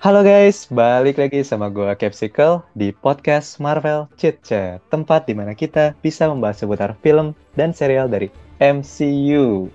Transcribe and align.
Halo 0.00 0.24
guys, 0.24 0.64
balik 0.72 1.20
lagi 1.20 1.44
sama 1.44 1.68
gue 1.68 1.92
Capsicle 1.92 2.64
di 2.72 2.88
podcast 2.88 3.60
Marvel 3.60 4.08
Chit 4.16 4.40
Chat, 4.40 4.80
tempat 4.88 5.28
di 5.28 5.36
mana 5.36 5.52
kita 5.52 5.92
bisa 6.00 6.24
membahas 6.24 6.64
seputar 6.64 6.96
film 7.04 7.36
dan 7.52 7.76
serial 7.76 8.08
dari 8.08 8.32
MCU. 8.64 9.68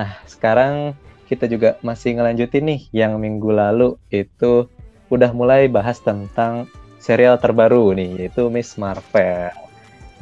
Nah, 0.00 0.16
sekarang 0.24 0.96
kita 1.28 1.44
juga 1.44 1.76
masih 1.84 2.16
ngelanjutin 2.16 2.72
nih 2.72 2.80
yang 3.04 3.20
minggu 3.20 3.52
lalu 3.52 4.00
itu 4.08 4.64
udah 5.12 5.28
mulai 5.36 5.68
bahas 5.68 6.00
tentang 6.00 6.64
serial 6.96 7.36
terbaru 7.36 7.92
nih, 7.92 8.16
yaitu 8.16 8.48
Miss 8.48 8.80
Marvel. 8.80 9.52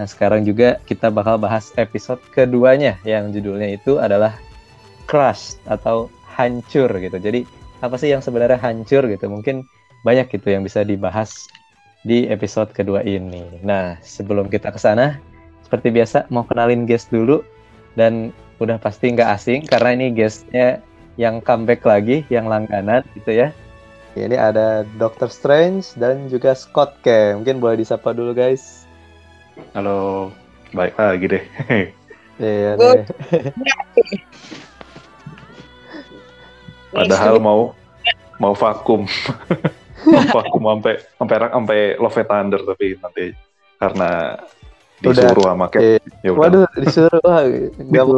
Nah, 0.02 0.06
sekarang 0.10 0.42
juga 0.42 0.82
kita 0.82 1.14
bakal 1.14 1.38
bahas 1.38 1.70
episode 1.78 2.18
keduanya 2.34 2.98
yang 3.06 3.30
judulnya 3.30 3.70
itu 3.70 4.02
adalah 4.02 4.34
Crush 5.06 5.62
atau 5.70 6.10
Hancur 6.26 6.90
gitu. 6.98 7.22
Jadi 7.22 7.46
apa 7.78 7.96
sih 7.98 8.10
yang 8.10 8.22
sebenarnya 8.24 8.58
hancur 8.58 9.06
gitu? 9.06 9.26
Mungkin 9.30 9.66
banyak 10.02 10.30
gitu 10.30 10.54
yang 10.54 10.62
bisa 10.62 10.82
dibahas 10.82 11.50
di 12.06 12.26
episode 12.30 12.70
kedua 12.74 13.02
ini. 13.02 13.42
Nah 13.62 13.98
sebelum 14.02 14.46
kita 14.50 14.70
ke 14.70 14.80
sana 14.80 15.18
seperti 15.66 15.92
biasa 15.92 16.30
mau 16.30 16.46
kenalin 16.46 16.86
guest 16.86 17.10
dulu. 17.10 17.42
Dan 17.98 18.30
udah 18.62 18.78
pasti 18.78 19.10
nggak 19.10 19.30
asing 19.34 19.60
karena 19.66 19.94
ini 19.98 20.14
guestnya 20.14 20.78
yang 21.18 21.42
comeback 21.42 21.82
lagi 21.82 22.22
yang 22.30 22.46
langganan 22.46 23.02
gitu 23.18 23.34
ya. 23.34 23.48
Ini 24.18 24.34
ada 24.34 24.82
Doctor 24.98 25.30
Strange 25.30 25.94
dan 25.94 26.26
juga 26.26 26.54
Scott 26.54 26.98
K. 27.06 27.38
Mungkin 27.38 27.62
boleh 27.62 27.82
disapa 27.82 28.10
dulu 28.10 28.34
guys. 28.34 28.86
Halo. 29.74 30.30
Baik 30.74 30.94
lagi 30.98 31.26
deh. 31.26 31.44
Iya 32.38 32.78
deh 32.78 33.02
Padahal 36.92 37.42
mau 37.42 37.74
mau 38.38 38.54
vakum. 38.54 39.04
vakum 40.34 40.62
sampai 40.62 40.94
sampai 41.18 41.36
sampai 41.50 41.80
Love 41.98 42.22
Thunder 42.24 42.60
tapi 42.64 42.86
nanti 43.02 43.24
karena 43.78 44.10
disuruh 44.98 45.54
sama 45.54 45.66
Cap. 45.70 45.80
Eh, 45.80 46.02
ya 46.26 46.30
Waduh, 46.34 46.66
disuruh. 46.78 47.20
Wah, 47.22 47.46
enggak 47.46 48.04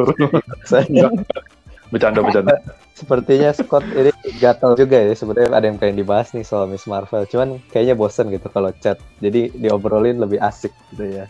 Bercanda 1.90 2.22
bercanda. 2.22 2.54
Sepertinya 2.94 3.50
Scott 3.50 3.82
ini 3.98 4.14
gatel 4.38 4.78
juga 4.78 5.02
ya 5.02 5.10
sebenarnya 5.10 5.50
ada 5.50 5.66
yang 5.66 5.78
pengen 5.80 5.98
dibahas 5.98 6.30
nih 6.30 6.46
soal 6.46 6.70
Miss 6.70 6.86
Marvel. 6.86 7.26
Cuman 7.26 7.58
kayaknya 7.74 7.98
bosen 7.98 8.30
gitu 8.30 8.46
kalau 8.46 8.70
chat. 8.78 9.02
Jadi 9.18 9.50
diobrolin 9.58 10.22
lebih 10.22 10.38
asik 10.38 10.70
gitu 10.94 11.10
ya. 11.10 11.26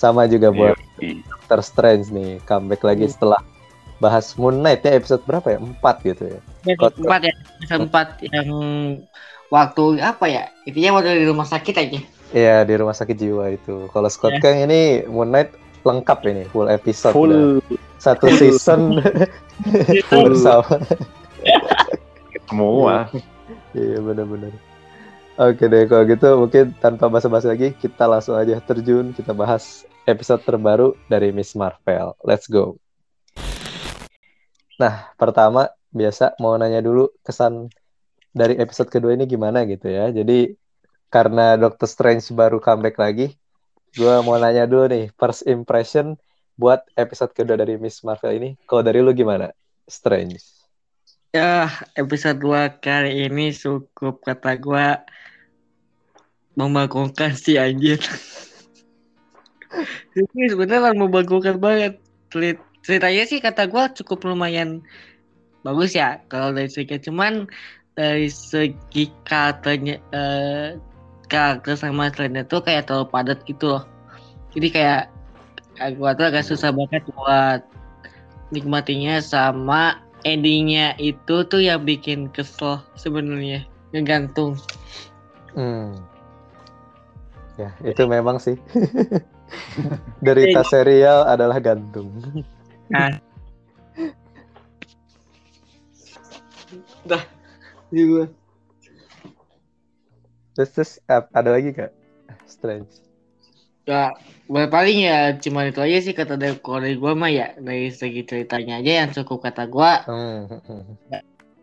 Sama 0.00 0.24
juga 0.24 0.48
buat 0.48 0.80
iya. 1.04 1.20
Doctor 1.28 1.60
Strange 1.60 2.08
nih 2.08 2.40
comeback 2.48 2.86
lagi 2.86 3.04
setelah 3.10 3.42
bahas 4.00 4.32
Moon 4.40 4.64
Knight 4.64 4.86
ya 4.86 4.96
episode 4.96 5.20
berapa 5.28 5.52
ya? 5.52 5.58
Empat 5.60 6.00
gitu 6.00 6.24
ya. 6.24 6.40
Empat 6.76 7.20
ya, 7.24 7.32
episode 7.32 7.82
empat 7.88 8.08
yang 8.28 8.48
waktu 9.48 9.84
apa 10.04 10.26
ya? 10.28 10.44
Intinya 10.68 11.00
waktu 11.00 11.24
di 11.24 11.26
rumah 11.28 11.48
sakit 11.48 11.74
aja. 11.78 12.00
Iya 12.28 12.56
di 12.68 12.74
rumah 12.76 12.92
sakit 12.92 13.16
jiwa 13.16 13.48
itu. 13.54 13.88
Kalau 13.88 14.08
Scott 14.12 14.36
yeah. 14.36 14.42
Kang 14.44 14.58
ini 14.68 15.08
Moon 15.08 15.32
Knight 15.32 15.56
lengkap 15.86 16.18
ini 16.28 16.44
full 16.52 16.68
episode 16.68 17.16
full. 17.16 17.64
satu 17.96 18.28
season. 18.36 19.00
Full 20.12 20.38
sama. 20.38 20.78
Semua. 22.46 23.10
Iya 23.72 23.98
benar-benar 24.04 24.54
oke 25.38 25.64
deh 25.70 25.86
kalau 25.86 26.04
gitu 26.04 26.28
mungkin 26.34 26.74
tanpa 26.82 27.06
basa-basi 27.06 27.46
lagi 27.46 27.70
kita 27.78 28.10
langsung 28.10 28.34
aja 28.34 28.58
terjun 28.58 29.14
kita 29.14 29.30
bahas 29.30 29.86
episode 30.04 30.42
terbaru 30.42 30.98
dari 31.06 31.30
Miss 31.30 31.54
Marvel. 31.54 32.18
Let's 32.26 32.50
go. 32.50 32.76
Nah, 34.78 35.14
pertama 35.14 35.70
biasa 35.92 36.36
mau 36.38 36.54
nanya 36.60 36.84
dulu 36.84 37.08
kesan 37.24 37.72
dari 38.36 38.60
episode 38.60 38.92
kedua 38.92 39.16
ini 39.16 39.24
gimana 39.24 39.64
gitu 39.64 39.88
ya. 39.88 40.12
Jadi 40.12 40.52
karena 41.08 41.56
Doctor 41.56 41.88
Strange 41.88 42.28
baru 42.36 42.60
comeback 42.60 43.00
lagi, 43.00 43.32
gue 43.96 44.14
mau 44.24 44.36
nanya 44.36 44.68
dulu 44.68 44.92
nih 44.92 45.08
first 45.16 45.48
impression 45.48 46.20
buat 46.58 46.84
episode 46.98 47.32
kedua 47.32 47.56
dari 47.56 47.80
Miss 47.80 48.04
Marvel 48.04 48.36
ini. 48.36 48.50
Kalau 48.68 48.84
dari 48.84 49.00
lu 49.00 49.14
gimana, 49.16 49.48
Strange? 49.88 50.44
Ya, 51.32 51.68
episode 51.96 52.40
dua 52.40 52.72
kali 52.72 53.28
ini 53.28 53.52
cukup 53.52 54.24
kata 54.24 54.56
gue 54.58 54.86
membangkongkan 56.58 57.38
sih 57.38 57.56
anjir. 57.56 58.02
ini 60.18 60.50
sebenarnya 60.50 60.96
membangkongkan 60.96 61.60
banget 61.60 62.00
ceritanya 62.82 63.24
sih 63.28 63.38
kata 63.38 63.68
gue 63.68 63.84
cukup 64.02 64.32
lumayan 64.32 64.82
bagus 65.66 65.94
ya 65.94 66.22
kalau 66.30 66.54
dari 66.54 66.70
segi 66.70 66.98
cuman 67.02 67.46
dari 67.98 68.30
segi 68.30 69.10
katanya 69.26 69.98
uh, 70.14 70.78
karakter 71.26 71.74
sama 71.76 72.08
trennya 72.14 72.46
tuh 72.46 72.62
kayak 72.62 72.86
terlalu 72.86 73.10
padat 73.10 73.38
gitu 73.44 73.76
loh 73.76 73.84
jadi 74.54 74.68
kayak 74.70 75.04
gue 75.94 76.10
tuh 76.18 76.26
agak 76.26 76.44
susah 76.46 76.74
banget 76.74 77.02
buat 77.14 77.62
nikmatinya 78.50 79.22
sama 79.22 80.02
endingnya 80.26 80.98
itu 80.98 81.46
tuh 81.46 81.62
yang 81.62 81.84
bikin 81.86 82.30
kesel 82.34 82.82
sebenarnya 82.98 83.62
ngegantung 83.94 84.58
hmm. 85.54 85.94
ya 87.60 87.70
itu 87.86 88.02
memang 88.08 88.42
sih 88.42 88.58
derita 90.26 90.66
serial 90.66 91.28
adalah 91.28 91.62
gantung 91.62 92.10
Nah. 92.88 93.27
Juga. 97.88 98.28
Terus, 100.58 100.70
terus 100.74 100.92
ada 101.08 101.50
lagi 101.54 101.70
kak? 101.70 101.94
Strange. 102.48 103.08
Ya, 103.88 104.12
paling 104.48 105.00
ya 105.00 105.32
cuma 105.40 105.64
itu 105.64 105.80
aja 105.80 105.98
sih 106.04 106.12
kata 106.12 106.36
dari 106.36 106.60
dari 106.60 106.96
gue 107.00 107.12
mah 107.16 107.32
ya 107.32 107.56
dari 107.56 107.88
segi 107.88 108.20
ceritanya 108.20 108.84
aja 108.84 108.92
yang 109.04 109.10
cukup 109.16 109.48
kata 109.48 109.64
gue 109.64 109.92
hmm. 110.04 110.44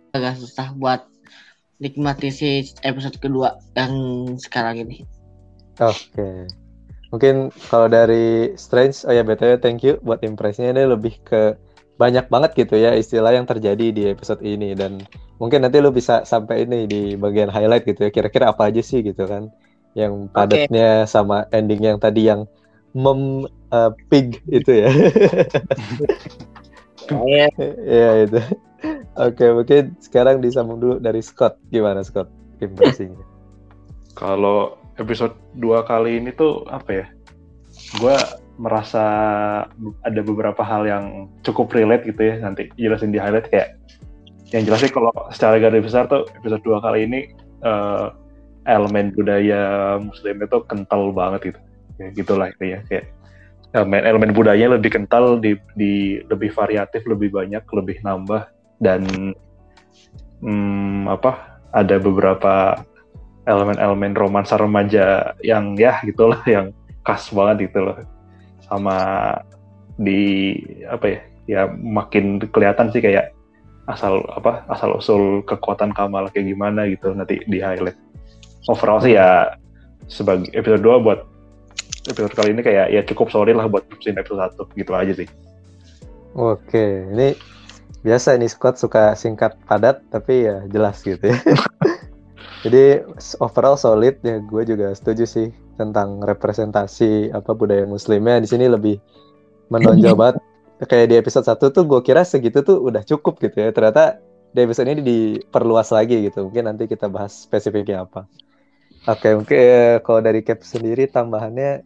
agak 0.09 0.33
susah 0.41 0.73
buat 0.73 1.05
nikmati 1.77 2.33
si 2.33 2.65
episode 2.81 3.21
kedua 3.21 3.61
yang 3.77 3.93
sekarang 4.41 4.81
ini. 4.81 5.05
Oke. 5.77 6.17
Okay. 6.17 6.37
Mungkin 7.13 7.53
kalau 7.69 7.87
dari 7.87 8.57
Strange, 8.57 9.05
oh 9.05 9.13
ya 9.13 9.21
btw 9.21 9.61
thank 9.61 9.85
you 9.85 10.01
buat 10.01 10.25
impresnya 10.25 10.73
ini 10.73 10.83
lebih 10.89 11.21
ke 11.21 11.53
banyak 11.95 12.27
banget 12.27 12.51
gitu 12.59 12.75
ya 12.75 12.91
istilah 12.95 13.31
yang 13.31 13.47
terjadi 13.47 13.85
di 13.95 14.03
episode 14.11 14.43
ini 14.43 14.75
dan 14.75 14.99
mungkin 15.39 15.63
nanti 15.63 15.79
lu 15.79 15.95
bisa 15.95 16.27
sampai 16.27 16.67
ini 16.67 16.87
di 16.87 17.01
bagian 17.15 17.47
highlight 17.47 17.87
gitu 17.87 18.07
ya 18.07 18.11
kira-kira 18.11 18.51
apa 18.51 18.67
aja 18.67 18.83
sih 18.83 18.99
gitu 18.99 19.23
kan 19.23 19.47
yang 19.95 20.27
padatnya 20.27 21.07
okay. 21.07 21.09
sama 21.09 21.47
ending 21.55 21.79
yang 21.79 21.97
tadi 21.97 22.27
yang 22.27 22.43
mem 22.91 23.47
uh, 23.71 23.91
pig 24.11 24.39
itu 24.51 24.71
ya. 24.83 24.89
Iya 27.05 27.53
yeah, 27.85 28.13
itu. 28.25 28.41
Oke 29.13 29.37
okay, 29.37 29.49
mungkin 29.53 29.83
sekarang 30.01 30.41
disambung 30.41 30.81
dulu 30.81 30.95
dari 30.97 31.21
Scott 31.21 31.61
gimana 31.69 32.01
Scott 32.01 32.33
impresinya? 32.57 33.21
Kalau 34.17 34.81
episode 34.97 35.37
dua 35.53 35.85
kali 35.85 36.17
ini 36.17 36.33
tuh 36.33 36.65
apa 36.65 36.89
ya? 36.89 37.05
Gue 38.01 38.17
merasa 38.55 39.03
ada 40.03 40.21
beberapa 40.23 40.63
hal 40.63 40.87
yang 40.87 41.05
cukup 41.43 41.75
relate 41.75 42.07
gitu 42.07 42.21
ya 42.23 42.35
nanti 42.39 42.71
jelasin 42.79 43.11
di 43.11 43.19
highlight 43.19 43.51
kayak 43.51 43.75
yang 44.55 44.63
jelasnya 44.63 44.91
kalau 44.93 45.11
secara 45.33 45.59
garis 45.59 45.83
besar 45.83 46.07
tuh 46.07 46.23
episode 46.39 46.63
dua 46.63 46.79
kali 46.79 47.09
ini 47.09 47.19
uh, 47.65 48.15
elemen 48.65 49.13
budaya 49.13 49.95
muslim 49.99 50.41
itu 50.41 50.57
kental 50.69 51.13
banget 51.13 51.53
gitu. 51.53 51.59
Ya 51.95 52.07
gitulah 52.11 52.47
itu 52.51 52.63
ya 52.75 52.79
kayak 52.87 53.11
elemen 53.75 54.03
elemen 54.07 54.31
budayanya 54.31 54.79
lebih 54.79 54.95
kental 54.95 55.39
di, 55.43 55.59
di 55.75 56.23
lebih 56.31 56.55
variatif 56.55 57.03
lebih 57.03 57.35
banyak 57.35 57.63
lebih 57.67 57.97
nambah 58.03 58.47
dan 58.79 59.03
hmm, 60.39 61.11
apa 61.11 61.59
ada 61.75 61.99
beberapa 61.99 62.79
elemen-elemen 63.45 64.15
romansa 64.15 64.55
remaja 64.55 65.35
yang 65.43 65.75
ya 65.75 65.99
gitulah 66.07 66.39
yang 66.47 66.71
khas 67.05 67.29
banget 67.29 67.69
gitu 67.69 67.85
loh 67.85 67.97
sama 68.67 68.97
di 69.95 70.53
apa 70.89 71.05
ya 71.07 71.19
ya 71.45 71.61
makin 71.71 72.41
kelihatan 72.41 72.89
sih 72.91 72.99
kayak 72.99 73.31
asal 73.85 74.25
apa 74.33 74.65
asal 74.73 74.97
usul 74.97 75.45
kekuatan 75.45 75.93
Kamal 75.93 76.33
kayak 76.33 76.49
gimana 76.49 76.89
gitu 76.89 77.13
nanti 77.13 77.41
di 77.45 77.61
highlight. 77.61 77.97
Overall 78.65 79.01
sih 79.05 79.13
ya 79.13 79.53
sebagai 80.09 80.49
episode 80.57 80.81
2 80.81 81.05
buat 81.05 81.21
episode 82.09 82.33
kali 82.33 82.49
ini 82.57 82.61
kayak 82.65 82.89
ya 82.89 83.01
cukup 83.05 83.29
solid 83.29 83.53
lah 83.53 83.69
buat 83.69 83.85
scene 84.01 84.17
episode 84.17 84.41
1 84.57 84.79
gitu 84.81 84.91
aja 84.97 85.13
sih. 85.13 85.29
Oke 86.33 87.05
ini 87.13 87.37
biasa 88.05 88.37
ini 88.37 88.45
squad 88.45 88.77
suka 88.77 89.17
singkat 89.17 89.57
padat 89.65 90.01
tapi 90.13 90.45
ya 90.45 90.61
jelas 90.69 91.01
gitu 91.01 91.33
ya 91.33 91.37
Jadi 92.65 93.05
overall 93.37 93.77
solid 93.77 94.17
ya 94.25 94.41
gue 94.41 94.63
juga 94.65 94.89
setuju 94.97 95.29
sih 95.29 95.47
tentang 95.77 96.17
representasi 96.25 97.29
apa 97.29 97.53
budaya 97.53 97.85
muslimnya 97.85 98.41
di 98.41 98.49
sini 98.49 98.65
lebih 98.65 98.97
menonjol 99.69 100.17
banget. 100.21 100.41
Kayak 100.89 101.07
di 101.07 101.15
episode 101.21 101.45
1 101.45 101.61
tuh 101.71 101.83
gue 101.85 102.01
kira 102.01 102.25
segitu 102.25 102.65
tuh 102.65 102.81
udah 102.81 103.05
cukup 103.05 103.37
gitu 103.37 103.61
ya. 103.61 103.69
Ternyata 103.69 104.17
di 104.49 104.59
episode 104.65 104.89
ini 104.89 105.01
diperluas 105.05 105.93
lagi 105.93 106.25
gitu. 106.25 106.49
Mungkin 106.49 106.65
nanti 106.65 106.89
kita 106.89 107.05
bahas 107.05 107.45
spesifiknya 107.45 108.09
apa. 108.09 108.25
Oke, 109.05 109.37
mungkin 109.37 109.57
eh, 109.61 109.95
kalau 110.01 110.19
dari 110.25 110.41
Cap 110.41 110.65
sendiri 110.65 111.05
tambahannya 111.05 111.85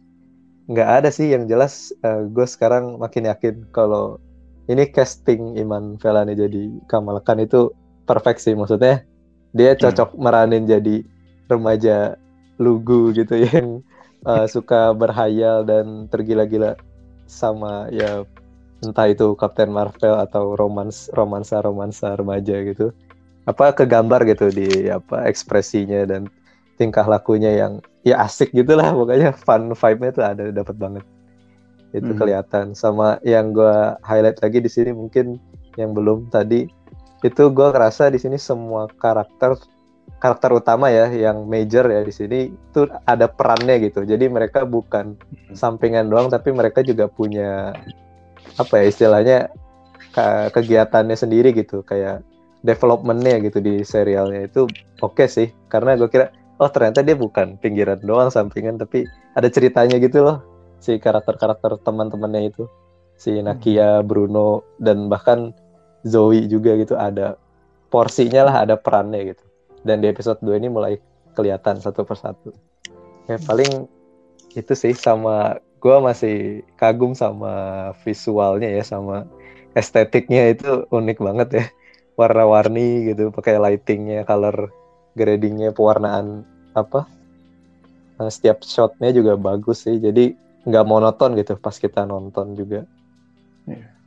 nggak 0.70 0.90
ada 1.02 1.10
sih 1.12 1.34
yang 1.34 1.44
jelas. 1.44 1.92
Uh, 2.00 2.24
gue 2.32 2.46
sekarang 2.48 2.96
makin 2.96 3.28
yakin 3.28 3.68
kalau 3.74 4.16
ini 4.70 4.88
casting 4.88 5.60
Iman 5.60 6.00
Velani 6.00 6.38
jadi 6.38 6.72
Kamal 6.88 7.20
Khan 7.26 7.42
itu 7.42 7.74
perfect 8.08 8.40
sih. 8.40 8.56
Maksudnya 8.56 9.04
dia 9.56 9.74
hmm. 9.74 9.80
cocok 9.80 10.10
hmm. 10.14 10.20
meranin 10.20 10.64
jadi 10.66 10.96
remaja 11.50 12.14
lugu 12.60 13.10
gitu 13.16 13.40
yang 13.40 13.82
uh, 14.28 14.46
suka 14.46 14.94
berhayal 14.94 15.66
dan 15.66 16.06
tergila-gila 16.12 16.76
sama 17.30 17.86
ya 17.94 18.26
entah 18.80 19.06
itu 19.12 19.36
Captain 19.36 19.70
Marvel 19.70 20.16
atau 20.18 20.56
romans 20.56 21.12
romansa 21.12 21.60
romansa 21.60 22.16
remaja 22.16 22.58
gitu 22.64 22.90
apa 23.48 23.72
kegambar 23.72 24.24
gitu 24.28 24.52
di 24.52 24.88
apa 24.88 25.26
ekspresinya 25.28 26.04
dan 26.08 26.28
tingkah 26.80 27.04
lakunya 27.04 27.52
yang 27.60 27.84
ya 28.04 28.24
asik 28.24 28.52
gitulah 28.56 28.92
pokoknya 28.92 29.36
fun 29.36 29.72
vibe-nya 29.76 30.10
tuh 30.16 30.24
ada 30.24 30.44
dapat 30.48 30.76
banget 30.80 31.04
itu 31.90 32.14
hmm. 32.14 32.18
kelihatan 32.18 32.66
sama 32.72 33.18
yang 33.26 33.52
gue 33.52 33.76
highlight 34.06 34.38
lagi 34.40 34.62
di 34.62 34.70
sini 34.70 34.94
mungkin 34.94 35.36
yang 35.76 35.92
belum 35.92 36.30
tadi 36.30 36.70
itu 37.20 37.42
gue 37.52 37.66
ngerasa 37.68 38.08
di 38.08 38.18
sini 38.18 38.40
semua 38.40 38.88
karakter 38.88 39.60
karakter 40.20 40.50
utama 40.52 40.90
ya 40.90 41.06
yang 41.12 41.46
major 41.46 41.86
ya 41.86 42.02
di 42.02 42.12
sini 42.12 42.38
itu 42.50 42.88
ada 43.06 43.30
perannya 43.30 43.78
gitu. 43.86 44.02
Jadi 44.02 44.26
mereka 44.26 44.66
bukan 44.66 45.14
hmm. 45.16 45.54
sampingan 45.54 46.10
doang 46.10 46.32
tapi 46.32 46.50
mereka 46.50 46.82
juga 46.82 47.06
punya 47.06 47.76
apa 48.58 48.74
ya 48.82 48.84
istilahnya 48.88 49.38
ke 50.10 50.26
kegiatannya 50.56 51.16
sendiri 51.16 51.54
gitu. 51.54 51.86
Kayak 51.86 52.24
developmentnya 52.64 53.40
gitu 53.44 53.62
di 53.62 53.84
serialnya. 53.86 54.48
Itu 54.48 54.66
oke 55.00 55.24
okay 55.24 55.28
sih 55.28 55.48
karena 55.70 55.94
gue 55.96 56.08
kira 56.10 56.32
oh 56.60 56.68
ternyata 56.68 57.00
dia 57.00 57.16
bukan 57.16 57.56
pinggiran 57.56 58.00
doang 58.04 58.28
sampingan 58.28 58.76
tapi 58.76 59.08
ada 59.36 59.48
ceritanya 59.48 59.96
gitu 59.96 60.20
loh. 60.24 60.44
Si 60.80 60.96
karakter-karakter 60.96 61.80
teman-temannya 61.84 62.52
itu. 62.52 62.64
Si 63.20 63.36
Nakia, 63.36 64.00
hmm. 64.00 64.08
Bruno 64.08 64.64
dan 64.80 65.12
bahkan 65.12 65.52
Zoe 66.06 66.48
juga 66.48 66.76
gitu 66.80 66.96
ada 66.96 67.36
porsinya 67.92 68.48
lah 68.48 68.56
ada 68.64 68.74
perannya 68.78 69.34
gitu. 69.34 69.44
Dan 69.84 70.00
di 70.04 70.08
episode 70.08 70.40
2 70.40 70.60
ini 70.60 70.68
mulai 70.68 70.96
kelihatan 71.34 71.80
satu 71.80 72.04
persatu. 72.04 72.52
Ya 73.28 73.36
paling 73.42 73.88
itu 74.56 74.72
sih 74.74 74.94
sama 74.96 75.60
gue 75.80 75.96
masih 76.02 76.66
kagum 76.76 77.16
sama 77.16 77.90
visualnya 78.04 78.68
ya 78.68 78.84
sama 78.84 79.24
estetiknya 79.76 80.56
itu 80.56 80.84
unik 80.88 81.18
banget 81.20 81.48
ya. 81.52 81.64
Warna-warni 82.18 83.12
gitu 83.12 83.32
pakai 83.32 83.56
lightingnya 83.56 84.28
color 84.28 84.68
gradingnya 85.16 85.72
pewarnaan 85.72 86.44
apa 86.76 87.08
nah, 88.20 88.30
setiap 88.30 88.60
shotnya 88.64 89.10
juga 89.12 89.36
bagus 89.40 89.88
sih. 89.88 89.96
Jadi 89.96 90.36
nggak 90.68 90.84
monoton 90.84 91.32
gitu 91.40 91.56
pas 91.56 91.72
kita 91.72 92.04
nonton 92.04 92.52
juga. 92.52 92.84
Yeah. 93.64 93.99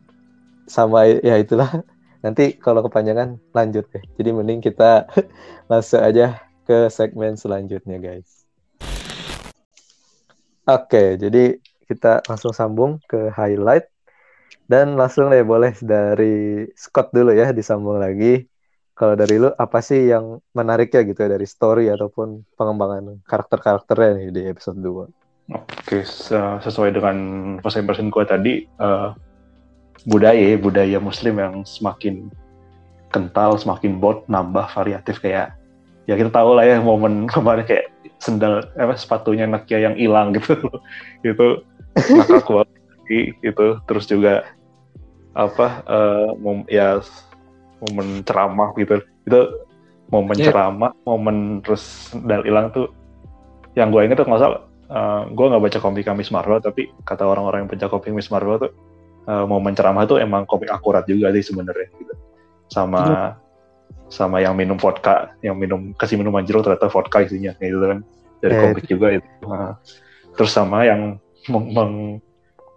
Sama 0.68 1.06
ya 1.10 1.40
itulah 1.40 1.70
nanti 2.26 2.56
kalau 2.56 2.84
kepanjangan 2.86 3.40
lanjut 3.52 3.88
deh 3.92 4.04
jadi 4.16 4.30
mending 4.32 4.64
kita 4.64 5.08
langsung 5.72 6.00
aja 6.00 6.40
ke 6.64 6.88
segmen 6.88 7.36
selanjutnya 7.36 8.00
guys 8.00 8.44
Oke, 10.64 11.20
jadi 11.20 11.60
kita 11.92 12.24
langsung 12.24 12.56
sambung 12.56 12.96
ke 13.04 13.28
highlight 13.36 13.84
dan 14.72 14.96
langsung 14.96 15.28
deh 15.28 15.44
boleh 15.44 15.76
dari 15.84 16.64
Scott 16.72 17.12
dulu 17.12 17.36
ya 17.36 17.52
disambung 17.52 18.00
lagi. 18.00 18.48
Kalau 18.96 19.20
dari 19.20 19.44
lu 19.44 19.52
apa 19.60 19.84
sih 19.84 20.08
yang 20.08 20.40
menarik 20.56 20.96
ya 20.96 21.04
gitu 21.04 21.20
ya 21.20 21.36
dari 21.36 21.44
story 21.44 21.92
ataupun 21.92 22.48
pengembangan 22.56 23.20
karakter-karakternya 23.28 24.10
nih 24.16 24.28
di 24.32 24.42
episode 24.48 24.80
2? 24.80 25.52
Oke, 25.52 26.08
sesuai 26.64 26.96
dengan 26.96 27.18
first 27.60 27.84
impression 27.84 28.08
gue 28.08 28.24
tadi, 28.24 28.64
uh, 28.80 29.12
budaya 30.04 30.60
budaya 30.60 30.98
Muslim 31.00 31.40
yang 31.40 31.56
semakin 31.64 32.28
kental, 33.14 33.56
semakin 33.56 34.02
bot, 34.02 34.26
nambah 34.26 34.68
variatif 34.74 35.22
kayak 35.22 35.54
ya 36.10 36.20
kita 36.20 36.34
tahu 36.34 36.58
lah 36.58 36.68
ya 36.68 36.82
momen 36.84 37.26
kemarin 37.32 37.64
kayak 37.64 37.94
sendal 38.20 38.64
apa 38.80 38.96
sepatunya 38.96 39.48
Nakia 39.48 39.84
yang 39.84 39.96
hilang 40.00 40.36
gitu 40.36 40.56
itu 41.28 41.48
ngakak 41.94 42.48
banget 42.56 42.70
itu 43.44 43.68
terus 43.86 44.06
juga 44.08 44.48
apa 45.36 45.84
uh, 45.86 46.30
mom, 46.40 46.64
ya 46.72 47.04
momen 47.84 48.24
ceramah 48.24 48.72
gitu 48.80 49.02
itu 49.28 49.42
momen 50.08 50.38
yeah. 50.40 50.48
ceramah 50.50 50.92
momen 51.04 51.60
terus 51.66 52.14
sendal 52.14 52.46
hilang 52.48 52.72
tuh 52.72 52.90
yang 53.74 53.90
gue 53.90 54.06
inget 54.06 54.22
tuh 54.22 54.30
nggak 54.30 54.42
salah 54.42 54.62
uh, 54.94 55.28
gue 55.28 55.46
nggak 55.52 55.64
baca 55.68 55.80
komik 55.82 56.08
Miss 56.16 56.32
Marvel 56.32 56.62
tapi 56.62 56.94
kata 57.04 57.26
orang-orang 57.28 57.66
yang 57.66 57.70
baca 57.70 57.88
komik 57.92 58.14
Miss 58.14 58.32
Marvel 58.32 58.62
tuh 58.62 58.72
uh, 59.28 59.46
momen 59.48 59.74
ceramah 59.74 60.08
tuh 60.08 60.20
emang 60.20 60.48
komik 60.48 60.72
akurat 60.72 61.04
juga 61.08 61.30
sih 61.36 61.44
sebenarnya 61.46 61.88
gitu. 61.98 62.14
Sama 62.72 63.02
yeah 63.04 63.44
sama 64.14 64.38
yang 64.46 64.54
minum 64.54 64.78
vodka, 64.78 65.34
yang 65.42 65.58
minum 65.58 65.90
kasih 65.98 66.22
minuman 66.22 66.46
jeruk 66.46 66.62
ternyata 66.62 66.86
vodka 66.86 67.26
isinya 67.26 67.58
gitu 67.58 67.82
kan. 67.82 68.06
Dari 68.46 68.54
eh. 68.54 68.60
komik 68.62 68.86
juga 68.86 69.08
itu. 69.18 69.30
Nah, 69.50 69.74
terus 70.38 70.54
sama 70.54 70.86
yang 70.86 71.18
meng, 71.50 71.74
meng, 71.74 71.94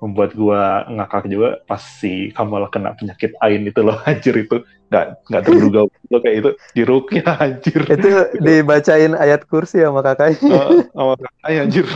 membuat 0.00 0.32
gua 0.32 0.88
ngakak 0.88 1.28
juga 1.28 1.60
pas 1.64 1.80
si 1.80 2.32
Kamal 2.32 2.68
kena 2.72 2.96
penyakit 2.96 3.36
ain 3.44 3.68
itu 3.68 3.80
loh 3.84 4.00
anjir 4.08 4.32
itu. 4.32 4.64
Nggak 4.88 5.06
nggak 5.28 5.42
terduga 5.44 5.80
lo 6.12 6.18
kayak 6.24 6.36
itu. 6.40 6.50
Diruknya 6.72 7.24
anjir. 7.36 7.80
Itu 7.84 8.10
dibacain 8.40 9.12
ayat 9.12 9.44
kursi 9.44 9.84
sama 9.84 10.00
kakaknya. 10.00 10.56
Uh, 10.56 10.80
sama 10.96 11.14
kakaknya 11.20 11.60
anjir. 11.68 11.86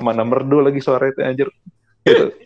Mana 0.00 0.24
merdu 0.28 0.60
lagi 0.60 0.80
suara 0.84 1.08
itu 1.08 1.24
anjir. 1.24 1.48
Itu 2.04 2.36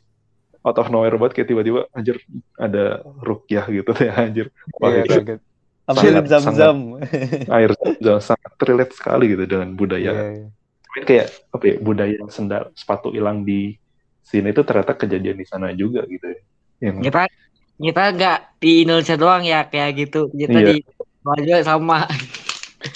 out 0.68 0.76
of 0.76 0.92
nowhere 0.92 1.16
banget 1.16 1.40
kayak 1.40 1.48
tiba-tiba 1.48 1.88
anjir 1.96 2.20
ada 2.60 3.00
rukyah 3.24 3.64
gitu 3.72 3.90
ya 3.96 4.12
anjir 4.28 4.46
iya, 4.84 5.02
kaget 5.08 5.40
Ambil 5.88 6.20
zam-zam. 6.28 7.00
Air 7.48 7.72
zam 8.04 8.20
sangat 8.20 8.52
relate 8.60 8.92
sekali 8.92 9.32
gitu 9.32 9.48
dengan 9.48 9.72
budaya. 9.72 10.12
Yeah, 10.12 10.28
yeah. 10.44 11.04
kayak 11.08 11.26
apa 11.48 11.64
ya, 11.64 11.74
budaya 11.80 12.16
sendal 12.28 12.68
sepatu 12.76 13.08
hilang 13.08 13.48
di 13.48 13.80
sini 14.20 14.52
itu 14.52 14.60
ternyata 14.68 14.92
kejadian 14.92 15.40
di 15.40 15.46
sana 15.48 15.72
juga 15.72 16.04
gitu 16.04 16.28
ya. 16.28 16.40
Yang... 16.84 17.08
Kita 17.08 17.20
kita 17.80 18.02
nggak 18.20 18.38
di 18.60 18.72
Indonesia 18.84 19.16
doang 19.16 19.42
ya 19.48 19.64
kayak 19.64 19.90
gitu. 19.96 20.28
Kita 20.28 20.58
yeah. 20.60 20.76
di 20.76 20.84
juga 21.40 21.56
sama. 21.64 22.04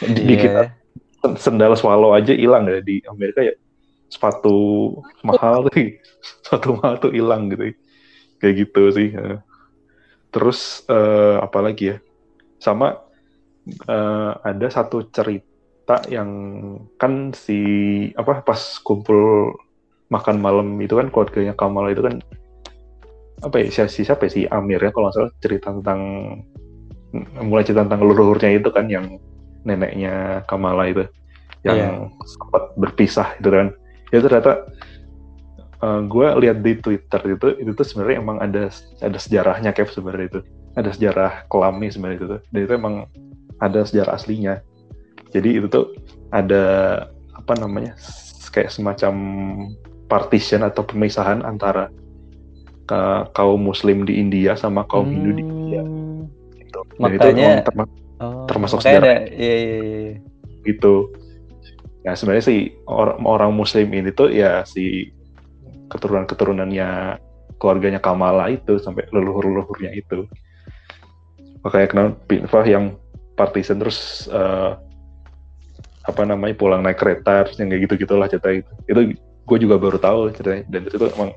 Di, 0.04 0.22
di 0.28 0.34
kita 0.36 0.68
sendal 1.40 1.72
swallow 1.80 2.12
aja 2.12 2.36
hilang 2.36 2.68
ya 2.68 2.84
di 2.84 3.00
Amerika 3.08 3.40
ya 3.40 3.56
sepatu 4.12 4.56
mahal 5.24 5.64
tuh 5.72 5.96
sepatu 6.44 6.76
mahal 6.76 7.00
tuh 7.00 7.12
hilang 7.16 7.48
gitu. 7.48 7.72
Kayak 8.36 8.68
gitu 8.68 8.82
sih 8.92 9.08
terus 10.32 10.84
uh, 10.88 11.40
apa 11.40 11.58
lagi 11.64 11.92
ya? 11.92 11.96
Sama 12.60 13.00
uh, 13.88 14.32
ada 14.44 14.66
satu 14.68 15.08
cerita 15.08 16.02
yang 16.08 16.30
kan 17.00 17.32
si 17.32 17.60
apa 18.16 18.44
pas 18.44 18.60
kumpul 18.80 19.52
makan 20.12 20.44
malam 20.44 20.76
itu 20.80 21.00
kan 21.00 21.08
keluarganya 21.08 21.56
Kamal 21.56 21.88
itu 21.88 22.04
kan 22.04 22.20
apa 23.42 23.58
ya 23.58 23.88
si 23.90 24.06
siapa 24.06 24.28
ya, 24.28 24.30
si 24.30 24.40
Amir 24.46 24.78
ya 24.78 24.94
kalau 24.94 25.08
nggak 25.08 25.16
salah 25.16 25.32
cerita 25.42 25.68
tentang 25.74 26.00
mulai 27.42 27.64
cerita 27.66 27.84
tentang 27.84 28.06
leluhurnya 28.06 28.50
itu 28.54 28.68
kan 28.70 28.86
yang 28.86 29.18
neneknya 29.66 30.46
Kamala 30.46 30.86
itu 30.88 31.04
yang 31.62 32.10
yeah. 32.10 32.26
sempat 32.26 32.74
berpisah 32.78 33.28
itu 33.38 33.50
kan 33.50 33.68
itu 34.12 34.20
ternyata 34.28 34.68
uh, 35.80 35.88
eh, 35.98 36.00
gue 36.06 36.26
lihat 36.46 36.58
di 36.60 36.72
Twitter 36.78 37.20
itu 37.26 37.46
itu 37.58 37.70
tuh 37.72 37.86
sebenarnya 37.86 38.16
emang 38.20 38.38
ada 38.38 38.68
ada 39.00 39.18
sejarahnya 39.18 39.72
Kev 39.72 39.88
sebenarnya 39.88 40.26
itu 40.38 40.40
ada 40.76 40.90
sejarah 40.92 41.32
kelam 41.48 41.80
nih 41.80 41.90
sebenarnya 41.92 42.18
itu 42.20 42.26
tuh 42.28 42.40
dan 42.52 42.60
itu 42.60 42.72
emang 42.76 42.94
ada 43.58 43.80
sejarah 43.84 44.12
aslinya 44.16 44.54
jadi 45.32 45.60
itu 45.60 45.66
tuh 45.72 45.96
ada 46.30 46.64
apa 47.32 47.52
namanya 47.56 47.96
kayak 48.52 48.68
semacam 48.68 49.14
partition 50.06 50.60
atau 50.60 50.84
pemisahan 50.84 51.40
antara 51.40 51.88
ke 52.84 53.00
kaum 53.32 53.60
muslim 53.64 54.04
di 54.04 54.20
India 54.20 54.52
sama 54.58 54.84
kaum 54.84 55.08
hmm. 55.08 55.14
Hindu 55.16 55.30
di 55.32 55.42
India 55.42 55.82
gitu. 56.60 56.80
dan 57.00 57.00
makanya 57.00 57.48
itu 57.56 57.64
terma 57.64 57.84
oh, 58.20 58.44
termasuk 58.44 58.78
sejarah 58.84 59.24
ada, 59.24 59.32
iya, 59.32 59.54
iya, 59.56 59.78
iya. 59.80 60.14
gitu 60.68 61.08
ya 62.02 62.18
sebenarnya 62.18 62.44
sih 62.44 62.60
orang 62.90 63.22
orang 63.22 63.50
muslim 63.54 63.86
ini 63.94 64.10
tuh 64.10 64.30
ya 64.30 64.66
si 64.66 65.10
keturunan-keturunannya 65.90 67.20
keluarganya 67.62 68.02
Kamala 68.02 68.50
itu 68.50 68.80
sampai 68.82 69.06
leluhur-leluhurnya 69.14 69.94
itu. 69.94 70.26
Makanya 71.62 71.86
kenapa 71.94 72.66
yang 72.66 72.98
partisan 73.38 73.78
terus 73.78 74.26
uh, 74.34 74.74
apa 76.02 76.26
namanya 76.26 76.58
pulang 76.58 76.82
naik 76.82 76.98
kereta 76.98 77.46
terus 77.46 77.62
yang 77.62 77.70
kayak 77.70 77.86
gitu 77.86 77.94
gitulah 78.02 78.26
cerita 78.26 78.50
itu. 78.50 78.72
Itu 78.90 79.00
gue 79.46 79.58
juga 79.62 79.78
baru 79.78 79.98
tahu 80.02 80.34
ceritanya 80.34 80.66
dan 80.74 80.82
itu 80.90 80.96
emang 81.06 81.30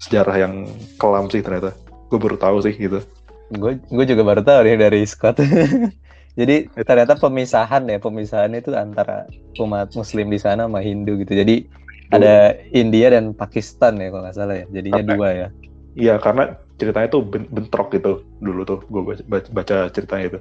sejarah 0.00 0.36
yang 0.40 0.54
kelam 0.96 1.28
sih 1.28 1.44
ternyata. 1.44 1.76
Gue 2.08 2.16
baru 2.16 2.40
tahu 2.40 2.64
sih 2.64 2.72
gitu. 2.72 3.04
Gue 3.52 3.76
gue 3.76 4.04
juga 4.08 4.22
baru 4.24 4.40
tahu 4.40 4.64
nih 4.64 4.80
dari 4.80 5.04
Scott. 5.04 5.42
Jadi 6.36 6.68
ternyata 6.84 7.16
pemisahan 7.16 7.88
ya, 7.88 7.96
pemisahan 7.96 8.52
itu 8.52 8.76
antara 8.76 9.24
umat 9.56 9.88
Muslim 9.96 10.28
di 10.28 10.36
sana 10.36 10.68
sama 10.68 10.84
Hindu 10.84 11.16
gitu. 11.24 11.32
Jadi 11.32 11.64
ada 12.12 12.52
India 12.76 13.08
dan 13.10 13.32
Pakistan 13.32 13.96
ya 13.96 14.12
kalau 14.12 14.22
nggak 14.28 14.36
salah 14.36 14.56
ya. 14.60 14.66
Jadinya 14.68 15.02
dua 15.02 15.28
ya. 15.32 15.48
Iya, 15.96 16.14
karena 16.20 16.60
ceritanya 16.76 17.08
tuh 17.08 17.24
ben- 17.24 17.48
bentrok 17.48 17.88
gitu 17.96 18.20
dulu 18.44 18.68
tuh 18.68 18.84
gue 18.84 19.02
baca, 19.02 19.22
baca, 19.24 19.48
baca 19.48 19.76
ceritanya 19.88 20.24
itu. 20.36 20.40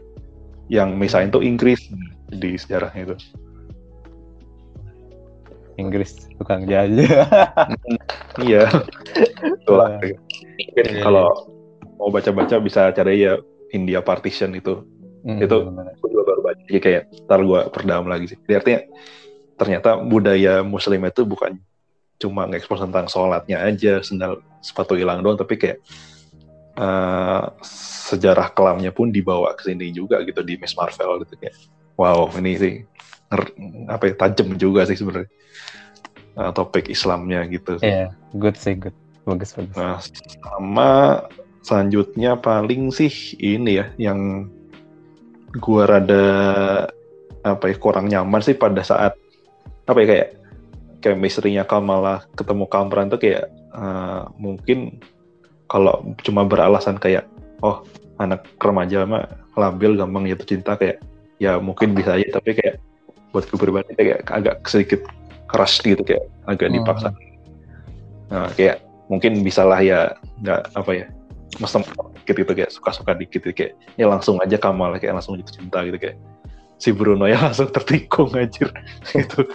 Yang 0.67 0.89
misahin 0.99 1.31
tuh 1.31 1.39
Inggris 1.39 1.79
di 2.27 2.59
sejarahnya 2.59 3.01
itu. 3.13 3.15
Inggris 5.79 6.27
tukang 6.35 6.67
jajah. 6.67 7.27
Iya. 8.43 8.67
Itulah. 9.63 9.95
Mungkin 9.95 10.19
Iya, 10.75 11.03
kalau 11.03 11.47
mau 11.95 12.11
baca-baca 12.11 12.59
bisa 12.59 12.91
cari 12.91 13.23
ya 13.23 13.39
India 13.71 14.03
Partition 14.03 14.51
itu. 14.55 14.83
Hmm, 15.25 15.41
Itu-. 15.41 15.65
Gue 15.99 16.09
juga 16.13 16.23
baru 16.29 16.41
baca. 16.45 16.61
Jadi 16.69 16.79
kayak 16.79 17.01
ntar 17.25 17.41
gue 17.41 17.59
perdalam 17.73 18.05
lagi 18.05 18.25
sih. 18.29 18.37
Jadi 18.45 18.53
artinya 18.61 18.79
ternyata 19.57 19.89
budaya 19.97 20.61
Muslim 20.61 21.01
itu 21.09 21.21
bukan 21.25 21.57
cuma 22.21 22.45
ngekspos 22.47 22.79
tentang 22.85 23.09
sholatnya 23.09 23.65
aja, 23.65 23.99
sendal 24.05 24.39
sepatu 24.61 24.93
hilang 24.95 25.19
doang, 25.25 25.35
tapi 25.35 25.57
kayak 25.57 25.81
eh, 26.77 27.43
sejarah 28.07 28.53
kelamnya 28.53 28.93
pun 28.93 29.09
dibawa 29.09 29.51
ke 29.57 29.73
sini 29.73 29.89
juga 29.91 30.21
gitu 30.23 30.45
di 30.45 30.55
Miss 30.61 30.77
Marvel 30.77 31.25
gitu 31.25 31.35
kayak. 31.41 31.55
Wow, 31.95 32.27
ini 32.37 32.51
sih 32.59 32.73
nger- 33.31 33.55
apa 33.89 34.03
ya 34.11 34.13
tajam 34.19 34.53
juga 34.59 34.83
sih 34.85 34.99
sebenarnya 34.99 35.31
Eh, 36.35 36.51
topik 36.51 36.91
Islamnya 36.91 37.47
gitu. 37.47 37.79
Iya, 37.79 38.11
good 38.35 38.59
sih 38.59 38.75
good. 38.75 38.91
Bagus 39.23 39.55
bagus. 39.55 39.71
Nah, 39.79 40.03
sama 40.43 41.23
selanjutnya 41.63 42.35
paling 42.35 42.91
sih 42.91 43.07
ini 43.39 43.79
ya 43.79 43.95
yang 43.95 44.51
gua 45.61 45.83
rada 45.87 46.25
apa 47.45 47.69
ya 47.69 47.75
kurang 47.77 48.09
nyaman 48.09 48.41
sih 48.41 48.57
pada 48.57 48.81
saat 48.81 49.13
apa 49.85 49.97
ya 50.01 50.07
kayak 50.09 50.29
kayak 51.05 51.17
misterinya 51.21 51.61
Kamala 51.61 52.25
ketemu 52.33 52.65
Kamran 52.65 53.13
tuh 53.13 53.21
kayak 53.21 53.45
eh, 53.53 54.21
mungkin 54.41 54.97
kalau 55.69 56.01
cuma 56.25 56.45
beralasan 56.45 56.97
kayak 56.97 57.29
oh 57.61 57.85
anak 58.17 58.47
remaja 58.57 59.05
mah 59.05 59.29
labil 59.55 59.95
gampang 59.95 60.25
jatuh 60.25 60.47
cinta 60.47 60.73
kayak 60.75 60.99
ya 61.37 61.59
mungkin 61.59 61.93
bisa 61.93 62.15
aja 62.15 62.39
tapi 62.39 62.55
kayak 62.55 62.79
buat 63.35 63.43
gue 63.51 63.59
pribadi 63.59 63.91
kayak 63.93 64.23
agak 64.31 64.63
sedikit 64.65 65.03
keras 65.51 65.83
gitu 65.83 65.99
kayak 66.01 66.23
agak 66.47 66.71
Hmm. 66.71 66.75
dipaksa. 66.81 67.09
Nah, 68.31 68.49
kayak 68.57 68.81
mungkin 69.11 69.43
bisalah 69.45 69.79
ya 69.85 70.15
nggak 70.41 70.73
apa 70.73 70.91
ya 70.95 71.05
mesem 71.57 71.81
dikit 72.21 72.35
gitu 72.35 72.51
kayak 72.53 72.71
suka-suka 72.71 73.11
dikit 73.13 73.41
gitu, 73.41 73.49
kayak 73.53 73.73
ya 73.95 74.05
langsung 74.05 74.39
aja 74.39 74.57
Kamal 74.57 74.95
kayak 74.97 75.19
langsung 75.19 75.37
jatuh 75.37 75.55
cinta 75.55 75.79
gitu 75.83 75.97
kayak 75.97 76.17
si 76.75 76.91
Bruno 76.91 77.25
ya 77.25 77.39
langsung 77.45 77.71
tertikung 77.71 78.31
anjir 78.33 78.69
gitu 79.15 79.45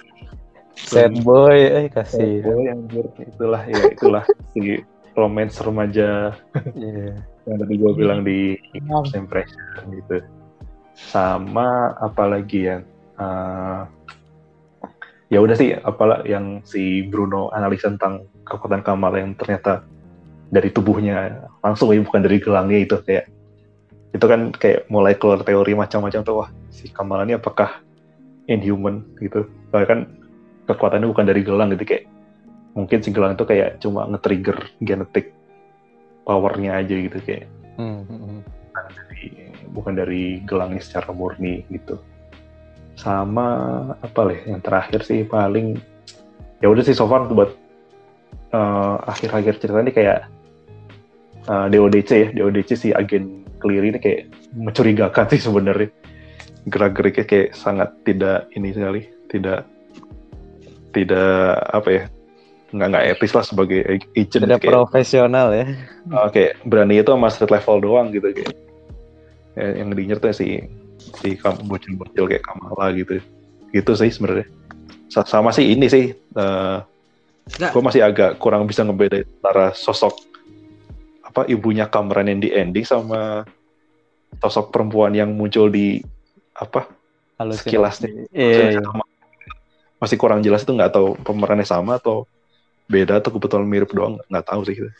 Sad 0.81 1.13
boy, 1.21 1.61
eh 1.61 1.87
kasih. 1.93 2.41
Oh, 2.49 2.65
anjir. 2.65 3.05
itulah 3.21 3.63
ya 3.69 3.93
itulah 3.93 4.25
si 4.57 4.81
romance 5.13 5.61
remaja 5.61 6.33
Iya. 6.73 7.21
yang 7.45 7.57
tadi 7.61 7.75
gue 7.77 7.93
bilang 7.93 8.25
di 8.25 8.57
first 8.89 9.13
impression 9.13 9.61
gitu 9.93 10.25
sama 10.97 11.93
apalagi 12.01 12.73
ya 12.73 12.77
eh, 13.19 13.81
ya 15.29 15.39
udah 15.39 15.53
sih 15.53 15.77
apalah 15.77 16.25
yang 16.25 16.65
si 16.65 17.05
Bruno 17.05 17.53
analisa 17.53 17.93
tentang 17.93 18.25
kekuatan 18.49 18.81
Kamal 18.81 19.13
yang 19.15 19.31
ternyata 19.37 19.85
dari 20.51 20.69
tubuhnya 20.75 21.47
langsung 21.63 21.95
ya 21.95 22.03
bukan 22.03 22.23
dari 22.27 22.43
gelangnya 22.43 22.79
itu 22.83 22.97
kayak 23.07 23.31
itu 24.11 24.27
kan 24.27 24.51
kayak 24.51 24.91
mulai 24.91 25.15
keluar 25.15 25.47
teori 25.47 25.73
macam-macam 25.79 26.21
tuh 26.27 26.35
wah 26.43 26.51
si 26.75 26.91
Kamal 26.91 27.23
ini 27.23 27.39
apakah 27.39 27.79
inhuman 28.51 29.07
gitu 29.23 29.47
bahkan 29.71 30.11
kekuatannya 30.67 31.07
bukan 31.07 31.27
dari 31.31 31.47
gelang 31.47 31.71
gitu 31.71 31.87
kayak 31.87 32.05
mungkin 32.75 32.99
si 33.03 33.15
gelang 33.15 33.39
itu 33.39 33.47
kayak 33.47 33.79
cuma 33.79 34.07
nge-trigger 34.11 34.59
genetik 34.83 35.31
powernya 36.27 36.83
aja 36.83 36.95
gitu 36.95 37.19
kayak 37.23 37.47
Hmm, 37.81 38.05
hmm, 38.05 38.21
hmm. 38.21 38.41
dari- 38.77 39.49
bukan 39.73 39.97
dari 39.97 40.45
gelangnya 40.45 40.85
secara 40.85 41.17
murni 41.17 41.65
gitu. 41.73 41.97
Sama 42.93 43.49
apa 43.97 44.21
lah 44.29 44.37
yang 44.45 44.61
terakhir 44.61 45.01
sih 45.09 45.25
paling 45.25 45.81
ya 46.61 46.69
udah 46.69 46.85
sih 46.85 46.93
so 46.93 47.09
far 47.09 47.25
buat 47.33 47.57
eh, 48.53 48.97
akhir-akhir 49.09 49.65
cerita 49.65 49.81
ini 49.81 49.97
kayak 49.97 50.29
eh, 51.47 51.67
DODC 51.71 52.11
ya, 52.11 52.29
DODC 52.35 52.71
si 52.75 52.89
agen 52.91 53.45
Cleary 53.61 53.93
ini 53.93 54.01
kayak 54.01 54.21
mencurigakan 54.57 55.27
sih 55.31 55.41
sebenarnya. 55.41 55.89
Gerak-geriknya 56.69 57.25
kayak 57.25 57.49
sangat 57.53 57.89
tidak 58.05 58.49
ini 58.53 58.73
sekali, 58.73 59.01
tidak 59.29 59.65
tidak 60.91 61.55
apa 61.71 61.89
ya 61.89 62.03
nggak 62.71 62.89
nggak 62.89 63.05
etis 63.17 63.33
lah 63.35 63.43
sebagai 63.43 63.83
agent 64.15 64.47
Tidak 64.47 64.59
kayak 64.63 64.71
profesional 64.71 65.51
ya. 65.51 65.67
Oke, 66.23 66.55
berani 66.63 67.03
itu 67.03 67.11
sama 67.11 67.27
street 67.29 67.51
level 67.51 67.77
doang 67.83 68.15
gitu 68.15 68.31
kayak. 68.31 68.55
Ya, 69.59 69.83
yang 69.83 69.91
dinyer 69.91 70.23
tuh 70.23 70.31
si 70.31 70.63
si 71.19 71.35
kam- 71.35 71.67
bocil-bocil 71.67 72.31
kayak 72.31 72.47
Kamala 72.47 72.95
gitu. 72.95 73.19
Gitu 73.75 73.93
sih 73.99 74.11
sebenarnya. 74.15 74.47
Sa- 75.11 75.27
Sama 75.27 75.51
sih 75.51 75.75
ini 75.75 75.91
sih 75.91 76.15
eh 76.15 76.79
Nggak. 77.51 77.71
gue 77.75 77.83
masih 77.83 78.03
agak 78.07 78.39
kurang 78.39 78.63
bisa 78.71 78.87
ngebedain 78.87 79.27
antara 79.43 79.75
sosok 79.75 80.15
apa 81.31 81.47
ibunya 81.47 81.87
Cameron 81.87 82.27
yang 82.27 82.41
di 82.43 82.51
ending 82.51 82.83
sama 82.83 83.47
sosok 84.37 84.75
perempuan 84.75 85.15
yang 85.15 85.31
muncul 85.31 85.71
di 85.71 86.03
apa 86.53 86.91
Halusinasi. 87.39 87.63
sekilas 87.63 87.97
nih 88.03 88.13
Iya, 88.31 88.67
iya. 88.75 88.81
sama. 88.83 89.05
masih 89.97 90.17
kurang 90.17 90.41
jelas 90.41 90.61
itu 90.61 90.73
nggak 90.73 90.91
tahu 90.91 91.15
pemerannya 91.23 91.63
sama 91.63 91.97
atau 91.97 92.27
beda 92.85 93.23
atau 93.23 93.31
kebetulan 93.31 93.63
mirip 93.65 93.91
doang 93.91 94.19
nggak 94.27 94.43
tahu 94.45 94.67
sih 94.67 94.75
gitu. 94.75 94.91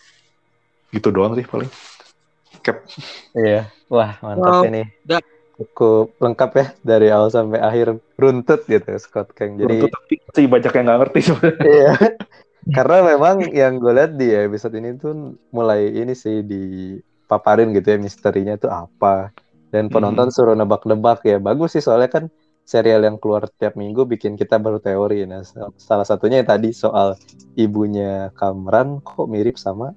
gitu 0.91 1.09
doang 1.11 1.35
sih 1.35 1.43
paling 1.43 1.69
Cap. 2.61 2.83
Iya. 3.33 3.71
Wah, 3.89 4.19
mantap 4.21 4.61
Wow. 4.61 4.69
ini. 4.69 4.83
Cukup 5.55 6.13
lengkap 6.19 6.51
ya 6.53 6.67
dari 6.83 7.09
awal 7.09 7.29
sampai 7.29 7.57
akhir 7.57 7.97
runtut 8.17 8.67
gitu 8.67 8.91
Scott 8.99 9.33
Kang. 9.33 9.55
Jadi 9.55 9.81
Untuk 9.81 9.89
tapi 9.89 10.15
sih 10.29 10.45
banyak 10.45 10.69
yang 10.69 10.85
nggak 10.85 10.99
ngerti 11.01 11.21
sebenarnya 11.23 11.65
iya. 11.65 11.93
Karena 12.69 13.17
memang 13.17 13.49
yang 13.57 13.81
gue 13.81 13.93
lihat 13.97 14.21
di 14.21 14.37
episode 14.37 14.77
ini 14.77 14.93
tuh 15.01 15.39
mulai 15.49 15.89
ini 15.97 16.13
sih 16.13 16.45
dipaparin 16.45 17.73
gitu 17.73 17.97
ya 17.97 17.99
misterinya 17.99 18.61
tuh 18.61 18.69
apa. 18.69 19.33
Dan 19.73 19.89
penonton 19.89 20.29
suruh 20.29 20.53
nebak-nebak 20.53 21.25
ya. 21.25 21.41
Bagus 21.41 21.79
sih 21.79 21.83
soalnya 21.83 22.11
kan 22.11 22.25
serial 22.69 23.03
yang 23.03 23.17
keluar 23.17 23.49
tiap 23.59 23.75
minggu 23.75 24.05
bikin 24.05 24.37
kita 24.37 24.61
berteori. 24.61 25.25
Nah, 25.25 25.43
salah 25.81 26.05
satunya 26.05 26.45
yang 26.45 26.51
tadi 26.51 26.71
soal 26.71 27.17
ibunya 27.57 28.29
Kamran 28.37 29.01
kok 29.01 29.31
mirip 29.31 29.57
sama 29.57 29.97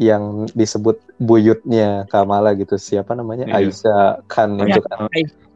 yang 0.00 0.50
disebut 0.56 0.98
buyutnya 1.22 2.08
Kamala 2.08 2.56
gitu. 2.58 2.74
Siapa 2.74 3.12
namanya? 3.14 3.46
Iya. 3.46 3.68
Aisyah 3.68 4.02
Khan 4.26 4.58
itu 4.58 4.80
kan 4.82 5.06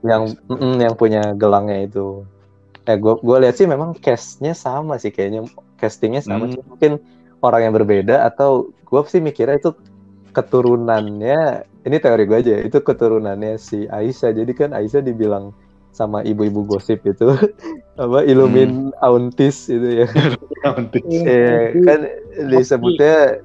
yang 0.04 0.22
mm, 0.46 0.76
yang 0.78 0.94
punya 0.94 1.34
gelangnya 1.34 1.88
itu. 1.88 2.22
Eh 2.86 2.94
gue 2.94 3.18
gue 3.18 3.36
lihat 3.42 3.58
sih 3.58 3.66
memang 3.66 3.96
castnya 3.98 4.54
sama 4.54 5.00
sih 5.00 5.10
kayaknya 5.10 5.48
castingnya 5.76 6.24
sama 6.24 6.48
Hmm. 6.48 6.52
sih. 6.56 6.62
Mungkin 6.64 6.92
orang 7.40 7.60
yang 7.68 7.74
berbeda 7.76 8.24
atau 8.24 8.72
gue 8.72 9.00
sih 9.06 9.20
mikirnya 9.20 9.60
itu 9.60 9.70
keturunannya 10.32 11.64
ini 11.86 11.96
teori 12.02 12.24
gue 12.28 12.38
aja 12.38 12.54
itu 12.60 12.78
keturunannya 12.82 13.56
si 13.56 13.86
Aisyah. 13.86 14.36
Jadi 14.36 14.52
kan 14.52 14.70
Aisyah 14.76 15.00
dibilang 15.00 15.54
sama 15.96 16.20
ibu-ibu 16.20 16.60
gosip 16.68 17.00
itu 17.08 17.32
apa 18.02 18.20
Illumin 18.28 18.92
Auntis 19.00 19.72
itu 19.72 20.04
ya. 20.04 20.08
Iya, 21.06 21.78
kan 21.86 22.00
disebutnya 22.50 23.38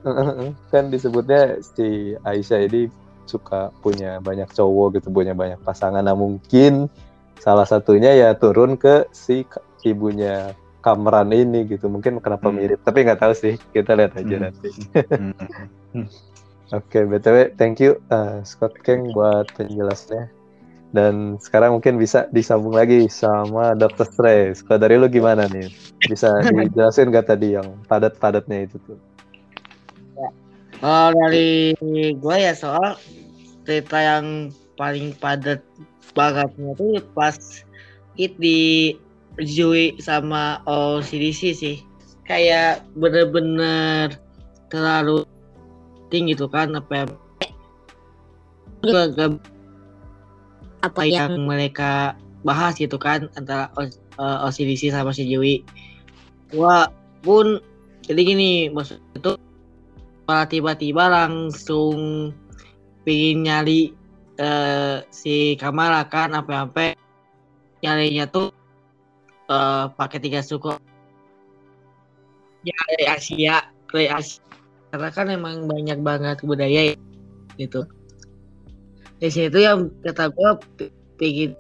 kan 0.73 0.89
disebutnya 0.89 1.61
si 1.61 2.17
Aisyah 2.25 2.65
ini 2.65 2.89
suka 3.29 3.69
punya 3.85 4.17
banyak 4.19 4.49
cowok 4.51 4.97
gitu, 4.97 5.13
punya 5.13 5.37
banyak 5.37 5.61
pasangan. 5.61 6.01
Nah 6.01 6.17
mungkin 6.17 6.89
salah 7.37 7.69
satunya 7.69 8.11
ya 8.17 8.33
turun 8.33 8.73
ke 8.75 9.05
si 9.13 9.45
ibunya 9.85 10.57
Kamran 10.81 11.29
ini 11.29 11.69
gitu. 11.69 11.87
Mungkin 11.87 12.19
kenapa 12.19 12.49
Hmm. 12.49 12.57
mirip, 12.57 12.81
tapi 12.81 13.05
nggak 13.05 13.21
tahu 13.21 13.33
sih. 13.37 13.55
Kita 13.71 13.93
lihat 13.93 14.17
aja 14.17 14.35
Hmm. 14.35 14.43
nanti. 14.49 14.69
Hmm. 15.93 16.07
Oke, 16.71 17.03
btw, 17.03 17.51
thank 17.59 17.83
you 17.83 17.99
uh, 18.09 18.39
Scott 18.47 18.71
Kang 18.81 19.11
buat 19.11 19.47
penjelasannya. 19.59 20.31
Dan 20.91 21.39
sekarang 21.39 21.79
mungkin 21.79 21.95
bisa 21.95 22.27
disambung 22.31 22.75
lagi 22.75 23.07
sama 23.07 23.75
Dr. 23.75 24.07
Stress. 24.07 24.63
Kalau 24.63 24.79
dari 24.79 24.99
lu 24.99 25.07
gimana 25.07 25.47
nih? 25.47 25.71
Bisa 26.07 26.31
dijelasin 26.51 27.11
nggak 27.11 27.27
tadi 27.27 27.55
yang 27.55 27.79
padat-padatnya 27.87 28.67
itu 28.67 28.79
tuh? 28.87 28.99
Kalau 30.81 31.13
dari 31.13 31.77
gue 32.17 32.35
ya 32.41 32.57
soal 32.57 32.97
cerita 33.67 34.01
yang 34.01 34.49
paling 34.75 35.13
padat 35.19 35.61
bangetnya 36.17 36.73
tuh 36.73 36.99
pas 37.13 37.37
it 38.17 38.33
di 38.41 38.95
Zui 39.39 39.95
sama 40.01 40.59
OCDC 40.67 41.41
sih. 41.55 41.77
Kayak 42.27 42.83
bener-bener 42.95 44.19
terlalu 44.71 45.27
tinggi 46.11 46.35
gitu 46.35 46.51
kan 46.51 46.75
apa 46.75 46.91
ya 46.91 47.05
gak 48.83 49.39
apa 50.81 51.01
yang 51.05 51.45
mereka 51.45 52.17
bahas 52.41 52.75
gitu 52.75 52.97
kan 52.97 53.29
antara 53.37 53.71
Os- 53.77 54.01
eh, 54.19 54.37
OCDC 54.47 54.91
sama 54.91 55.13
si 55.15 55.29
Dewi 55.29 55.61
gua 56.51 56.89
pun 57.21 57.61
jadi 58.03 58.21
gini 58.25 58.51
maksud 58.73 58.97
itu 59.15 59.37
malah 60.25 60.49
tiba-tiba 60.49 61.05
langsung 61.07 62.31
pingin 63.05 63.45
nyari 63.45 63.93
eh, 64.41 65.05
si 65.13 65.55
Kamala 65.55 66.09
kan 66.09 66.33
apa-apa 66.33 66.97
nyarinya 67.85 68.25
tuh 68.27 68.49
eh, 69.51 69.85
pakai 69.99 70.19
tiga 70.23 70.39
suku. 70.39 70.71
Ya 72.63 72.77
dari 72.95 73.05
Asia 73.11 73.55
dari 73.91 74.07
Asia. 74.07 74.39
Karena 74.91 75.09
kan 75.11 75.27
emang 75.31 75.67
banyak 75.67 75.99
banget 76.03 76.43
budaya 76.43 76.91
ya, 76.91 76.95
gitu. 77.59 77.87
Di 79.19 79.29
situ 79.31 79.59
yang 79.59 79.91
kata 80.03 80.31
pi- 80.75 80.91
pikir 81.19 81.55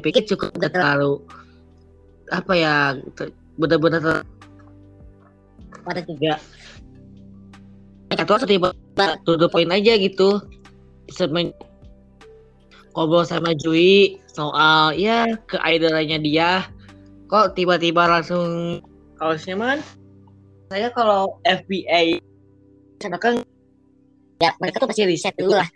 pikir 0.00 0.22
cukup 0.30 0.54
udah 0.56 0.70
terlalu 0.70 1.12
apa 2.30 2.52
ya 2.54 2.74
benar-benar 3.58 4.24
pada 5.84 6.00
tiga. 6.04 6.40
Atau 8.16 8.40
tiba 8.48 8.72
to 9.22 9.36
the 9.36 9.46
point 9.46 9.70
aja 9.70 9.94
gitu 10.00 10.40
Semen 11.12 11.52
ngobrol 12.92 13.24
sama 13.24 13.54
Jui 13.54 14.18
soal 14.32 14.98
ya 14.98 15.38
ke 15.46 15.56
idolanya 15.62 16.18
dia 16.18 16.50
kok 17.28 17.52
tiba-tiba 17.54 18.08
langsung 18.08 18.80
harusnya 19.20 19.54
man 19.54 19.78
saya 20.72 20.88
kalau 20.92 21.40
FBA 21.44 22.20
kan 22.98 23.40
ya 24.42 24.50
mereka 24.58 24.82
tuh 24.82 24.88
pasti 24.90 25.06
riset 25.06 25.34
dulu 25.38 25.58
lah. 25.58 25.68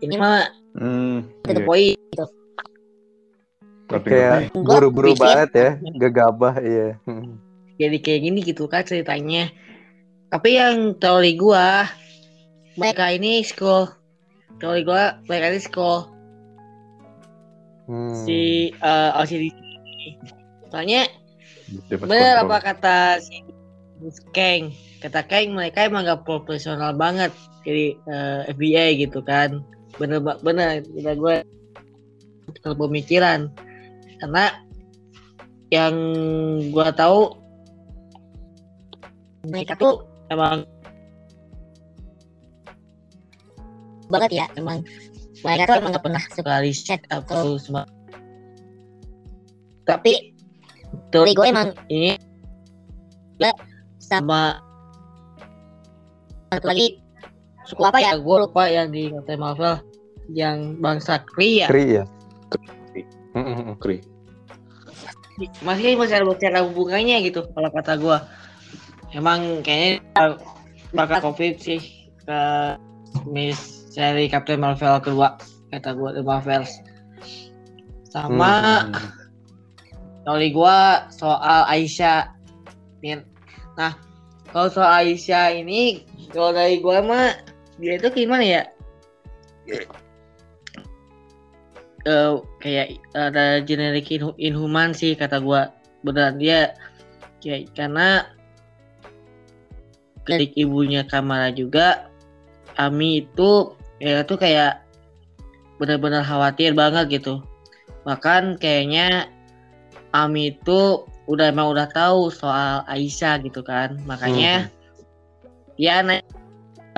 Ini 0.00 0.16
mah 0.16 0.60
Hmm, 0.70 1.26
the 1.50 1.58
iya. 1.58 1.66
point 1.66 1.98
gitu. 1.98 2.26
Ngerti, 3.90 4.06
Kayak 4.06 4.38
buru-buru 4.54 5.18
banget 5.18 5.50
ya, 5.50 5.70
gegabah 6.06 6.54
iya. 6.62 6.94
Jadi 7.74 7.96
kayak 7.98 8.20
gini 8.22 8.38
gitu 8.46 8.70
kan 8.70 8.86
ceritanya. 8.86 9.50
Tapi 10.30 10.54
yang 10.54 10.94
teori 10.94 11.34
gua 11.34 11.90
mereka 12.78 13.10
ini 13.10 13.42
school. 13.42 13.90
Teori 14.62 14.86
gua 14.86 15.18
mereka 15.26 15.50
ini 15.50 15.60
school. 15.62 16.06
Hmm. 17.90 18.14
si 18.22 18.70
eh, 18.70 19.10
OCD 19.18 19.50
soalnya 20.70 21.10
Dapat 21.86 22.06
bener 22.06 22.34
kontrol. 22.40 22.42
apa 22.50 22.56
kata 22.66 22.98
si 23.22 23.36
Kang? 24.34 24.74
Kata 24.98 25.20
Kang 25.22 25.54
mereka 25.54 25.86
emang 25.86 26.08
gak 26.08 26.26
profesional 26.26 26.96
banget. 26.96 27.30
Jadi 27.62 27.94
eh, 27.94 28.40
FBI 28.50 28.98
gitu 29.06 29.22
kan. 29.22 29.62
Bener 30.00 30.18
bener 30.42 30.82
kita 30.82 31.14
gue 31.14 31.44
pemikiran. 32.74 33.46
Karena 34.18 34.50
yang 35.70 35.94
gua 36.74 36.90
tahu 36.90 37.38
mereka 39.46 39.78
tuh 39.78 40.02
emang 40.28 40.66
banget 44.10 44.42
ya 44.42 44.46
emang. 44.58 44.82
Mereka 45.40 45.62
tuh 45.70 45.76
emang 45.80 45.94
gak 45.96 46.04
pernah 46.04 46.22
suka 46.34 46.54
riset 46.60 47.00
atau 47.08 47.56
semua. 47.56 47.86
Tapi 49.86 50.29
teori 51.10 51.32
gue 51.34 51.46
emang 51.46 51.68
ini 51.90 52.14
ya, 53.38 53.52
sama 53.98 54.60
satu 56.50 56.66
lagi 56.66 56.98
suku 57.66 57.82
apa 57.86 57.98
ya 58.02 58.18
gue 58.18 58.36
lupa 58.42 58.66
yang 58.66 58.90
di 58.90 59.10
Captain 59.14 59.38
Marvel 59.38 59.74
yang 60.30 60.78
bangsa 60.82 61.22
Kree 61.22 61.62
ya 61.62 61.68
Kri 61.70 62.02
ya. 62.02 62.04
Kri. 62.50 63.02
Hmm, 63.34 63.44
hmm, 63.46 63.56
hmm. 63.70 63.76
Kri. 63.78 63.98
masih 65.64 65.96
masih 65.96 66.20
ada 66.20 66.26
bicara 66.28 66.60
hubungannya 66.60 67.24
gitu 67.24 67.46
kalau 67.56 67.70
kata 67.72 67.96
gue 67.96 68.18
emang 69.16 69.64
kayaknya 69.64 70.36
bakal 70.92 71.32
covid 71.32 71.56
sih 71.56 71.80
ke 72.26 72.40
Miss 73.24 73.88
seri 73.94 74.28
Captain 74.28 74.60
Marvel 74.60 75.00
kedua 75.00 75.40
kata 75.72 75.96
gue 75.96 76.10
The 76.18 76.22
Marvels 76.26 76.70
sama 78.10 78.84
Hmm. 78.90 79.19
Teori 80.24 80.48
gua 80.52 81.08
soal 81.12 81.64
Aisyah. 81.68 82.28
Nah, 83.76 83.92
kalau 84.52 84.68
soal 84.68 85.04
Aisyah 85.04 85.56
ini 85.56 86.04
kalau 86.30 86.52
dari 86.52 86.78
gua 86.80 87.00
mah 87.00 87.32
dia 87.80 87.96
itu 87.96 88.08
gimana 88.12 88.44
ya? 88.44 88.62
Eh, 92.04 92.32
kayak 92.64 92.96
ada 93.12 93.60
generic 93.64 94.08
inhu- 94.08 94.36
inhuman 94.40 94.92
sih 94.92 95.16
kata 95.16 95.40
gua. 95.40 95.72
Beneran 96.00 96.40
dia 96.40 96.76
kayak 97.44 97.72
karena 97.76 98.24
kelik 100.24 100.52
ibunya 100.56 101.04
Kamala 101.04 101.52
juga 101.52 102.08
Ami 102.76 103.24
itu 103.24 103.76
ya 104.00 104.24
itu 104.24 104.34
kayak 104.40 104.80
benar-benar 105.76 106.24
khawatir 106.24 106.72
banget 106.72 107.20
gitu. 107.20 107.44
Bahkan 108.08 108.56
kayaknya 108.56 109.28
Ami 110.10 110.54
itu 110.54 111.06
udah 111.30 111.54
emang 111.54 111.70
udah 111.70 111.86
tahu 111.90 112.34
soal 112.34 112.82
Aisyah 112.90 113.38
gitu 113.46 113.62
kan. 113.62 113.94
Makanya 114.04 114.66
dia 115.78 116.02
naik 116.02 116.26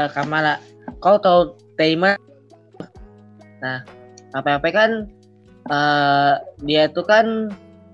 ke 0.01 0.05
Kamala 0.17 0.57
kau 1.05 1.21
tahu 1.21 1.55
dari 1.77 1.95
mana 1.95 2.17
nah 3.63 3.79
apa-apa 4.35 4.69
kan 4.75 4.91
eh, 5.71 6.35
dia 6.67 6.91
tuh 6.91 7.07
kan 7.07 7.53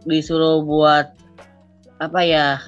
disuruh 0.08 0.64
buat 0.64 1.12
apa 1.98 2.20
ya 2.24 2.62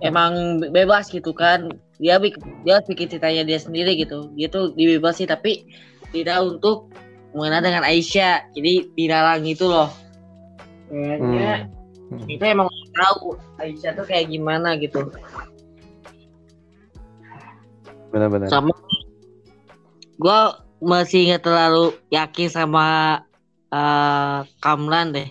emang 0.00 0.62
be- 0.62 0.70
bebas 0.70 1.10
gitu 1.10 1.34
kan. 1.34 1.74
Dia 1.98 2.20
bik- 2.20 2.40
dia 2.62 2.80
bikin 2.84 3.08
ceritanya 3.10 3.42
dia 3.42 3.58
sendiri 3.58 3.96
gitu. 3.98 4.30
Dia 4.38 4.48
tuh 4.48 4.72
dibebasi 4.76 5.26
tapi 5.26 5.66
tidak 6.14 6.44
untuk 6.44 6.92
mengenal 7.34 7.60
dengan 7.64 7.84
Aisyah. 7.84 8.54
Jadi 8.54 8.94
dilarang 8.94 9.44
itu 9.44 9.66
loh 9.66 10.05
kayaknya 10.90 11.70
Hmm. 12.06 12.22
itu 12.30 12.44
emang 12.46 12.70
tahu 12.94 13.34
Aisyah 13.58 13.98
tuh 13.98 14.06
kayak 14.06 14.30
gimana 14.30 14.78
gitu. 14.78 15.10
Benar-benar. 18.14 18.46
sama. 18.46 18.70
Gue 20.14 20.40
masih 20.78 21.34
nggak 21.34 21.42
terlalu 21.42 21.98
yakin 22.14 22.46
sama 22.46 22.86
eh 23.74 24.46
Kamran 24.62 25.18
deh. 25.18 25.26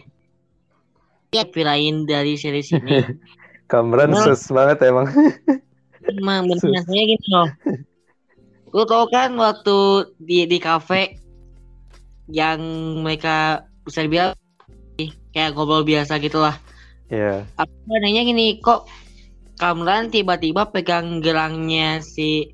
Dia 1.32 1.48
pilihin 1.48 2.04
dari 2.04 2.36
series 2.36 2.76
ini. 2.76 3.08
Kamran 3.72 4.12
sus 4.12 4.52
banget 4.52 4.84
emang. 4.84 5.08
emang 6.12 6.46
benernya 6.46 7.02
gini 7.08 7.28
loh 7.34 7.50
lu 8.76 8.84
tau 8.84 9.08
kan 9.08 9.32
waktu 9.39 10.04
di 10.20 10.44
di 10.52 10.60
kafe 10.60 11.15
yang 12.28 12.60
mereka 13.00 13.63
bisa 13.88 14.04
dibilang 14.04 14.36
kayak 15.36 15.52
ngobrol 15.54 15.84
biasa 15.84 16.17
gitu 16.24 16.39
lah 16.39 16.56
Iya. 17.12 17.45
aku 17.60 17.91
nanya 18.02 18.24
gini 18.26 18.63
kok 18.63 18.88
Kamran 19.62 20.12
tiba-tiba 20.12 20.67
pegang 20.74 21.24
gelangnya 21.24 22.04
si 22.04 22.52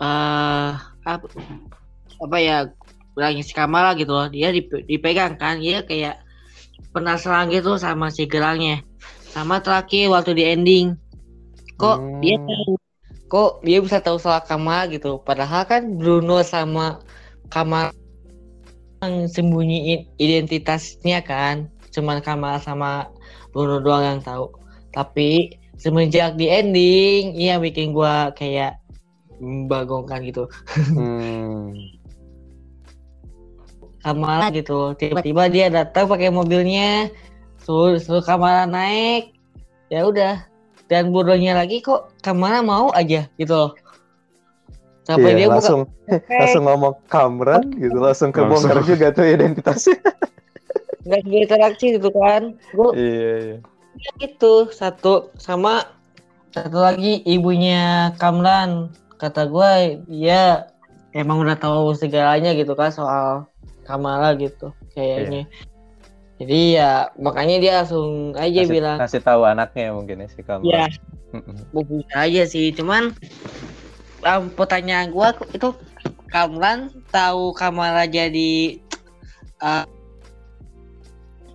eh 0.00 0.70
apa, 1.04 1.26
apa 2.24 2.36
ya 2.38 2.56
gelangnya 3.16 3.42
si 3.48 3.52
Kamala 3.56 3.96
gitu 3.96 4.12
loh. 4.12 4.28
Dia 4.28 4.52
dip- 4.52 4.84
dipegang 4.84 5.40
kan 5.40 5.56
dia 5.64 5.82
kayak 5.88 6.20
penasaran 6.92 7.48
gitu 7.54 7.80
sama 7.80 8.12
si 8.12 8.28
gelangnya. 8.28 8.84
Sama 9.34 9.64
terakhir 9.64 10.12
waktu 10.14 10.32
di 10.38 10.44
ending. 10.44 10.86
Kok 11.80 11.96
Hmm. 11.96 12.20
dia 12.22 12.36
tahu 12.44 12.72
kok 13.32 13.50
dia 13.66 13.78
bisa 13.84 13.98
tahu 14.04 14.18
soal 14.20 14.42
Kamala 14.44 14.84
gitu? 14.92 15.20
Padahal 15.24 15.64
kan 15.70 15.82
Bruno 15.98 16.44
sama 16.44 17.00
Kamala 17.48 17.92
yang 19.02 19.30
sembunyiin 19.30 20.10
identitasnya 20.18 21.22
kan 21.22 21.70
cuman 21.98 22.22
Kamala 22.22 22.62
sama 22.62 23.10
Bruno 23.50 23.82
doang 23.82 24.06
yang 24.06 24.20
tahu 24.22 24.54
tapi 24.94 25.58
semenjak 25.74 26.38
di 26.38 26.46
ending 26.46 27.34
iya 27.34 27.58
bikin 27.58 27.90
gua 27.90 28.30
kayak 28.32 28.78
membagongkan 29.38 30.22
gitu 30.22 30.46
Hmm. 30.94 31.74
Kamala 33.98 34.48
gitu 34.54 34.94
tiba-tiba 34.94 35.50
dia 35.50 35.66
datang 35.68 36.06
pakai 36.06 36.30
mobilnya 36.30 37.10
suruh 37.60 37.98
suruh 37.98 38.22
Kamala 38.22 38.64
naik 38.64 39.34
ya 39.90 40.06
udah 40.06 40.46
dan 40.86 41.10
bodohnya 41.10 41.52
lagi 41.52 41.82
kok 41.82 42.14
Kamala 42.22 42.62
mau 42.62 42.88
aja 42.94 43.26
gitu 43.36 43.52
loh 43.52 43.72
sampai 45.04 45.32
Iya, 45.32 45.36
dia 45.36 45.46
buka 45.48 45.54
langsung 45.60 45.80
langsung 46.28 46.62
ngomong 46.68 46.94
Kamran 47.08 47.64
gitu 47.76 47.98
langsung 47.98 48.30
kebongkar 48.30 48.80
Langsung. 48.80 48.92
juga 48.92 49.06
tuh 49.12 49.24
identitasnya. 49.24 49.96
Nggak 51.08 51.24
berinteraksi 51.24 51.96
gitu 51.96 52.12
kan 52.12 52.54
gua 52.76 52.92
iya, 52.92 53.32
iya. 53.40 53.58
itu 54.20 54.68
satu 54.68 55.32
sama 55.40 55.88
satu 56.52 56.78
lagi 56.80 57.24
ibunya 57.24 58.12
Kamran 58.20 58.92
kata 59.18 59.50
gue 59.50 59.72
ya 60.08 60.70
emang 61.12 61.42
udah 61.42 61.58
tahu 61.58 61.92
segalanya 61.98 62.54
gitu 62.54 62.72
kan 62.78 62.94
soal 62.94 63.50
Kamala 63.82 64.36
gitu 64.36 64.70
kayaknya. 64.92 65.48
Jadi 66.38 66.78
ya 66.78 67.10
makanya 67.18 67.56
dia 67.58 67.72
langsung 67.82 68.36
aja 68.38 68.62
Kasih, 68.62 68.70
bilang 68.70 68.98
kasih 69.00 69.22
tahu 69.24 69.42
anaknya 69.42 69.90
mungkin 69.90 70.22
ya 70.22 70.28
si 70.30 70.40
Kamala. 70.44 70.70
ya 70.70 70.84
bisa 71.72 72.14
aja 72.14 72.42
sih 72.46 72.70
cuman 72.72 73.10
um, 74.22 74.42
pertanyaan 74.54 75.10
gua 75.10 75.34
itu 75.50 75.74
Kamlan 76.30 76.94
tahu 77.10 77.56
Kamala 77.56 78.06
jadi 78.06 78.78
uh, 79.64 79.88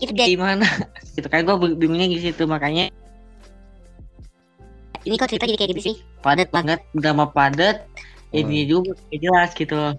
itu 0.04 0.14
dia. 0.14 0.28
Di 0.28 0.40
mana? 0.40 0.66
Gitu 1.16 1.28
kan 1.30 1.46
gua 1.46 1.56
bingungnya 1.58 2.10
di 2.10 2.20
situ 2.20 2.44
makanya. 2.50 2.90
Ini 5.04 5.20
kok 5.20 5.30
cerita 5.30 5.46
jadi 5.46 5.60
kayak 5.60 5.72
gitu 5.76 5.84
sih? 5.94 5.96
Padat 6.24 6.50
banget 6.50 6.80
drama 6.96 7.28
padat. 7.28 7.84
Ini 8.34 8.66
juga 8.66 8.96
kayak 8.98 9.20
jelas 9.20 9.52
gitu 9.54 9.76
loh. 9.76 9.94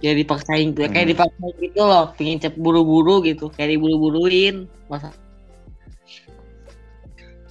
Kayak 0.00 0.16
dipaksain 0.24 0.68
kayak 0.74 0.90
Hmm. 0.96 1.12
dipaksain 1.12 1.54
gitu 1.60 1.82
loh. 1.84 2.04
Pengen 2.16 2.40
cep 2.40 2.54
buru-buru 2.56 3.20
gitu 3.22 3.52
kayak 3.52 3.76
diburu-buruin. 3.76 4.66
Masa? 4.88 5.12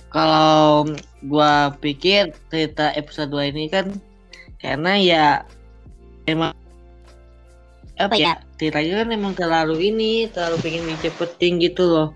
Kalau 0.10 0.90
gua 1.24 1.78
pikir 1.78 2.34
cerita 2.50 2.90
episode 2.98 3.30
2 3.30 3.54
ini 3.54 3.70
kan 3.70 3.94
karena 4.58 4.92
ya 4.98 5.26
emang 6.26 6.52
apa 7.98 8.16
ya 8.16 8.34
ceritanya 8.62 9.04
kan 9.04 9.08
emang 9.10 9.34
terlalu 9.34 9.90
ini 9.90 10.30
terlalu 10.30 10.58
pengen 10.62 10.84
dicepetin 10.94 11.54
gitu 11.58 11.84
loh 11.90 12.10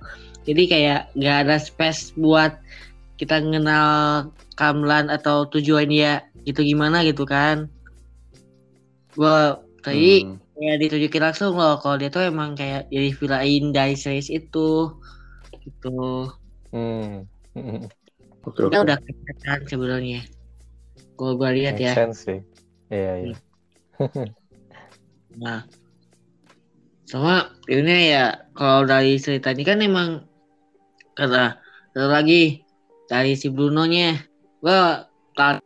jadi 0.46 0.62
kayak 0.72 1.00
nggak 1.17 1.38
ada 1.46 1.56
space 1.58 2.13
buat 2.17 2.54
kita 3.17 3.41
kenal 3.41 3.89
Kamlan 4.58 5.10
atau 5.10 5.50
tujuan 5.50 5.89
dia 5.89 6.26
gitu 6.46 6.62
gimana 6.62 7.02
gitu 7.06 7.26
kan 7.26 7.70
gua 9.17 9.62
tadi 9.82 10.26
Hmm. 10.26 10.38
kayak 10.58 10.78
ditunjukin 10.82 11.22
langsung 11.26 11.58
loh 11.58 11.82
kalau 11.82 11.98
dia 11.98 12.10
tuh 12.13 12.30
emang 12.30 12.54
kayak 12.54 12.86
jadi 12.94 13.10
villain 13.17 13.63
dari 13.74 13.96
series 13.98 14.30
itu 14.30 14.94
gitu 15.65 16.30
Hmm. 16.72 17.28
Oke, 18.41 18.65
oke. 18.65 18.74
udah 18.74 18.98
kelihatan 18.98 19.60
sebenarnya 19.70 20.22
kalau 21.13 21.38
gua 21.38 21.54
lihat 21.54 21.78
ya 21.78 21.94
sense 21.94 22.26
sih. 22.26 22.39
Iya, 22.89 23.12
iya. 23.22 23.36
nah 25.39 25.63
sama 27.08 27.52
ini 27.67 28.15
ya 28.15 28.48
kalau 28.56 28.88
dari 28.88 29.20
cerita 29.20 29.52
ini 29.52 29.63
kan 29.67 29.84
emang 29.84 30.10
kata 31.15 31.60
kata 31.91 32.08
lagi 32.08 32.63
dari 33.12 33.36
si 33.36 33.52
Bruno 33.52 33.84
nya 33.84 34.15
gua 34.63 35.08
ter- 35.36 35.63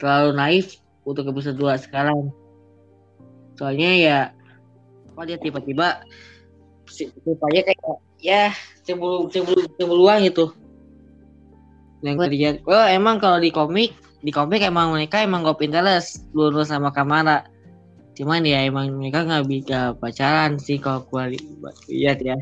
terlalu 0.00 0.30
naif 0.34 0.82
untuk 1.06 1.30
episode 1.30 1.54
2 1.54 1.78
sekarang. 1.78 2.34
Soalnya 3.54 3.90
ya 3.94 4.18
kok 5.12 5.24
dia 5.28 5.38
tiba-tiba 5.38 6.02
si 6.88 7.06
rupanya 7.22 7.68
kayak 7.68 7.98
ya 8.18 8.44
cemburu 8.82 9.30
cemburu 9.30 9.62
cemburuan 9.78 10.24
gitu. 10.26 10.50
Yang 12.02 12.16
terjadi 12.26 12.58
oh 12.66 12.86
emang 12.90 13.22
kalau 13.22 13.38
di 13.38 13.54
komik 13.54 13.94
di 14.22 14.30
komik 14.30 14.62
emang 14.62 14.94
mereka 14.94 15.18
emang 15.18 15.42
gak 15.42 15.58
interest 15.60 16.22
Bruno 16.30 16.62
sama 16.62 16.94
Kamara 16.94 17.42
cuman 18.12 18.44
ya 18.44 18.68
emang 18.68 18.92
mereka 18.92 19.24
nggak 19.24 19.46
bisa 19.48 19.78
pacaran 19.96 20.60
sih 20.60 20.76
kalau 20.76 21.00
gua 21.08 21.32
li- 21.32 21.40
lihat 21.88 22.20
ya. 22.20 22.36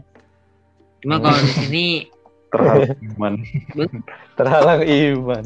Cuma 1.00 1.22
kalau 1.22 1.38
di 1.40 1.52
sini 1.56 1.84
terhalang 2.52 2.98
iman. 3.14 3.34
Terhalang 4.38 4.82
iman. 4.82 5.44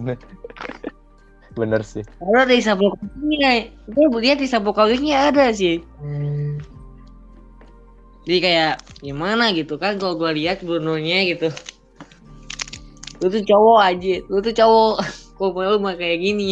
Bener 1.54 1.82
sih. 1.86 2.02
ada 2.18 2.50
di 2.50 2.64
sabuk 2.64 2.98
kawinnya 2.98 3.70
gue 3.86 4.06
lihat 4.18 4.42
di 4.42 4.48
sabuk 4.50 4.74
kawinnya 4.74 5.30
ada 5.30 5.52
sih. 5.54 5.84
Jadi 8.24 8.38
kayak 8.40 8.80
gimana 9.04 9.52
gitu 9.52 9.76
kan 9.76 10.00
kalau 10.00 10.16
gue 10.16 10.40
lihat 10.40 10.64
Bruno 10.64 10.96
nya 10.98 11.22
gitu. 11.28 11.52
Lu 13.22 13.28
tuh 13.30 13.44
cowok 13.44 13.78
aja 13.84 14.14
lu 14.26 14.40
tuh 14.42 14.56
cowok 14.56 15.04
kok 15.34 15.50
mau 15.50 15.76
mah 15.76 15.94
kayak 15.94 16.18
gini 16.20 16.50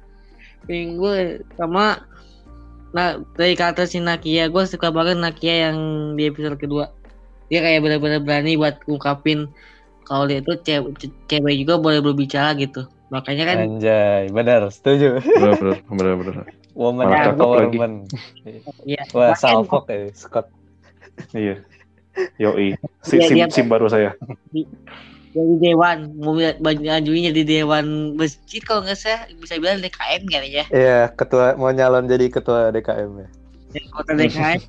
pengen 0.66 0.96
gue 0.96 1.16
sama 1.54 2.00
nah 2.90 3.14
dari 3.34 3.52
kata 3.52 3.84
si 3.84 4.00
Nakia 4.00 4.48
gue 4.48 4.62
suka 4.64 4.88
banget 4.88 5.16
Nakia 5.16 5.68
yang 5.68 5.78
di 6.14 6.26
episode 6.26 6.56
kedua 6.56 6.88
dia 7.46 7.60
kayak 7.60 7.84
benar-benar 7.84 8.20
berani 8.20 8.56
buat 8.56 8.80
ungkapin 8.84 9.46
kalau 10.02 10.24
dia 10.24 10.38
tuh 10.38 10.58
cewek, 10.58 10.96
cewek 11.26 11.54
juga 11.58 11.76
boleh 11.76 12.00
berbicara 12.00 12.54
gitu 12.54 12.86
makanya 13.06 13.44
kan 13.46 13.56
Anjay, 13.62 14.26
bener, 14.34 14.66
setuju. 14.66 15.22
Bener, 15.22 15.54
bener, 15.54 15.78
bener, 15.86 16.14
bener. 16.18 16.34
Woman 16.74 17.06
Malah 17.06 17.22
cakep 17.22 17.38
lagi. 17.38 17.38
empowerment. 17.38 17.96
ya 18.82 19.02
Wah, 19.14 19.30
salfok 19.32 19.86
ya, 19.86 20.10
Scott. 20.10 20.50
Iya. 21.30 21.62
Yoi. 22.36 22.74
Si, 23.06 23.14
Iya, 23.14 23.26
sim, 23.30 23.36
dia- 23.38 23.46
sim 23.48 23.66
baru 23.70 23.86
saya. 23.86 24.18
Jadi 25.36 25.54
dewan 25.60 26.16
mau 26.16 26.32
ngajuin 26.64 27.28
jadi 27.28 27.42
dewan 27.44 28.16
masjid 28.16 28.64
kalau 28.64 28.80
nggak 28.88 28.96
salah. 28.96 29.28
Bisa 29.36 29.60
bilang 29.60 29.84
DKM 29.84 30.22
kali 30.24 30.48
ya. 30.56 30.64
Iya, 30.72 31.12
ketua 31.12 31.52
mau 31.60 31.68
nyalon 31.68 32.08
jadi 32.08 32.32
ketua 32.32 32.72
DKM 32.72 33.10
ya. 33.20 33.28
kota 33.92 34.16
DKM 34.16 34.64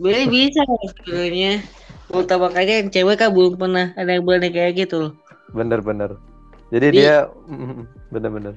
boleh 0.00 0.24
bisa 0.28 0.60
sebenarnya. 1.04 1.60
Mau 2.12 2.22
makanya 2.22 2.74
yang 2.84 2.88
cewek 2.92 3.16
kan 3.18 3.34
belum 3.34 3.58
pernah 3.58 3.92
ada 3.98 4.10
yang 4.16 4.24
berani 4.24 4.48
kayak 4.52 4.86
gitu. 4.86 5.10
Loh 5.10 5.12
Bener-bener. 5.52 6.16
Jadi 6.72 6.86
Jadi- 6.92 6.98
dia 7.02 7.28
mm, 7.48 7.84
bener-bener. 8.12 8.54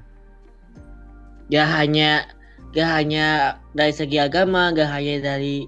gak 1.49 1.65
hanya 1.81 2.29
gak 2.77 2.89
hanya 2.93 3.57
dari 3.73 3.89
segi 3.89 4.21
agama 4.21 4.69
gak 4.69 4.85
hanya 4.85 5.33
dari 5.33 5.65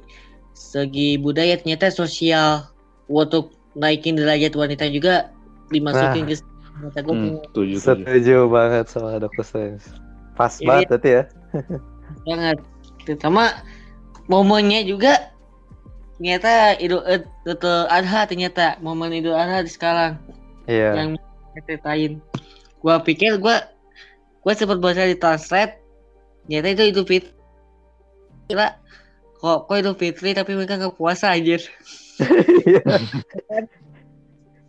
segi 0.53 1.17
budaya 1.17 1.57
ternyata 1.57 1.89
sosial 1.89 2.69
untuk 3.09 3.49
naikin 3.73 4.13
derajat 4.13 4.53
wanita 4.53 4.85
juga 4.93 5.33
dimasukin 5.71 6.23
ke 6.25 6.35
ternyata 6.71 6.99
gue 6.99 7.13
Hmm, 7.13 7.35
setuju, 7.45 7.75
banget 8.47 8.85
sama 8.87 9.15
Dr. 9.17 9.43
Strange. 9.43 9.85
Pas 10.33 10.53
Ini- 10.53 10.65
banget 10.65 10.85
berarti 10.89 11.09
ya. 11.09 11.23
banget 12.21 12.57
terutama 13.01 13.43
momennya 14.25 14.83
juga 14.83 15.31
ternyata 16.15 16.77
Idul 16.77 17.01
Ad- 17.01 17.29
Idul 17.43 17.85
Adha 17.87 18.21
ternyata 18.23 18.77
momen 18.79 19.09
Idul 19.11 19.33
Adha 19.33 19.61
di 19.61 19.71
sekarang 19.71 20.21
Iya. 20.65 20.93
yang 20.93 21.09
ceritain 21.59 22.21
gua 22.77 23.01
pikir 23.01 23.35
gua 23.37 23.65
gua 24.39 24.53
sempat 24.53 24.77
baca 24.77 25.01
di 25.01 25.17
translate 25.17 25.81
ternyata 26.45 26.67
itu 26.71 26.83
Idul 26.93 27.05
Fitri 27.05 27.33
kira 28.45 28.77
kok 29.35 29.65
kok 29.65 29.75
Idul 29.75 29.97
Fitri 29.97 30.31
tapi 30.31 30.53
mereka 30.53 30.77
nggak 30.77 30.95
puasa 30.95 31.33
anjir 31.33 31.61
Iya. 32.69 32.85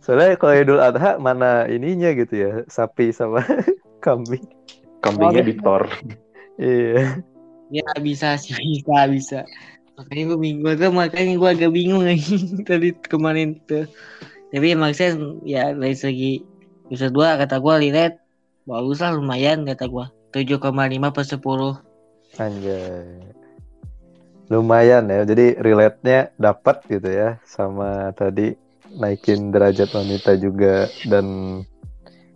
Soalnya 0.03 0.35
kalau 0.35 0.53
Idul 0.59 0.83
Adha 0.83 1.15
mana 1.15 1.63
ininya 1.71 2.11
gitu 2.11 2.35
ya, 2.35 2.51
sapi 2.67 3.15
sama 3.15 3.39
kambing. 4.05 4.43
Kambingnya 4.99 5.43
Oh, 5.43 5.47
di 5.47 5.55
Thor. 5.59 5.83
Iya. 6.59 7.23
ya 7.73 7.81
bisa 7.97 8.37
sih 8.37 8.53
bisa 8.53 9.09
bisa 9.09 9.39
makanya 9.97 10.23
gua 10.29 10.37
bingung 10.37 10.61
gua 10.61 10.89
makanya 10.93 11.33
gua 11.41 11.49
agak 11.57 11.73
bingung 11.73 12.05
tadi 12.69 12.93
kemarin 13.09 13.57
tuh 13.65 13.89
tapi 14.53 14.77
saya 14.93 15.17
ya 15.41 15.73
dari 15.73 15.97
segi 15.97 16.45
episode 16.85 17.17
2 17.17 17.41
kata 17.41 17.57
gua 17.57 17.81
lihat 17.81 18.21
bagus 18.69 19.01
lah 19.01 19.17
lumayan 19.17 19.65
kata 19.65 19.89
gua 19.89 20.13
7,5 20.29 20.61
per 21.09 21.25
10 21.25 21.81
Anjay. 22.33 23.21
Lumayan 24.49 25.05
ya. 25.05 25.21
Jadi 25.21 25.53
relate-nya 25.61 26.33
dapat 26.41 26.81
gitu 26.89 27.09
ya 27.09 27.37
sama 27.45 28.09
tadi 28.17 28.57
naikin 28.95 29.49
derajat 29.49 29.89
wanita 29.91 30.37
juga 30.37 30.87
dan 31.07 31.25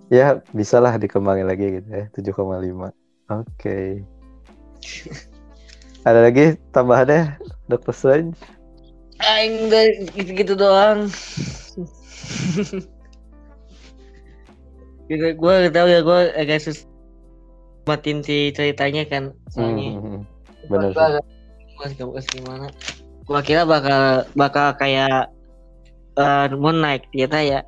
ya 0.07 0.39
bisalah 0.51 0.95
dikembangin 0.97 1.45
lagi 1.45 1.81
gitu 1.81 1.89
ya 1.89 2.05
7,5. 2.13 2.91
Oke. 3.29 4.01
Ada 6.07 6.23
lagi 6.23 6.55
tambahannya 6.71 7.35
Dr. 7.67 7.91
Strange? 7.91 8.37
ah 9.17 9.41
enggak 9.41 10.13
gitu-gitu 10.13 10.53
doang 10.53 11.09
gitu 15.09 15.25
gua 15.41 15.65
gak 15.65 15.73
tahu 15.73 15.87
ya 15.89 15.99
gua 16.05 16.19
agak 16.37 16.61
sus 16.61 16.85
matiin 17.89 18.21
si 18.21 18.53
ceritanya 18.53 19.09
kan 19.09 19.33
soalnya 19.49 19.97
Hmm, 19.97 20.21
bener 20.69 20.93
Gua 20.93 21.01
sih. 21.01 21.17
agak 21.17 21.25
mas 21.81 21.91
gak 21.97 22.29
gimana 22.29 22.67
gua 23.25 23.41
kira 23.41 23.65
bakal 23.65 24.01
bakal 24.37 24.77
kayak 24.77 25.33
uh, 26.17 26.49
Moon 26.57 26.81
Knight 26.81 27.05
ternyata 27.13 27.39
ya. 27.39 27.59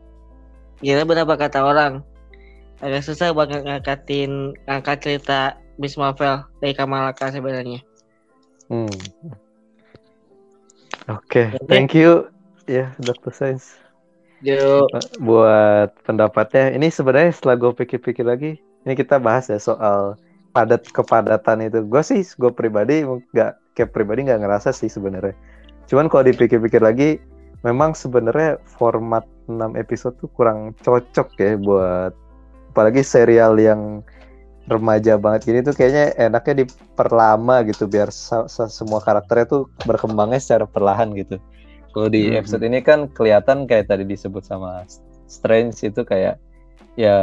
Kira 0.82 1.06
berapa 1.06 1.38
kata 1.38 1.64
orang? 1.64 2.02
Agak 2.80 3.04
susah 3.04 3.36
banget 3.36 3.64
ngangkatin 3.68 4.56
ngangkat 4.68 4.98
cerita 5.04 5.60
Miss 5.80 6.00
Marvel 6.00 6.44
dari 6.64 6.74
Kamala 6.76 7.12
Khan 7.16 7.36
sebenarnya. 7.36 7.84
Hmm. 8.72 8.92
Oke, 11.10 11.52
thank 11.68 11.98
you. 11.98 12.28
Ya 12.70 12.94
Dr. 13.02 13.34
Strange 13.34 13.66
Yo, 14.40 14.88
buat 15.20 15.92
pendapatnya. 16.08 16.72
Ini 16.72 16.88
sebenarnya 16.88 17.36
setelah 17.36 17.60
gue 17.60 17.72
pikir-pikir 17.76 18.24
lagi, 18.24 18.56
ini 18.88 18.94
kita 18.96 19.20
bahas 19.20 19.52
ya 19.52 19.60
soal 19.60 20.16
padat 20.56 20.88
kepadatan 20.96 21.68
itu. 21.68 21.84
Gue 21.84 22.00
sih 22.00 22.24
gue 22.24 22.48
pribadi 22.48 23.04
nggak 23.04 23.76
kayak 23.76 23.92
pribadi 23.92 24.32
nggak 24.32 24.40
ngerasa 24.40 24.72
sih 24.72 24.88
sebenarnya. 24.88 25.36
Cuman 25.92 26.08
kalau 26.08 26.24
dipikir-pikir 26.24 26.80
lagi 26.80 27.20
memang 27.66 27.92
sebenarnya 27.94 28.60
format 28.64 29.28
6 29.50 29.76
episode 29.76 30.16
tuh 30.22 30.30
kurang 30.32 30.72
cocok 30.80 31.28
ya 31.38 31.58
buat 31.60 32.14
apalagi 32.72 33.02
serial 33.04 33.58
yang 33.60 34.06
remaja 34.70 35.18
banget 35.18 35.50
gini 35.50 35.60
tuh 35.66 35.74
kayaknya 35.74 36.14
enaknya 36.16 36.64
diperlama 36.64 37.66
gitu 37.66 37.90
biar 37.90 38.14
semua 38.70 39.02
karakternya 39.02 39.46
tuh 39.50 39.62
berkembangnya 39.84 40.38
secara 40.38 40.66
perlahan 40.70 41.10
gitu. 41.18 41.42
Kalau 41.90 42.08
di 42.08 42.30
Mhm. 42.30 42.38
episode 42.38 42.64
ini 42.64 42.80
kan 42.86 43.10
kelihatan 43.10 43.66
kayak 43.66 43.90
tadi 43.90 44.06
disebut 44.06 44.46
sama 44.46 44.86
Strange 45.26 45.82
itu 45.82 46.06
kayak 46.06 46.38
ya 46.94 47.18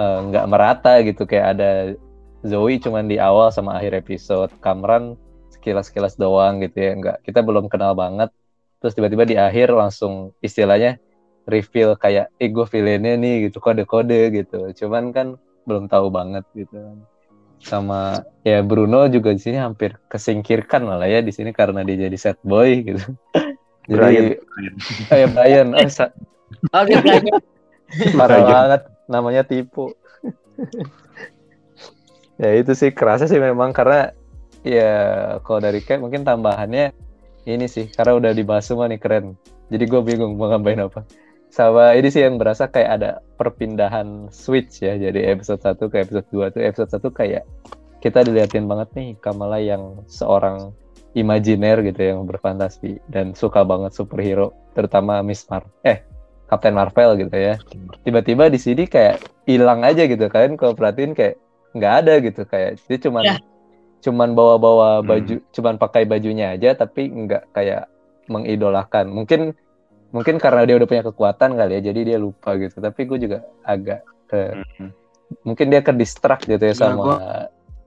eh, 0.00 0.18
nggak 0.32 0.46
merata 0.48 1.04
gitu 1.04 1.28
kayak 1.28 1.46
ada 1.56 1.70
Zoe 2.40 2.80
cuman 2.80 3.04
di 3.04 3.20
awal 3.20 3.52
sama 3.52 3.76
akhir 3.76 3.92
episode, 4.00 4.48
Kamran 4.64 5.12
sekilas-sekilas 5.52 6.16
doang 6.16 6.64
gitu 6.64 6.76
ya 6.80 6.92
nggak 6.96 7.16
kita 7.28 7.44
belum 7.44 7.68
kenal 7.68 7.92
banget. 7.92 8.32
Terus 8.80 8.96
tiba-tiba 8.96 9.28
di 9.28 9.36
akhir 9.36 9.76
langsung 9.76 10.32
istilahnya 10.40 10.96
reveal 11.44 11.94
kayak 12.00 12.32
ego 12.40 12.64
villainnya 12.64 13.14
nih 13.20 13.48
gitu 13.48 13.60
kode-kode 13.60 14.32
gitu. 14.32 14.72
Cuman 14.72 15.12
kan 15.12 15.26
belum 15.68 15.86
tahu 15.86 16.08
banget 16.08 16.44
gitu 16.56 16.74
kan. 16.74 16.98
Sama 17.60 18.24
ya 18.40 18.64
Bruno 18.64 19.04
juga 19.12 19.36
di 19.36 19.40
sini 19.40 19.60
hampir 19.60 20.00
kesingkirkan 20.08 20.80
malah 20.88 21.04
ya 21.04 21.20
di 21.20 21.28
sini 21.28 21.52
karena 21.52 21.84
dia 21.84 22.08
jadi 22.08 22.16
set 22.16 22.40
boy 22.40 22.80
gitu. 22.82 23.04
Brian. 23.90 24.32
Jadi 24.32 24.32
oh 25.12 25.16
ya 25.18 25.28
Brian, 25.28 25.68
oh, 25.76 25.88
sa- 25.92 26.14
Oh, 26.74 26.82
parah 28.18 28.40
Brian. 28.40 28.48
banget 28.48 28.82
namanya 29.10 29.42
tipu. 29.44 29.92
ya 32.40 32.56
itu 32.56 32.72
sih 32.72 32.90
kerasa 32.96 33.28
sih 33.28 33.36
memang 33.36 33.76
karena 33.76 34.16
ya 34.64 34.92
kalau 35.44 35.60
dari 35.60 35.84
kayak 35.84 36.00
mungkin 36.00 36.24
tambahannya 36.24 36.96
ini 37.46 37.66
sih 37.68 37.88
karena 37.92 38.16
udah 38.18 38.32
dibahas 38.36 38.68
semua 38.68 38.88
nih 38.90 39.00
keren. 39.00 39.36
Jadi 39.70 39.84
gue 39.86 40.00
bingung 40.02 40.34
mau 40.36 40.50
ngapain 40.50 40.80
apa. 40.82 41.06
Sama 41.50 41.98
ini 41.98 42.10
sih 42.10 42.22
yang 42.22 42.38
berasa 42.38 42.70
kayak 42.70 42.90
ada 43.00 43.10
perpindahan 43.38 44.30
switch 44.30 44.82
ya. 44.82 44.98
Jadi 44.98 45.26
episode 45.26 45.62
1 45.62 45.78
ke 45.90 45.96
episode 46.02 46.26
2 46.30 46.54
tuh 46.54 46.62
episode 46.62 46.90
1 46.90 47.10
kayak 47.10 47.44
kita 48.00 48.24
diliatin 48.24 48.64
banget 48.70 48.88
nih 48.96 49.08
Kamala 49.20 49.60
yang 49.60 50.02
seorang 50.08 50.72
imajiner 51.12 51.82
gitu 51.82 52.00
yang 52.00 52.22
berfantasi 52.22 53.02
dan 53.10 53.34
suka 53.34 53.66
banget 53.66 53.90
superhero 53.92 54.54
terutama 54.78 55.18
Miss 55.26 55.42
Mar 55.50 55.66
eh 55.82 56.06
Captain 56.46 56.74
Marvel 56.74 57.18
gitu 57.18 57.34
ya. 57.34 57.58
Tiba-tiba 58.06 58.50
di 58.50 58.58
sini 58.58 58.86
kayak 58.86 59.22
hilang 59.46 59.82
aja 59.86 60.06
gitu 60.06 60.26
kalian 60.30 60.54
kalau 60.58 60.74
perhatiin 60.74 61.14
kayak 61.14 61.38
nggak 61.74 61.94
ada 62.02 62.14
gitu 62.18 62.42
kayak 62.46 62.82
dia 62.90 62.98
cuman 62.98 63.22
Ya. 63.26 63.36
Cuman 64.00 64.32
bawa-bawa 64.32 65.00
Hmm. 65.00 65.06
baju 65.06 65.34
cuman 65.52 65.74
pakai 65.76 66.02
bajunya 66.04 66.56
aja 66.56 66.72
tapi 66.74 67.06
nggak 67.06 67.52
kayak 67.52 67.84
mengidolakan. 68.26 69.08
Mungkin 69.08 69.52
mungkin 70.10 70.36
karena 70.36 70.66
dia 70.66 70.74
udah 70.74 70.88
punya 70.88 71.04
kekuatan 71.06 71.54
kali 71.54 71.72
ya 71.78 71.92
jadi 71.92 72.00
dia 72.04 72.18
lupa 72.18 72.56
gitu. 72.56 72.80
Tapi 72.80 73.00
gue 73.04 73.18
juga 73.20 73.38
agak 73.62 74.00
ke 74.26 74.56
Mhm. 74.56 74.88
mungkin 75.42 75.66
dia 75.68 75.80
ke 75.80 75.92
distract 75.92 76.44
gitu 76.44 76.58
ya 76.58 76.70
Ya, 76.70 76.74
sama 76.74 77.10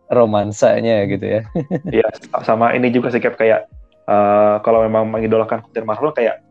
romansanya 0.08 1.04
gitu 1.08 1.26
ya. 1.26 1.42
Iya, 1.94 2.08
sama 2.42 2.72
ini 2.74 2.90
juga 2.90 3.12
sih 3.12 3.20
kayak 3.20 3.68
eh, 4.04 4.56
kalau 4.62 4.84
memang 4.84 5.08
mengidolakan 5.08 5.64
Captain 5.64 5.84
Marvel 5.84 6.12
kayak 6.12 6.44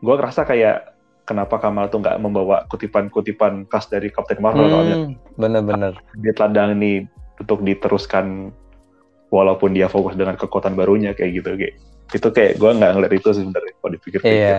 gue 0.00 0.14
ngerasa 0.14 0.44
kayak 0.44 0.92
kenapa 1.24 1.56
Kamal 1.56 1.88
tuh 1.88 2.00
nggak 2.00 2.16
membawa 2.18 2.64
kutipan-kutipan 2.66 3.64
khas 3.66 3.86
dari 3.86 4.08
Captain 4.08 4.40
Marvel 4.40 4.68
soalnya 4.68 4.96
Hmm, 4.98 5.14
bener-bener. 5.36 5.94
dia 6.16 6.32
teladang 6.32 6.74
ini 6.74 7.06
untuk 7.38 7.62
diteruskan 7.62 8.50
walaupun 9.30 9.72
dia 9.72 9.86
fokus 9.86 10.18
dengan 10.18 10.34
kekuatan 10.34 10.74
barunya 10.74 11.14
kayak 11.14 11.40
gitu 11.40 11.50
kayak 11.54 11.74
itu 12.10 12.28
kayak 12.34 12.52
gue 12.58 12.70
nggak 12.74 12.92
ngeliat 12.98 13.14
itu 13.14 13.28
sih 13.30 13.42
sebenarnya 13.46 13.72
kalau 13.78 13.90
dipikir-pikir. 13.94 14.34
Iya. 14.34 14.58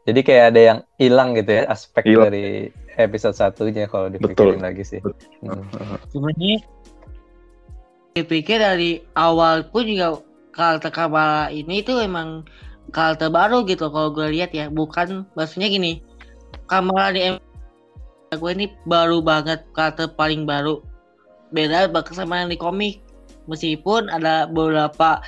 Jadi 0.00 0.20
kayak 0.24 0.44
ada 0.52 0.60
yang 0.60 0.78
hilang 0.96 1.36
gitu 1.36 1.50
ya 1.60 1.62
aspek 1.68 2.04
Hilang. 2.08 2.32
dari 2.32 2.72
episode 2.96 3.36
satunya 3.36 3.84
kalau 3.88 4.08
Betul. 4.08 4.32
dipikirin 4.32 4.62
lagi 4.64 4.84
sih. 4.84 5.00
Hmm. 5.44 5.64
Sebenarnya 6.12 6.64
dipikir 8.16 8.58
dari 8.60 9.04
awal 9.16 9.68
pun 9.68 9.88
juga 9.88 10.20
karakter 10.52 10.92
Kamala 10.92 11.48
ini 11.52 11.80
tuh 11.84 12.00
emang 12.04 12.44
karakter 12.90 13.28
baru 13.32 13.64
gitu 13.64 13.88
kalau 13.92 14.12
gue 14.12 14.28
lihat 14.32 14.52
ya. 14.52 14.68
Bukan 14.68 15.24
maksudnya 15.36 15.68
gini 15.72 16.04
Kamala 16.68 17.12
di 17.12 17.36
M- 17.36 17.44
gue 18.30 18.52
ini 18.56 18.72
baru 18.84 19.24
banget 19.24 19.64
karakter 19.72 20.12
paling 20.16 20.44
baru. 20.44 20.84
Beda 21.52 21.88
banget 21.88 22.14
sama 22.16 22.44
yang 22.44 22.50
di 22.52 22.58
komik 22.60 23.04
meskipun 23.50 24.06
ada 24.06 24.46
beberapa 24.46 25.18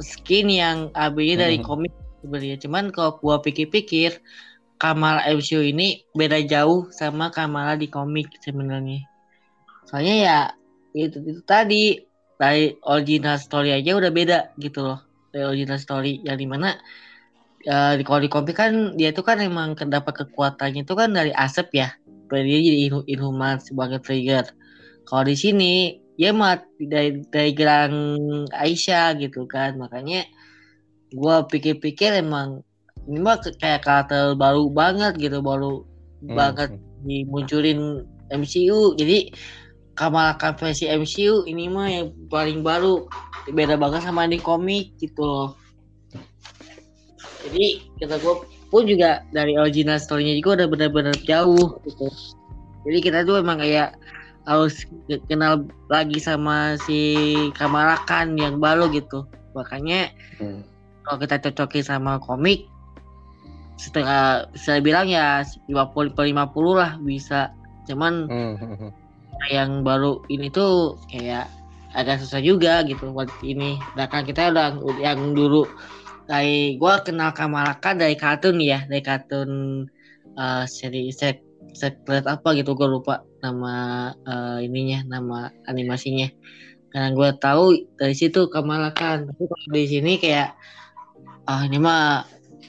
skin 0.00 0.48
yang 0.48 0.88
AB 0.96 1.36
dari 1.36 1.60
Mhm. 1.60 1.66
komik 1.68 1.92
sebenarnya. 2.24 2.56
Cuman 2.58 2.90
kalau 2.90 3.20
gue 3.20 3.36
pikir-pikir 3.50 4.18
Kamala 4.78 5.26
MCU 5.26 5.58
ini 5.60 6.06
beda 6.14 6.38
jauh 6.46 6.86
sama 6.94 7.34
Kamala 7.34 7.74
di 7.74 7.90
komik 7.90 8.30
sebenarnya. 8.40 9.02
Soalnya 9.90 10.14
ya 10.16 10.38
itu 10.94 11.18
itu 11.26 11.42
tadi 11.42 11.98
dari 12.38 12.78
original 12.86 13.42
story 13.42 13.74
aja 13.74 13.98
udah 13.98 14.14
beda 14.14 14.54
gitu 14.62 14.86
loh. 14.86 15.02
Dari 15.34 15.42
original 15.42 15.82
story 15.82 16.22
yang 16.22 16.38
di 16.38 16.46
mana 16.46 16.78
eh, 17.66 17.98
di 17.98 18.06
kalau 18.06 18.22
di 18.22 18.30
komik 18.30 18.54
kan 18.54 18.94
dia 18.94 19.10
tuh 19.10 19.26
kan 19.26 19.42
emang 19.42 19.74
dapat 19.74 20.24
kekuatannya 20.24 20.86
itu 20.86 20.94
kan 20.94 21.10
dari 21.10 21.34
asap 21.34 21.74
ya. 21.74 21.90
Dia 22.30 22.44
jadi 22.44 22.86
inhu- 22.86 23.06
inhuman 23.10 23.58
sebagai 23.58 23.98
trigger. 23.98 24.46
Kalau 25.10 25.26
di 25.26 25.34
sini 25.34 25.98
dia 26.18 26.34
mah 26.34 26.58
dari 26.82 27.22
dari 27.30 27.54
gelang 27.54 27.94
Aisyah 28.50 29.16
gitu 29.22 29.46
kan. 29.46 29.78
Makanya 29.78 30.26
gua 31.14 31.46
pikir-pikir 31.46 32.18
emang 32.18 32.66
ini 33.08 33.22
mah 33.22 33.40
kayak 33.40 33.86
karakter 33.86 34.34
baru 34.36 34.68
banget 34.68 35.16
gitu 35.16 35.40
baru 35.40 35.86
Hmm. 36.18 36.34
banget 36.34 36.70
dimunculin 37.06 38.02
MCU 38.34 38.98
jadi 38.98 39.30
Kamala 39.94 40.34
Khan 40.38 40.54
versi 40.54 40.86
MCU 40.86 41.42
ini 41.46 41.66
mah 41.66 41.90
yang 41.90 42.14
paling 42.30 42.62
baru. 42.62 43.06
Beda 43.50 43.74
banget 43.74 44.06
sama 44.06 44.30
di 44.30 44.38
komik 44.38 44.94
gitu 45.02 45.22
loh. 45.26 45.50
Jadi 47.42 47.82
kata 47.98 48.18
gue 48.22 48.34
pun 48.70 48.86
juga 48.86 49.26
dari 49.34 49.58
original 49.58 49.98
story-nya 49.98 50.38
juga 50.38 50.62
udah 50.62 50.68
benar-benar 50.70 51.16
jauh 51.26 51.82
gitu. 51.82 52.06
Jadi 52.86 52.98
kita 53.02 53.26
tuh 53.26 53.42
emang 53.42 53.58
kayak 53.58 53.98
harus 54.48 54.88
ke- 55.04 55.20
kenal 55.28 55.68
lagi 55.92 56.16
sama 56.16 56.80
si 56.88 57.36
Kamala 57.52 58.00
Khan 58.08 58.32
yang 58.40 58.56
baru 58.56 58.88
gitu. 58.88 59.28
Makanya 59.52 60.08
Hmm. 60.40 60.64
kalau 61.04 61.20
kita 61.20 61.36
cocokin 61.44 61.84
sama 61.84 62.16
komik 62.16 62.64
setengah 63.78 64.48
bisa 64.50 64.80
bilang 64.80 65.06
ya 65.06 65.44
50 65.68 66.10
per 66.16 66.24
50 66.24 66.74
lah 66.80 66.96
bisa. 67.04 67.52
Cuman 67.84 68.26
Hmm, 68.26 68.90
yang 69.52 69.84
baru 69.84 70.24
ini 70.32 70.50
tuh 70.50 70.96
kayak 71.12 71.46
agak 71.94 72.20
susah 72.24 72.40
juga 72.40 72.80
gitu 72.88 73.12
buat 73.12 73.28
ini. 73.44 73.76
Sedangkan 73.94 74.24
kita 74.24 74.50
udah 74.50 74.68
yang 74.98 75.36
dulu 75.36 75.68
dari 76.28 76.76
gua 76.76 77.00
kenal 77.04 77.32
Kamala 77.36 77.76
Khan 77.80 78.00
dari 78.00 78.16
kartun 78.16 78.60
ya 78.60 78.84
dari 78.88 79.00
kartun 79.04 79.50
eh 80.38 80.64
seri 80.68 81.08
sek 81.12 81.47
sekret 81.74 82.24
apa 82.24 82.48
gitu 82.56 82.72
gua 82.76 82.88
lupa 82.88 83.14
nama 83.44 83.74
eh, 84.26 84.66
ininya 84.66 85.04
nama 85.18 85.38
animasinya 85.68 86.28
karena 86.88 87.08
gua 87.12 87.30
tahu 87.36 87.76
dari 88.00 88.14
situ 88.16 88.48
Kamala 88.48 88.92
Khan 88.96 89.28
tapi 89.28 89.42
kalau 89.44 89.76
di 89.76 89.88
sini 89.88 90.16
kayak 90.16 90.56
ah 91.48 91.64
ini 91.64 91.80
mah 91.80 92.24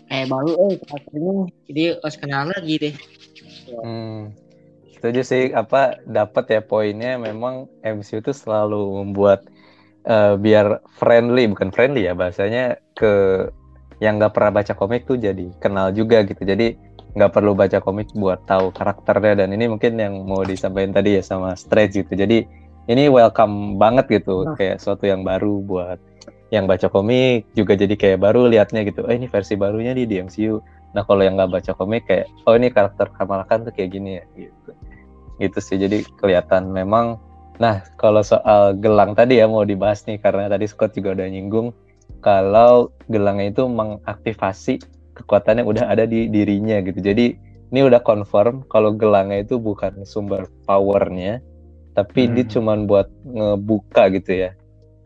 kayak 0.07 0.27
baru 0.31 0.51
eh 0.71 0.73
karakternya 0.83 1.35
jadi 1.67 1.83
harus 1.99 2.17
kenal 2.19 2.43
lagi 2.47 2.75
deh 2.79 2.95
Hmm. 3.69 4.33
Setuju 4.97 5.21
sih 5.23 5.43
apa 5.55 6.01
dapat 6.03 6.45
ya 6.51 6.62
poinnya 6.65 7.15
memang 7.15 7.71
MCU 7.85 8.19
itu 8.19 8.33
selalu 8.35 9.05
membuat 9.05 9.47
eh, 10.03 10.35
biar 10.35 10.83
friendly 10.99 11.47
bukan 11.47 11.71
friendly 11.71 12.09
ya 12.09 12.13
bahasanya 12.17 12.81
ke 12.97 13.45
yang 14.03 14.19
nggak 14.19 14.35
pernah 14.35 14.51
baca 14.59 14.73
komik 14.75 15.07
tuh 15.07 15.19
jadi 15.19 15.51
kenal 15.59 15.91
juga 15.95 16.23
gitu. 16.27 16.43
Jadi 16.43 16.75
nggak 17.17 17.31
perlu 17.33 17.57
baca 17.57 17.81
komik 17.81 18.13
buat 18.13 18.45
tahu 18.45 18.69
karakternya 18.69 19.45
dan 19.45 19.49
ini 19.53 19.65
mungkin 19.65 19.97
yang 19.97 20.13
mau 20.29 20.45
disampaikan 20.45 20.93
tadi 20.93 21.17
ya 21.17 21.23
sama 21.25 21.57
Stretch 21.57 21.97
gitu. 21.97 22.13
Jadi 22.13 22.45
ini 22.89 23.05
welcome 23.09 23.77
banget 23.77 24.21
gitu 24.21 24.45
Nah. 24.45 24.57
kayak 24.57 24.81
suatu 24.81 25.05
yang 25.09 25.25
baru 25.25 25.61
buat 25.61 25.97
yang 26.49 26.65
baca 26.65 26.89
komik 26.89 27.45
juga 27.53 27.77
jadi 27.77 27.93
kayak 27.93 28.19
baru 28.25 28.49
liatnya 28.49 28.85
gitu. 28.85 29.05
Oh 29.05 29.13
ini 29.13 29.29
versi 29.29 29.53
barunya 29.53 29.93
nih 29.93 30.05
di 30.09 30.15
MCU. 30.21 30.61
Nah 30.97 31.05
kalau 31.05 31.21
yang 31.21 31.37
nggak 31.37 31.53
baca 31.53 31.71
komik 31.77 32.09
kayak 32.09 32.25
oh 32.49 32.57
ini 32.57 32.73
karakter 32.73 33.09
Kamala 33.13 33.45
Khan 33.45 33.65
tuh 33.65 33.73
kayak 33.73 33.89
gini 33.93 34.21
ya 34.21 34.23
gitu. 34.37 34.71
Gitu 35.37 35.59
sih 35.61 35.77
jadi 35.77 36.01
kelihatan 36.17 36.73
memang. 36.73 37.21
Nah 37.61 37.85
kalau 37.97 38.25
soal 38.25 38.77
gelang 38.77 39.13
tadi 39.13 39.37
ya 39.41 39.45
mau 39.45 39.65
dibahas 39.65 40.05
nih 40.09 40.17
karena 40.17 40.49
tadi 40.49 40.65
Scott 40.65 40.97
juga 40.97 41.13
udah 41.13 41.27
nyinggung 41.29 41.73
kalau 42.25 42.89
gelangnya 43.07 43.53
itu 43.53 43.63
mengaktifasi 43.69 44.81
kekuatannya 45.19 45.63
udah 45.63 45.86
ada 45.88 46.03
di 46.03 46.25
dirinya 46.25 46.79
gitu. 46.79 46.99
Jadi 46.99 47.36
ini 47.69 47.79
udah 47.84 48.01
confirm 48.01 48.65
kalau 48.65 48.91
gelangnya 48.91 49.43
itu 49.43 49.62
bukan 49.62 50.01
sumber 50.01 50.49
powernya 50.65 51.38
tapi 51.93 52.25
dia 52.25 52.41
Hmm. 52.41 52.53
cuman 52.55 52.77
buat 52.88 53.08
ngebuka 53.21 54.10
gitu 54.10 54.32
ya 54.39 54.51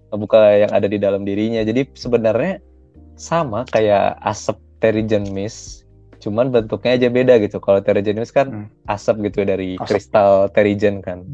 ngebuka 0.07 0.39
yang 0.61 0.71
ada 0.71 0.87
di 0.87 0.95
dalam 0.95 1.25
dirinya 1.25 1.59
jadi 1.59 1.89
sebenarnya 1.91 2.61
sama 3.15 3.65
kayak 3.65 4.15
asap 4.21 4.61
Terrigen 4.79 5.27
Mist 5.31 5.83
cuman 6.21 6.53
bentuknya 6.53 6.95
aja 6.95 7.07
beda 7.09 7.35
gitu 7.41 7.57
kalau 7.57 7.81
Terrigen 7.81 8.15
Mist 8.15 8.31
kan 8.31 8.47
Hmm. 8.47 8.67
asap 8.85 9.27
gitu 9.27 9.43
dari 9.43 9.75
Asap. 9.75 9.87
kristal 9.89 10.31
Terrigen 10.53 11.01
kan 11.01 11.25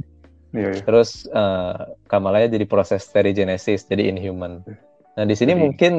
Iya, 0.50 0.74
iya. 0.74 0.82
terus 0.82 1.30
eh, 1.30 1.74
Kamalaya 2.08 2.50
jadi 2.50 2.66
proses 2.66 3.06
Terrigenesis 3.06 3.86
jadi 3.86 4.10
inhuman 4.10 4.66
nah 5.14 5.24
di 5.24 5.36
sini 5.36 5.52
Jadi- 5.52 5.62
mungkin 5.62 5.94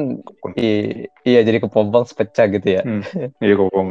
i- 0.55 1.07
iya 1.23 1.41
jadi 1.41 1.61
kepompong 1.61 2.05
sepecah 2.05 2.47
gitu 2.49 2.67
ya 2.67 2.83
Iya, 3.43 3.53
kokong. 3.57 3.87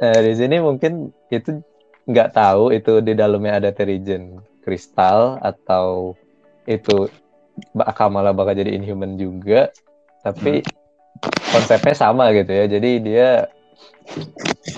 Nah, 0.00 0.18
di 0.20 0.32
sini 0.34 0.56
mungkin 0.58 0.92
itu 1.28 1.60
nggak 2.04 2.32
tahu 2.32 2.72
itu 2.72 3.00
di 3.00 3.12
dalamnya 3.12 3.60
ada 3.60 3.70
Terrigen 3.70 4.40
kristal 4.60 5.36
atau 5.40 6.16
itu 6.64 7.08
Mbak 7.72 7.90
Kamala 7.94 8.32
bakal 8.32 8.56
jadi 8.56 8.74
inhuman 8.74 9.14
juga, 9.14 9.70
tapi 10.20 10.64
konsepnya 11.52 11.94
sama 11.94 12.32
gitu 12.32 12.50
ya. 12.50 12.64
Jadi 12.66 12.90
dia 12.98 13.28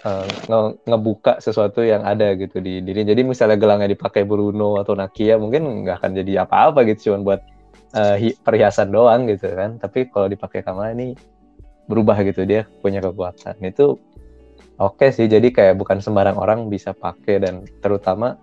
eh, 0.02 0.26
nge- 0.46 0.76
ngebuka 0.85 1.38
sesuatu 1.38 1.80
yang 1.82 2.02
ada 2.02 2.35
gitu 2.37 2.61
di 2.61 2.82
diri. 2.82 3.02
Jadi 3.02 3.22
misalnya 3.22 3.56
gelangnya 3.56 3.88
dipakai 3.88 4.22
Bruno 4.22 4.76
atau 4.76 4.92
Nakia 4.92 5.38
mungkin 5.38 5.87
nggak 5.87 6.02
akan 6.02 6.11
jadi 6.14 6.44
apa-apa 6.44 6.85
gitu, 6.87 7.11
cuman 7.11 7.20
buat 7.24 7.40
hi- 7.96 8.37
perhiasan 8.37 8.92
doang 8.92 9.24
gitu 9.26 9.48
kan. 9.52 9.80
Tapi 9.80 10.12
kalau 10.12 10.28
dipakai 10.28 10.61
Kamala 10.61 10.92
ini 10.92 11.16
berubah 11.87 12.18
gitu 12.26 12.44
dia 12.44 12.68
punya 12.82 13.00
kekuatan. 13.00 13.56
Itu 13.62 13.96
oke 14.76 15.09
sih 15.14 15.26
jadi 15.30 15.48
kayak 15.48 15.80
bukan 15.80 16.04
sembarang 16.04 16.37
orang 16.37 16.68
bisa 16.68 16.92
pakai 16.92 17.40
dan 17.40 17.64
terutama 17.80 18.37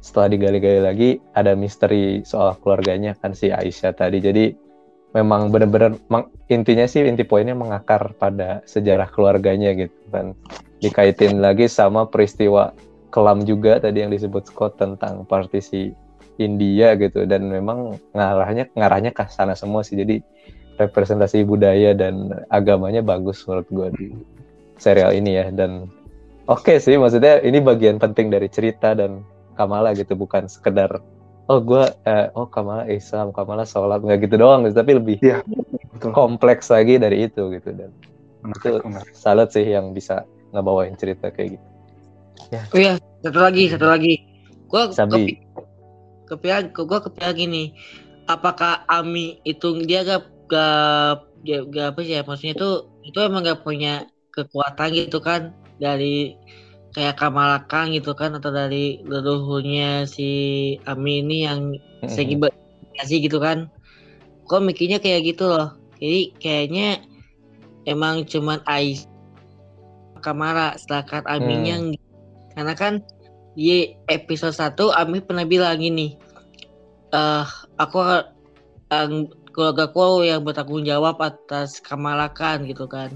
setelah 0.00 0.32
digali-gali 0.32 0.80
lagi 0.80 1.10
ada 1.36 1.52
misteri 1.52 2.24
soal 2.24 2.56
keluarganya 2.60 3.16
kan 3.16 3.32
si 3.36 3.52
Aisyah 3.52 3.92
tadi. 3.92 4.18
Jadi 4.20 4.44
memang 5.12 5.50
benar-benar 5.50 5.98
intinya 6.48 6.86
sih 6.86 7.02
inti 7.04 7.26
poinnya 7.26 7.54
mengakar 7.58 8.14
pada 8.16 8.62
sejarah 8.64 9.10
keluarganya 9.10 9.74
gitu 9.76 9.96
kan. 10.10 10.32
Dikaitin 10.80 11.44
lagi 11.44 11.68
sama 11.68 12.08
peristiwa 12.08 12.72
kelam 13.12 13.44
juga 13.44 13.82
tadi 13.82 14.00
yang 14.06 14.10
disebut 14.14 14.48
Scott 14.48 14.78
tentang 14.80 15.26
partisi 15.28 15.92
India 16.38 16.94
gitu. 16.96 17.24
Dan 17.24 17.48
memang 17.50 17.98
ngarahnya 18.16 18.70
ngarahnya 18.74 19.10
ke 19.14 19.28
sana 19.28 19.54
semua 19.54 19.84
sih. 19.84 19.98
Jadi 19.98 20.20
representasi 20.80 21.44
budaya 21.44 21.92
dan 21.92 22.32
agamanya 22.48 23.04
bagus 23.04 23.44
menurut 23.44 23.68
gue 23.68 23.88
di 23.96 24.06
serial 24.80 25.12
ini 25.12 25.36
ya. 25.40 25.46
Dan 25.52 25.88
oke 26.48 26.80
sih 26.80 26.96
maksudnya 26.96 27.40
ini 27.44 27.60
bagian 27.60 28.00
penting 28.00 28.32
dari 28.32 28.48
cerita 28.48 28.96
dan 28.96 29.24
Kamala 29.54 29.92
gitu. 29.92 30.16
Bukan 30.16 30.48
sekedar 30.48 31.00
oh 31.50 31.58
gue 31.58 31.84
eh, 32.06 32.30
oh 32.38 32.46
Kamala 32.46 32.86
Islam 32.86 33.34
Kamala 33.34 33.66
sholat 33.66 34.00
nggak 34.00 34.30
gitu 34.30 34.38
doang 34.38 34.64
gitu 34.64 34.78
tapi 34.78 34.94
lebih 34.96 35.18
Betul. 35.98 36.14
kompleks 36.14 36.70
lagi 36.70 36.96
dari 36.96 37.28
itu 37.28 37.50
gitu. 37.52 37.70
Dan 37.74 37.90
itu 38.40 38.70
Menarik, 38.72 38.84
menarik. 38.88 39.12
salut 39.12 39.52
sih 39.52 39.68
yang 39.68 39.92
bisa 39.92 40.24
ngebawain 40.56 40.96
cerita 40.96 41.28
kayak 41.28 41.60
gitu. 41.60 41.66
Oh 42.72 42.78
iya, 42.80 42.96
satu 43.20 43.38
lagi, 43.38 43.64
satu 43.68 43.86
lagi. 43.86 44.14
Gua 44.70 44.88
Sabi. 46.30 46.38
kepi- 46.38 46.70
kepikiran, 46.70 46.86
gua 46.86 46.98
kepikiran 47.02 47.34
gini. 47.34 47.64
Apakah 48.30 48.86
Ami 48.86 49.42
itu 49.42 49.74
dia 49.82 50.06
gak 50.06 50.30
gak, 50.46 51.26
gak, 51.42 51.62
gak 51.74 51.86
apa 51.94 52.00
sih 52.06 52.14
ya 52.14 52.22
maksudnya 52.22 52.54
itu 52.54 52.70
itu 53.06 53.18
emang 53.18 53.42
gak 53.42 53.62
punya 53.66 54.06
kekuatan 54.30 54.94
gitu 54.94 55.18
kan 55.18 55.50
dari 55.82 56.38
kayak 56.94 57.18
Kamala 57.18 57.66
Khan 57.66 57.90
gitu 57.94 58.14
kan 58.14 58.34
atau 58.38 58.50
dari 58.50 59.02
leluhurnya 59.02 60.06
si 60.06 60.30
Ami 60.86 61.22
ini 61.26 61.46
yang 61.46 61.74
segi 62.06 62.38
kasih 62.98 63.18
gitu 63.26 63.38
kan. 63.42 63.70
Kok 64.46 64.62
mikirnya 64.66 64.98
kayak 64.98 65.34
gitu 65.34 65.46
loh. 65.46 65.78
Jadi 65.98 66.34
kayaknya 66.38 67.02
emang 67.86 68.26
cuman 68.26 68.62
Ais 68.66 69.06
Kamara 70.20 70.76
sedangkan 70.76 71.24
Aminya 71.26 71.76
Hmm. 71.80 71.96
karena 72.52 72.74
kan 72.76 72.92
di 73.60 73.92
episode 74.08 74.56
1 74.56 74.72
Ami 74.96 75.20
pernah 75.20 75.44
bilang 75.44 75.76
gini 75.76 76.16
eh 77.12 77.44
aku 77.76 78.00
ang 78.88 79.28
keluargaku 79.52 80.24
yang 80.24 80.40
bertanggung 80.40 80.88
jawab 80.88 81.20
atas 81.20 81.76
Kamala 81.84 82.32
Khan 82.32 82.64
gitu 82.64 82.88
kan 82.88 83.12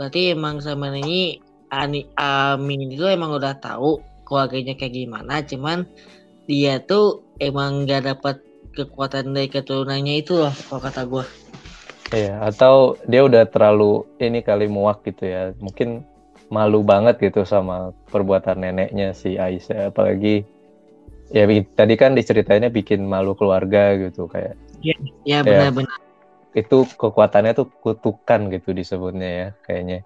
berarti 0.00 0.32
emang 0.32 0.64
sama 0.64 0.88
ini 0.96 1.44
Ani 1.68 2.08
Amin 2.16 2.88
itu 2.88 3.04
emang 3.04 3.36
udah 3.36 3.52
tahu 3.60 4.00
keluarganya 4.24 4.72
kayak 4.80 4.96
gimana 4.96 5.44
cuman 5.44 5.84
dia 6.48 6.80
tuh 6.80 7.20
emang 7.44 7.84
gak 7.84 8.08
dapat 8.08 8.40
kekuatan 8.72 9.36
dari 9.36 9.52
keturunannya 9.52 10.24
itu 10.24 10.40
loh 10.40 10.56
kalau 10.72 10.80
kata 10.80 11.04
gue 11.04 11.26
Iya, 12.14 12.38
atau 12.38 12.94
dia 13.10 13.26
udah 13.26 13.50
terlalu 13.50 14.06
ini 14.22 14.38
kali 14.38 14.70
muak 14.70 15.02
gitu 15.02 15.26
ya. 15.26 15.50
Mungkin 15.58 16.06
malu 16.48 16.86
banget 16.86 17.18
gitu 17.18 17.42
sama 17.42 17.90
perbuatan 18.10 18.62
neneknya 18.62 19.12
si 19.12 19.34
Aisyah. 19.34 19.90
Apalagi 19.90 20.46
ya 21.34 21.44
tadi 21.74 21.94
kan 21.98 22.14
diceritainnya 22.14 22.70
bikin 22.70 23.02
malu 23.02 23.34
keluarga 23.34 23.98
gitu 23.98 24.30
kayak 24.30 24.54
ya 25.26 25.42
benar-benar 25.42 25.98
itu 26.56 26.88
kekuatannya 26.96 27.52
tuh 27.52 27.68
kutukan 27.84 28.48
gitu 28.48 28.72
disebutnya 28.72 29.28
ya 29.28 29.48
kayaknya. 29.68 30.00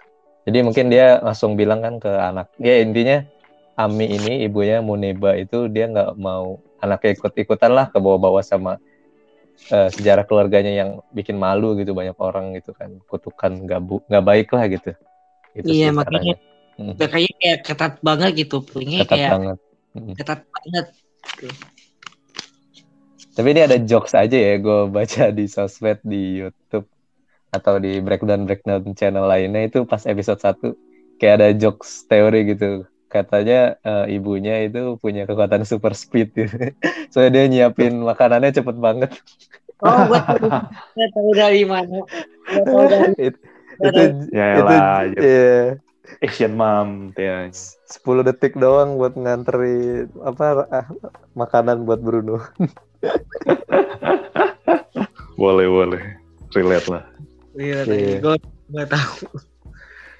Jadi 0.48 0.58
mungkin 0.66 0.90
dia 0.90 1.22
langsung 1.22 1.54
bilang 1.54 1.84
kan 1.84 1.94
ke 2.02 2.10
anak. 2.10 2.50
Ya 2.58 2.82
intinya 2.82 3.22
Ami 3.78 4.12
ini 4.12 4.44
ibunya 4.44 4.82
Muneba 4.82 5.38
itu 5.38 5.70
dia 5.70 5.88
nggak 5.88 6.18
mau 6.20 6.58
anaknya 6.82 7.16
ikut-ikutan 7.16 7.70
lah 7.72 7.86
ke 7.88 7.96
bawah-bawah 8.02 8.42
sama 8.42 8.76
eh, 9.70 9.88
sejarah 9.94 10.26
keluarganya 10.26 10.74
yang 10.74 10.90
bikin 11.14 11.38
malu 11.38 11.78
gitu 11.78 11.94
banyak 11.94 12.18
orang 12.18 12.52
gitu 12.58 12.74
kan 12.76 12.98
kutukan 13.06 13.52
nggak 13.64 13.80
nggak 14.10 14.24
baik 14.26 14.48
lah 14.50 14.64
gitu. 14.68 14.90
Itu 15.56 15.66
Iya, 15.66 15.88
makanya. 15.90 16.34
Mm, 16.80 16.96
udah 16.96 17.08
kayaknya 17.12 17.34
kayak 17.36 17.58
ketat 17.68 17.94
banget 18.00 18.30
gitu 18.40 18.56
punya 18.64 19.04
ketat 19.04 19.12
kayak 19.12 19.30
banget. 19.36 19.56
Ketat 20.16 20.40
banget 20.48 20.86
Tapi 23.36 23.48
ini 23.52 23.60
ada 23.60 23.76
jokes 23.76 24.16
aja 24.16 24.32
ya 24.32 24.56
gue 24.56 24.88
baca 24.88 25.28
di 25.28 25.44
sosmed 25.44 26.00
di 26.00 26.40
YouTube 26.40 26.88
atau 27.52 27.76
di 27.76 28.00
breakdown 28.00 28.48
breakdown 28.48 28.96
channel 28.96 29.28
lainnya 29.28 29.68
itu 29.68 29.84
pas 29.84 30.00
episode 30.08 30.40
1 30.40 30.72
kayak 31.20 31.34
ada 31.36 31.48
jokes 31.52 32.08
teori 32.08 32.56
gitu 32.56 32.88
katanya 33.12 33.76
eh, 33.84 34.16
ibunya 34.16 34.64
itu 34.64 34.96
punya 35.02 35.28
kekuatan 35.28 35.68
super 35.68 35.92
speed 35.92 36.32
gitu. 36.32 36.56
Soalnya 37.12 37.44
dia 37.44 37.44
nyiapin 37.50 38.00
makanannya 38.00 38.56
cepet 38.56 38.76
banget. 38.80 39.10
oh 39.80 40.00
gue 40.08 41.06
tahu 41.16 41.30
dari 41.32 41.64
mana 41.64 42.04
gue 42.52 42.64
tahu 42.68 42.84
dari 42.84 43.32
itu 43.82 44.00
Ya 44.30 44.46
itu 44.52 44.60
elah, 44.60 45.00
ya. 45.06 45.18
iya, 45.18 45.54
Asian 46.20 46.54
mom, 46.54 46.88
ya. 47.14 47.48
10 47.48 47.96
detik 48.22 48.54
doang 48.54 48.94
buat 48.94 49.14
nganteri 49.14 50.04
apa 50.20 50.68
ah, 50.68 50.86
makanan 51.32 51.82
buat 51.82 51.98
Bruno. 51.98 52.38
Boleh, 55.34 55.66
boleh. 55.66 56.02
Relate 56.52 56.88
lah. 56.90 57.04
Iya, 57.52 57.78
Iya. 57.84 58.18
gue 58.20 58.36
gue 58.68 58.84
tahu 58.86 59.14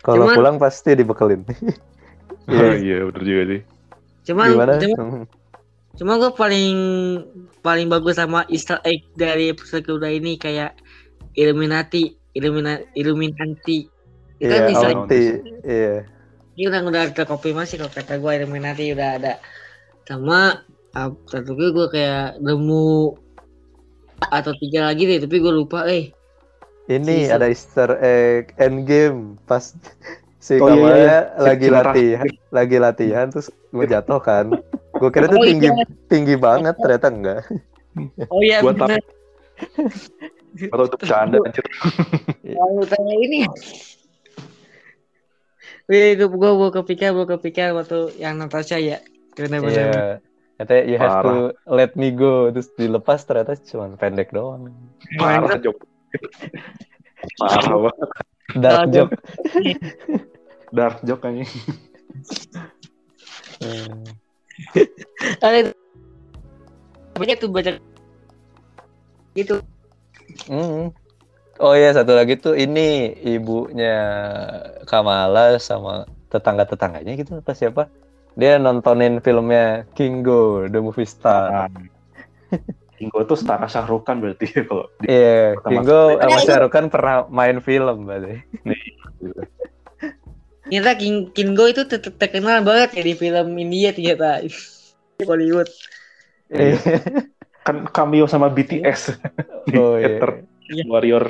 Kalau 0.01 0.25
Cuman- 0.25 0.37
pulang 0.37 0.57
pasti 0.57 0.97
dibekelin. 0.97 1.45
Iya. 1.47 1.77
Oh, 2.51 2.75
iya, 2.75 2.99
bener 3.05 3.23
juga 3.23 3.43
sih. 3.47 3.63
cuman 4.21 4.47
Gimana? 4.49 4.73
cuman, 4.77 4.99
Hmm. 4.99 5.25
cuman 5.95 6.15
gue 6.19 6.33
paling 6.35 6.77
paling 7.61 7.87
bagus 7.87 8.17
sama 8.17 8.43
Easter 8.47 8.83
egg 8.83 9.07
dari 9.15 9.49
episode 9.49 9.81
kedua 9.83 10.09
ini 10.09 10.35
kayak 10.35 10.75
Illuminati 11.33 12.20
Illumina, 12.33 12.79
Illuminati 12.95 13.91
kan 14.41 14.41
Iya, 14.41 14.73
egg 14.73 14.77
Auntie. 14.79 15.31
Iya. 15.63 15.95
ini 16.57 16.63
udah 16.69 16.81
udah 16.85 17.03
terkonfirmasi 17.13 17.77
kalau 17.77 17.89
kata 17.89 18.17
gue 18.17 18.33
Illuminati 18.37 18.93
udah 18.93 19.17
ada 19.17 19.33
sama 20.05 20.61
uh, 20.93 21.11
satu 21.27 21.53
gue 21.53 21.69
gue 21.71 21.87
kayak 21.89 22.41
nemu 22.41 23.17
atau 24.21 24.53
tiga 24.57 24.89
lagi 24.89 25.05
deh 25.05 25.19
tapi 25.21 25.37
gue 25.39 25.49
lupa 25.51 25.85
eh 25.85 26.13
Ini 26.87 27.29
Season. 27.29 27.35
ada 27.37 27.47
Easter 27.47 27.91
egg 27.99 28.53
Endgame 28.57 29.39
pas 29.45 29.73
si 30.37 30.57
Oh, 30.57 30.67
iya, 30.67 30.73
Kamala 30.73 30.97
iya. 30.97 31.19
lagi 31.39 31.69
latihan, 31.69 32.27
lagi 32.51 32.77
latihan 32.77 33.27
terus 33.29 33.49
gue 33.71 33.87
jatuh 33.87 34.19
kan. 34.19 34.51
Gue 34.91 35.09
kira 35.09 35.29
itu 35.29 35.37
Oh, 35.37 35.45
tinggi 35.45 35.69
iya. 35.69 35.85
tinggi 36.09 36.35
banget 36.35 36.75
ternyata 36.77 37.07
enggak. 37.09 37.41
oh 38.27 38.41
iya 38.41 38.59
Gua. 38.61 38.73
Benar 40.55 40.75
Atau 40.75 40.85
itu 40.87 40.97
bercanda, 40.99 41.37
anjir. 41.45 41.65
kalau 42.59 42.85
tanya 42.87 43.15
ini 43.17 43.41
Wih, 45.91 46.15
gue 46.15 46.29
gue 46.31 46.71
kepikir 46.71 47.11
gue 47.11 47.27
kepikir 47.27 47.75
waktu 47.75 48.15
yang 48.23 48.39
Natasha 48.39 48.79
ya 48.79 49.03
benar-benar 49.35 49.91
Iya. 49.91 50.05
Katanya 50.61 50.83
you 50.87 50.99
have 51.01 51.25
Parah. 51.25 51.25
to 51.25 51.37
let 51.73 51.97
me 51.97 52.13
go 52.13 52.53
terus 52.53 52.69
dilepas 52.77 53.25
ternyata 53.25 53.57
cuma 53.65 53.97
pendek 53.97 54.29
doang. 54.29 54.69
Parah, 55.17 55.57
Jok. 55.57 55.73
Parah 57.41 57.79
banget. 57.89 58.09
Dark 58.59 58.83
joke. 58.91 59.15
Dark 60.77 60.97
kayaknya. 61.23 61.47
Hmm. 63.61 64.05
ada 65.41 65.73
Tapi 67.17 67.35
tuh 67.41 67.49
baca 67.49 67.73
gitu. 69.33 69.57
Hmm. 70.49 70.93
Oh 71.61 71.77
iya 71.77 71.93
satu 71.93 72.17
lagi 72.17 72.41
tuh 72.41 72.57
ini 72.57 73.13
ibunya 73.21 74.01
Kamala 74.89 75.61
sama 75.61 76.09
tetangga-tetangganya 76.33 77.13
gitu 77.21 77.45
apa 77.45 77.53
siapa? 77.53 77.93
Dia 78.39 78.57
nontonin 78.57 79.21
filmnya 79.21 79.85
Kingo 79.93 80.65
The 80.71 80.81
Movie 80.81 81.05
Star. 81.05 81.69
Nah, 81.69 81.69
Kingo 82.97 83.25
tuh 83.25 83.37
setara 83.37 83.69
Shahrukh 83.69 84.05
Khan 84.05 84.21
berarti 84.21 84.45
kalau 84.69 84.89
Iya, 85.05 85.57
pertama 85.57 85.73
Kingo 85.85 86.01
sama 86.21 86.39
Shah 86.45 86.59
Rukh 86.61 86.73
Khan 86.73 86.87
pernah 86.89 87.17
main 87.29 87.57
film 87.61 88.09
berarti. 88.09 88.37
Ternyata 90.65 90.91
King 90.97 91.17
Kingo 91.33 91.65
itu 91.67 91.83
ter- 91.89 92.15
terkenal 92.15 92.63
banget 92.65 93.01
ya 93.01 93.03
di 93.05 93.15
film 93.17 93.57
India 93.57 93.91
ternyata. 93.97 94.45
Di 95.21 95.25
Hollywood. 95.29 95.69
Iya. 96.49 96.81
Kan 97.61 97.87
cameo 97.91 98.25
sama 98.25 98.49
BTS 98.49 99.15
di 99.69 99.77
Oh 99.81 99.97
iya. 100.01 100.17
Ether 100.17 100.45
Iya. 100.71 100.87
Warrior 100.87 101.27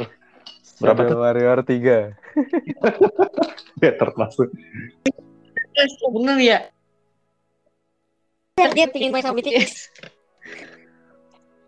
Berapa 0.80 1.00
Shadow 1.04 1.12
tuh? 1.12 1.18
Warrior 1.20 1.58
3. 1.64 1.98
Ether 3.80 4.10
masuk. 4.16 4.48
Yes, 5.76 5.92
bener 6.00 6.36
ya. 6.40 6.58
Dia 8.72 8.86
pengen 8.88 9.12
main 9.12 9.24
sama 9.24 9.36
BTS. 9.40 9.92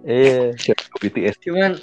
Iya. 0.03 0.57
BTS 0.97 1.37
Cuman 1.45 1.77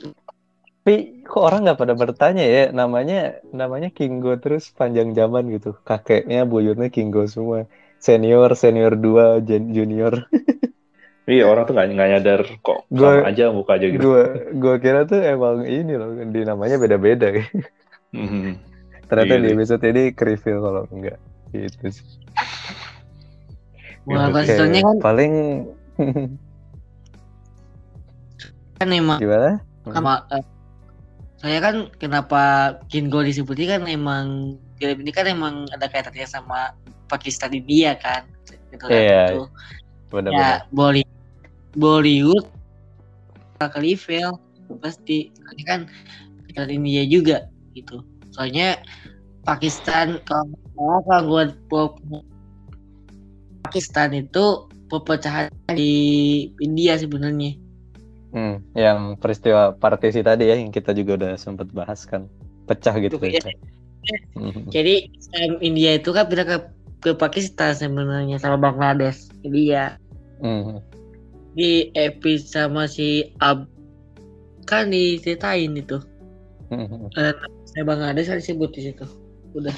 Tapi 0.79 1.21
kok 1.21 1.43
orang 1.45 1.69
nggak 1.69 1.77
pada 1.77 1.93
bertanya 1.93 2.41
ya 2.41 2.63
namanya 2.73 3.37
namanya 3.53 3.93
Kingo 3.93 4.33
terus 4.41 4.73
panjang 4.73 5.13
zaman 5.13 5.53
gitu. 5.53 5.77
Kakeknya 5.85 6.49
buyutnya 6.49 6.89
Kingo 6.89 7.29
semua. 7.29 7.69
Senior, 8.01 8.57
senior 8.57 8.97
2, 8.97 9.37
gen- 9.45 9.69
junior. 9.69 10.25
Iya 11.29 11.45
orang 11.45 11.63
tuh 11.63 11.73
nggak 11.77 11.87
nggak 11.93 12.09
nyadar 12.09 12.39
kok 12.59 12.79
Gua- 12.89 13.21
sama 13.21 13.29
aja 13.29 13.43
muka 13.53 13.71
aja 13.77 13.85
gitu. 13.85 14.01
Gua 14.01 14.21
gua 14.57 14.75
kira 14.77 15.05
tuh 15.05 15.21
emang 15.21 15.61
ini 15.63 15.93
loh 15.93 16.09
di 16.25 16.41
namanya 16.41 16.75
beda-beda. 16.75 17.29
Mhm. 18.09 18.57
Ternyata 19.05 19.33
Iya, 19.33 19.41
di 19.41 19.47
iya. 19.47 19.55
episode 19.55 19.83
ini 19.85 20.03
ke-reveal 20.11 20.57
kalau 20.59 20.83
enggak 20.89 21.17
gitu 21.49 21.85
sih. 21.87 22.05
Wah, 24.05 24.25
Oke. 24.25 24.41
konsisten 24.41 24.73
kan 24.75 24.97
paling 24.99 25.33
kan 28.75 28.87
emang 28.89 29.19
gimana? 29.19 29.59
sama 29.85 30.23
eh, 30.29 30.43
saya 31.37 31.57
kan 31.59 31.75
kenapa 31.95 32.41
Kingo 32.87 33.21
disebutin 33.21 33.69
kan 33.69 33.81
emang 33.85 34.25
film 34.77 34.97
ini 35.01 35.11
kan 35.11 35.25
emang 35.25 35.67
ada 35.69 35.85
kaitannya 35.85 36.25
sama 36.25 36.73
Pakistan 37.05 37.51
India 37.51 37.93
kan 37.95 38.23
gitu 38.71 38.79
kan 38.79 38.89
Iya, 38.89 39.21
itu. 39.29 39.43
Benar-benar. 40.09 40.33
ya 40.33 40.51
Bollywood 40.69 41.18
Bollywood 41.77 42.45
bakal 43.59 43.83
level 43.83 44.39
pasti 44.79 45.33
ini 45.33 45.63
kan 45.65 45.89
kaitan 46.47 46.69
India 46.69 47.03
juga 47.05 47.49
gitu 47.75 48.05
soalnya 48.31 48.79
Pakistan 49.43 50.21
kalau 50.23 50.53
kalau 51.03 51.21
gua 51.25 51.43
gua- 51.67 52.25
Pakistan 53.65 54.15
itu 54.15 54.69
perpecahan 54.89 55.51
di 55.73 55.93
India 56.57 56.97
sebenarnya 56.97 57.57
Hmm, 58.29 58.61
yang 58.77 59.17
peristiwa 59.17 59.73
partisi 59.73 60.21
tadi 60.21 60.53
ya 60.53 60.53
yang 60.53 60.69
kita 60.69 60.93
juga 60.93 61.17
udah 61.17 61.33
sempat 61.33 61.65
bahas 61.73 62.05
kan 62.05 62.29
pecah 62.69 62.93
gitu 63.01 63.17
ya. 63.25 63.41
Hmm. 64.37 64.69
Jadi 64.75 65.09
Islam 65.17 65.57
India 65.65 65.97
itu 65.97 66.13
kan 66.13 66.29
pindah 66.29 66.45
ke 66.45 66.57
ke 67.01 67.11
Pakistan 67.17 67.73
sebenarnya 67.73 68.37
sama 68.37 68.61
Bangladesh. 68.61 69.33
Jadi 69.41 69.73
ya 69.73 69.97
Hmm. 70.45 70.77
Di 71.57 71.89
episode 71.97 72.49
sama 72.49 72.83
si 72.85 73.29
Ab 73.41 73.65
kan 74.69 74.93
diceritain 74.93 75.73
itu. 75.73 75.97
Hmm. 76.69 77.09
Saya 77.65 77.83
Bangladesh 77.85 78.29
kan 78.29 78.37
disebut 78.37 78.69
di 78.77 78.81
situ. 78.89 79.05
Udah. 79.57 79.73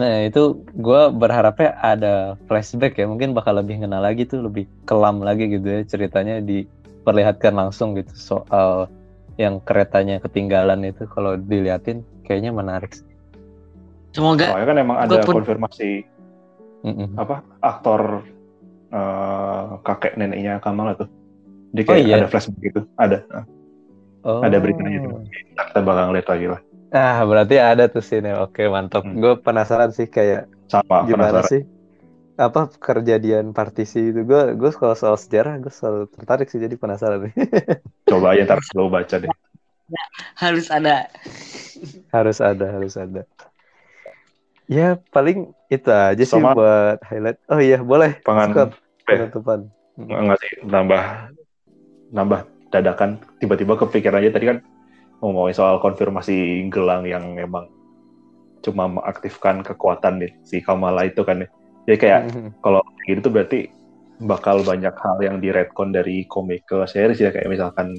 Nah 0.00 0.24
itu 0.24 0.64
gue 0.80 1.02
berharapnya 1.12 1.76
ada 1.82 2.14
flashback 2.48 2.96
ya 2.96 3.04
mungkin 3.04 3.36
bakal 3.36 3.60
lebih 3.60 3.82
kenal 3.84 4.00
lagi 4.00 4.24
tuh 4.24 4.48
lebih 4.48 4.64
kelam 4.88 5.20
lagi 5.20 5.50
gitu 5.50 5.66
ya 5.66 5.80
ceritanya 5.84 6.40
diperlihatkan 6.40 7.52
langsung 7.52 7.92
gitu 7.98 8.14
soal 8.16 8.88
yang 9.36 9.60
keretanya 9.64 10.20
ketinggalan 10.20 10.84
itu 10.88 11.04
kalau 11.10 11.36
diliatin 11.36 12.00
kayaknya 12.24 12.52
menarik. 12.54 12.96
sih. 12.96 13.04
Semoga 14.16 14.50
Soalnya 14.50 14.68
kan 14.68 14.78
emang 14.80 14.98
ada 15.00 15.20
pun- 15.22 15.36
konfirmasi 15.42 16.02
Mm-mm. 16.80 17.12
apa 17.20 17.44
aktor 17.60 18.24
eh, 18.90 19.64
kakek 19.82 20.12
neneknya 20.14 20.58
Kamal 20.58 20.94
tuh. 20.94 21.08
Dia 21.70 21.82
Oh, 21.86 21.94
kayak 21.94 22.02
iya? 22.02 22.16
ada 22.18 22.28
flashback 22.28 22.60
gitu. 22.60 22.80
Ada. 22.96 23.18
Oh. 24.22 24.42
Ada 24.42 24.56
beritanya 24.58 24.90
gitu. 24.98 25.06
Ntar 25.54 25.64
kita 25.70 25.80
bakal 25.80 26.04
ngeliat 26.10 26.28
lagi 26.28 26.46
lah. 26.50 26.60
Ah 26.90 27.22
berarti 27.22 27.56
ada 27.56 27.86
tuh 27.86 28.02
sini. 28.02 28.34
Oke 28.34 28.66
mantap. 28.66 29.06
Hmm. 29.06 29.16
Gue 29.16 29.38
penasaran 29.38 29.94
sih 29.94 30.10
kayak 30.10 30.50
Sama 30.66 31.06
gimana 31.06 31.40
penasaran. 31.40 31.50
sih 31.50 31.62
apa 32.40 32.72
kejadian 32.72 33.52
partisi 33.52 34.00
itu 34.00 34.24
gue 34.24 34.56
gue 34.56 34.70
kalau 34.72 34.96
soal 34.96 35.20
sejarah 35.20 35.60
gue 35.60 35.68
selalu 35.68 36.08
tertarik 36.08 36.48
sih 36.48 36.56
jadi 36.56 36.72
penasaran 36.72 37.28
nih 37.28 37.34
Coba 38.08 38.32
aja 38.32 38.48
ntar 38.48 38.64
lo 38.72 38.88
baca 38.88 39.20
deh. 39.20 39.28
harus 40.40 40.72
ada. 40.72 41.04
harus 42.08 42.38
ada 42.40 42.66
harus 42.70 42.94
ada 42.96 43.22
ya 44.70 44.94
paling 45.10 45.50
itu 45.66 45.90
aja 45.90 46.14
sih 46.16 46.30
Sama- 46.30 46.54
buat 46.54 47.02
highlight. 47.02 47.42
Oh 47.50 47.58
iya 47.58 47.82
boleh. 47.82 48.22
Scott 48.22 48.70
eh, 49.10 49.18
penutupan. 49.18 49.66
Nggak 49.98 50.38
sih 50.38 50.52
nambah 50.62 51.02
nambah 52.10 52.40
dadakan. 52.70 53.18
Tiba-tiba 53.42 53.74
kepikiran 53.74 54.22
aja 54.22 54.30
tadi 54.30 54.46
kan 54.46 54.58
ngomongin 55.18 55.52
soal 55.52 55.82
konfirmasi 55.82 56.70
gelang 56.70 57.04
yang 57.04 57.34
memang 57.34 57.66
cuma 58.60 58.86
mengaktifkan 58.86 59.60
kekuatan 59.60 60.22
nih 60.22 60.32
si 60.46 60.62
Kamala 60.62 61.04
itu 61.04 61.26
kan 61.26 61.42
ya. 61.42 61.48
Jadi 61.88 61.96
kayak 61.98 62.20
Mhm. 62.30 62.50
kalau 62.62 62.80
gitu 63.04 63.20
tuh 63.26 63.32
berarti 63.32 63.60
bakal 64.20 64.60
banyak 64.62 64.92
hal 64.92 65.16
yang 65.18 65.40
di 65.40 65.48
retcon 65.48 65.90
dari 65.90 66.28
komik 66.28 66.68
ke 66.68 66.84
series 66.86 67.18
ya 67.18 67.32
kayak 67.32 67.48
misalkan 67.48 67.96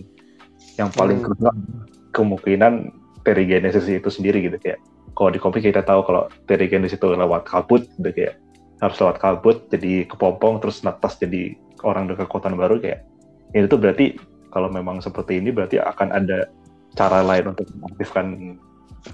yang 0.77 0.87
paling 0.87 1.19
Hmm. 1.19 1.83
kemungkinan 2.13 2.93
Terrigenesis 3.21 3.85
itu 3.85 4.09
sendiri 4.09 4.41
gitu 4.41 4.57
kayak 4.57 4.77
kalau 5.15 5.29
di 5.29 5.39
komik 5.39 5.63
kita 5.63 5.83
tahu 5.83 6.01
kalau 6.07 6.31
Terrigenesis 6.47 6.97
itu 6.97 7.07
lewat 7.11 7.47
kabut 7.47 7.85
gitu 7.99 8.09
kayak 8.11 8.39
harus 8.81 8.97
lewat 8.97 9.17
kabut 9.21 9.57
jadi 9.69 10.09
kepompong 10.09 10.63
terus 10.63 10.81
natas 10.81 11.19
jadi 11.21 11.53
orang 11.85 12.09
dengan 12.09 12.25
kekuatan 12.25 12.57
baru 12.57 12.81
kayak 12.81 13.05
itu 13.53 13.67
tuh 13.67 13.79
berarti 13.79 14.17
kalau 14.51 14.67
memang 14.71 14.99
seperti 14.99 15.39
ini 15.39 15.53
berarti 15.53 15.79
akan 15.79 16.09
ada 16.11 16.49
cara 16.95 17.23
lain 17.23 17.55
untuk 17.55 17.67
mengaktifkan 17.79 18.57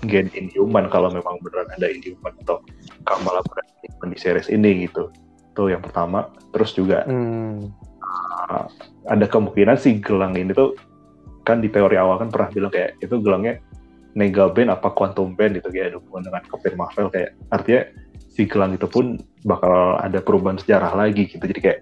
gen 0.07 0.27
Inhuman 0.35 0.91
kalau 0.91 1.07
memang 1.11 1.39
beneran 1.39 1.69
ada 1.79 1.87
Inhuman 1.87 2.33
atau 2.43 2.59
Kamala 3.07 3.39
berada 3.45 3.71
Inhuman 3.87 4.09
di 4.11 4.19
series 4.19 4.51
ini 4.51 4.87
gitu 4.87 5.11
tuh 5.55 5.73
yang 5.73 5.81
pertama 5.81 6.29
terus 6.53 6.73
juga 6.75 7.03
Hmm. 7.07 7.73
ada 9.11 9.27
kemungkinan 9.27 9.75
si 9.75 9.99
gelang 9.99 10.31
ini 10.39 10.55
tuh 10.55 10.79
kan 11.43 11.59
di 11.59 11.67
teori 11.67 11.99
awal 11.99 12.19
kan 12.19 12.31
pernah 12.31 12.47
bilang 12.51 12.71
kayak 12.71 12.95
itu 13.03 13.19
gelangnya 13.19 13.59
Nega 14.17 14.49
Band 14.49 14.73
apa 14.73 14.89
Quantum 14.97 15.37
Band 15.37 15.61
gitu 15.61 15.69
kayak 15.69 15.93
ada 15.93 15.97
hubungan 16.01 16.33
dengan 16.33 16.41
Captain 16.49 16.73
Marvel 16.73 17.07
kayak 17.13 17.37
artinya 17.53 17.81
si 18.33 18.49
gelang 18.49 18.73
itu 18.73 18.89
pun 18.89 19.21
bakal 19.45 20.01
ada 20.01 20.17
perubahan 20.21 20.57
sejarah 20.57 20.97
lagi 20.97 21.29
gitu. 21.29 21.45
Jadi 21.45 21.61
kayak 21.61 21.79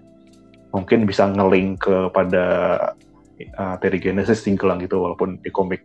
mungkin 0.76 1.08
bisa 1.08 1.32
ngeling 1.32 1.80
kepada 1.80 2.44
uh, 3.56 3.74
Terry 3.80 4.00
Genesis 4.00 4.44
si 4.44 4.52
gelang 4.52 4.84
itu 4.84 5.00
walaupun 5.00 5.40
di 5.40 5.48
komik 5.48 5.80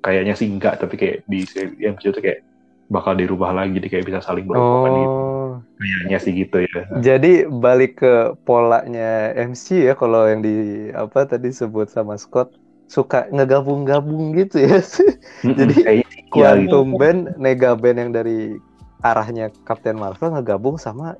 kayaknya 0.00 0.32
sih 0.32 0.48
enggak 0.48 0.80
tapi 0.80 0.96
kayak 0.96 1.16
di 1.28 1.44
yang 1.76 2.00
itu 2.00 2.16
kayak 2.16 2.40
bakal 2.90 3.14
dirubah 3.14 3.54
lagi 3.54 3.78
jadi 3.78 3.88
kayak 3.96 4.04
bisa 4.08 4.20
saling 4.24 4.48
berhubungan 4.48 4.92
gitu. 4.96 5.08
Oh. 5.08 5.28
Kayaknya 5.80 6.18
sih 6.20 6.32
gitu 6.36 6.56
ya. 6.64 6.80
Jadi 7.00 7.32
balik 7.48 8.00
ke 8.02 8.36
polanya 8.44 9.32
MC 9.36 9.88
ya 9.88 9.94
kalau 9.96 10.28
yang 10.28 10.44
di 10.44 10.88
apa 10.92 11.24
tadi 11.24 11.48
sebut 11.52 11.88
sama 11.88 12.20
Scott 12.20 12.59
suka 12.90 13.30
ngegabung-gabung 13.30 14.34
gitu 14.34 14.58
ya 14.58 14.82
Jadi, 15.46 15.72
sih 15.78 15.86
iya 15.86 16.02
gitu. 16.02 16.26
Quantum 16.34 16.98
Band, 16.98 17.38
Nega 17.38 17.78
Band 17.78 17.96
yang 17.96 18.10
dari 18.10 18.58
arahnya 19.00 19.54
Captain 19.62 19.94
Marvel 19.94 20.34
ngegabung 20.34 20.74
sama 20.74 21.14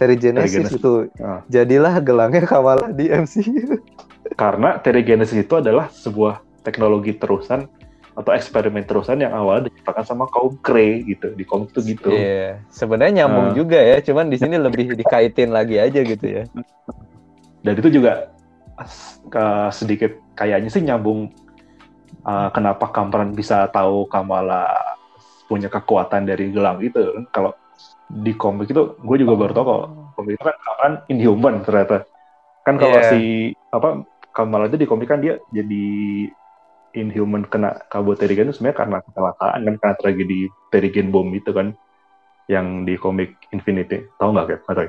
Terry 0.00 0.16
Genesis 0.16 0.56
Genesis. 0.72 0.80
itu. 0.80 1.12
Ah. 1.20 1.44
Jadilah 1.46 2.00
gelangnya 2.00 2.42
Kamala 2.42 2.88
di 2.90 3.12
MCU. 3.12 3.76
karena 4.40 4.80
Terrigenesis 4.80 5.36
itu 5.36 5.54
adalah 5.54 5.92
sebuah 5.92 6.40
teknologi 6.64 7.12
terusan 7.12 7.68
atau 8.12 8.32
eksperimen 8.32 8.84
terusan 8.84 9.20
yang 9.20 9.32
awalnya 9.32 9.68
diciptakan 9.68 10.04
sama 10.04 10.24
kaum 10.28 10.56
Kree 10.60 11.04
gitu 11.04 11.32
di 11.32 11.44
komik 11.44 11.72
tuh 11.72 11.84
gitu. 11.84 12.08
Iya, 12.08 12.60
sebenarnya 12.68 13.24
nyambung 13.24 13.52
Ah. 13.52 13.54
juga 13.54 13.76
ya, 13.76 14.00
cuman 14.00 14.32
di 14.32 14.36
sini 14.36 14.56
lebih 14.56 14.96
dikaitin 14.96 15.52
lagi 15.52 15.76
aja 15.76 16.00
gitu 16.00 16.24
ya. 16.24 16.44
Dan 17.60 17.72
itu 17.76 17.88
juga 17.92 18.32
ke- 19.28 19.70
sedikit 19.70 20.12
kayaknya 20.36 20.70
sih 20.72 20.82
nyambung 20.84 21.30
uh, 22.24 22.48
kenapa 22.52 22.88
Kamran 22.90 23.32
bisa 23.32 23.68
tahu 23.68 24.06
Kamala 24.08 24.68
punya 25.46 25.68
kekuatan 25.68 26.24
dari 26.24 26.48
gelang 26.54 26.80
itu. 26.80 27.26
Kalau 27.34 27.52
di 28.12 28.32
komik 28.36 28.68
itu 28.68 28.96
gue 29.00 29.16
juga 29.20 29.34
baru 29.36 29.52
tahu 29.56 29.64
kalau 29.64 29.84
komik 30.16 30.32
itu 30.36 30.44
kan 30.44 30.56
Kamran 30.60 30.94
Inhuman 31.08 31.54
ternyata. 31.64 32.04
Kan 32.62 32.78
kalau 32.78 32.98
Iya. 33.00 33.10
si 33.10 33.22
apa 33.74 34.06
Kamala 34.32 34.68
itu 34.70 34.80
di 34.80 34.88
komik 34.88 35.10
kan 35.10 35.20
dia 35.20 35.36
jadi 35.52 35.84
Inhuman 36.92 37.48
kena 37.48 37.88
kabut 37.88 38.20
Terrigen 38.20 38.52
itu 38.52 38.60
sebenarnya 38.60 38.78
karena 38.84 38.98
kecelakaan 39.00 39.60
kan 39.64 39.74
karena 39.80 39.96
tragedi 39.96 40.40
Terrigen 40.68 41.08
Bomb 41.08 41.32
itu 41.32 41.48
kan 41.52 41.72
yang 42.52 42.84
di 42.84 43.00
komik 43.00 43.36
Infinity. 43.52 44.04
Tahu 44.20 44.28
nggak 44.36 44.46
kayak 44.48 44.62
Atau 44.68 44.84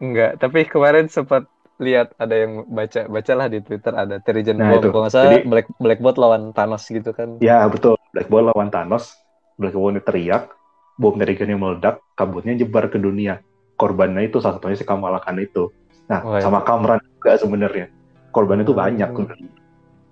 Enggak, 0.00 0.40
tapi 0.40 0.64
kemarin 0.64 1.12
sempat 1.12 1.44
lihat 1.80 2.12
ada 2.14 2.36
yang 2.36 2.68
baca 2.68 3.08
bacalah 3.08 3.48
di 3.48 3.58
Twitter 3.58 3.90
ada 3.90 4.20
Terrigen 4.20 4.60
Nah, 4.60 4.76
itu. 4.76 4.88
Kalau 4.88 5.02
nggak 5.02 5.12
salah 5.12 5.26
Jadi- 5.32 5.48
Black 5.48 5.66
Blackbot 5.76 6.16
lawan 6.16 6.52
Thanos 6.52 6.84
gitu 6.84 7.10
kan. 7.10 7.40
Ya 7.40 7.64
betul. 7.66 7.96
Black 8.12 8.28
Bolt 8.28 8.52
lawan 8.52 8.68
Thanos. 8.68 9.16
Black 9.56 9.72
Bolt 9.72 9.92
ini 9.92 10.00
teriak, 10.00 10.52
bom 10.94 11.16
Terrigen 11.16 11.48
yang 11.48 11.60
meledak, 11.60 12.04
kabutnya 12.14 12.52
nyebar 12.52 12.88
ke 12.88 12.96
dunia. 12.96 13.40
Korbannya 13.74 14.24
itu 14.24 14.38
salah 14.38 14.60
satunya 14.60 14.76
si 14.76 14.84
Kamala 14.84 15.18
Khan 15.18 15.40
itu. 15.40 15.72
Nah, 16.06 16.20
Oh, 16.20 16.36
iya. 16.36 16.44
sama 16.44 16.60
Kamran 16.60 17.00
juga 17.00 17.40
sebenarnya. 17.40 17.88
Korbannya 18.28 18.62
itu 18.62 18.76
Hmm. 18.76 18.82
banyak. 18.84 19.08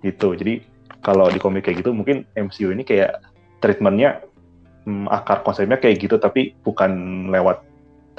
Gitu. 0.01 0.27
Jadi 0.33 0.53
kalau 0.99 1.27
di 1.27 1.37
komik 1.37 1.63
kayak 1.63 1.79
gitu 1.79 1.93
mungkin 1.93 2.25
MCU 2.33 2.71
ini 2.71 2.81
kayak 2.81 3.21
treatmentnya 3.59 4.23
hmm, 4.83 5.05
akar 5.07 5.43
konsepnya 5.43 5.77
kayak 5.77 5.99
gitu 5.99 6.15
tapi 6.17 6.55
bukan 6.59 6.91
lewat 7.29 7.61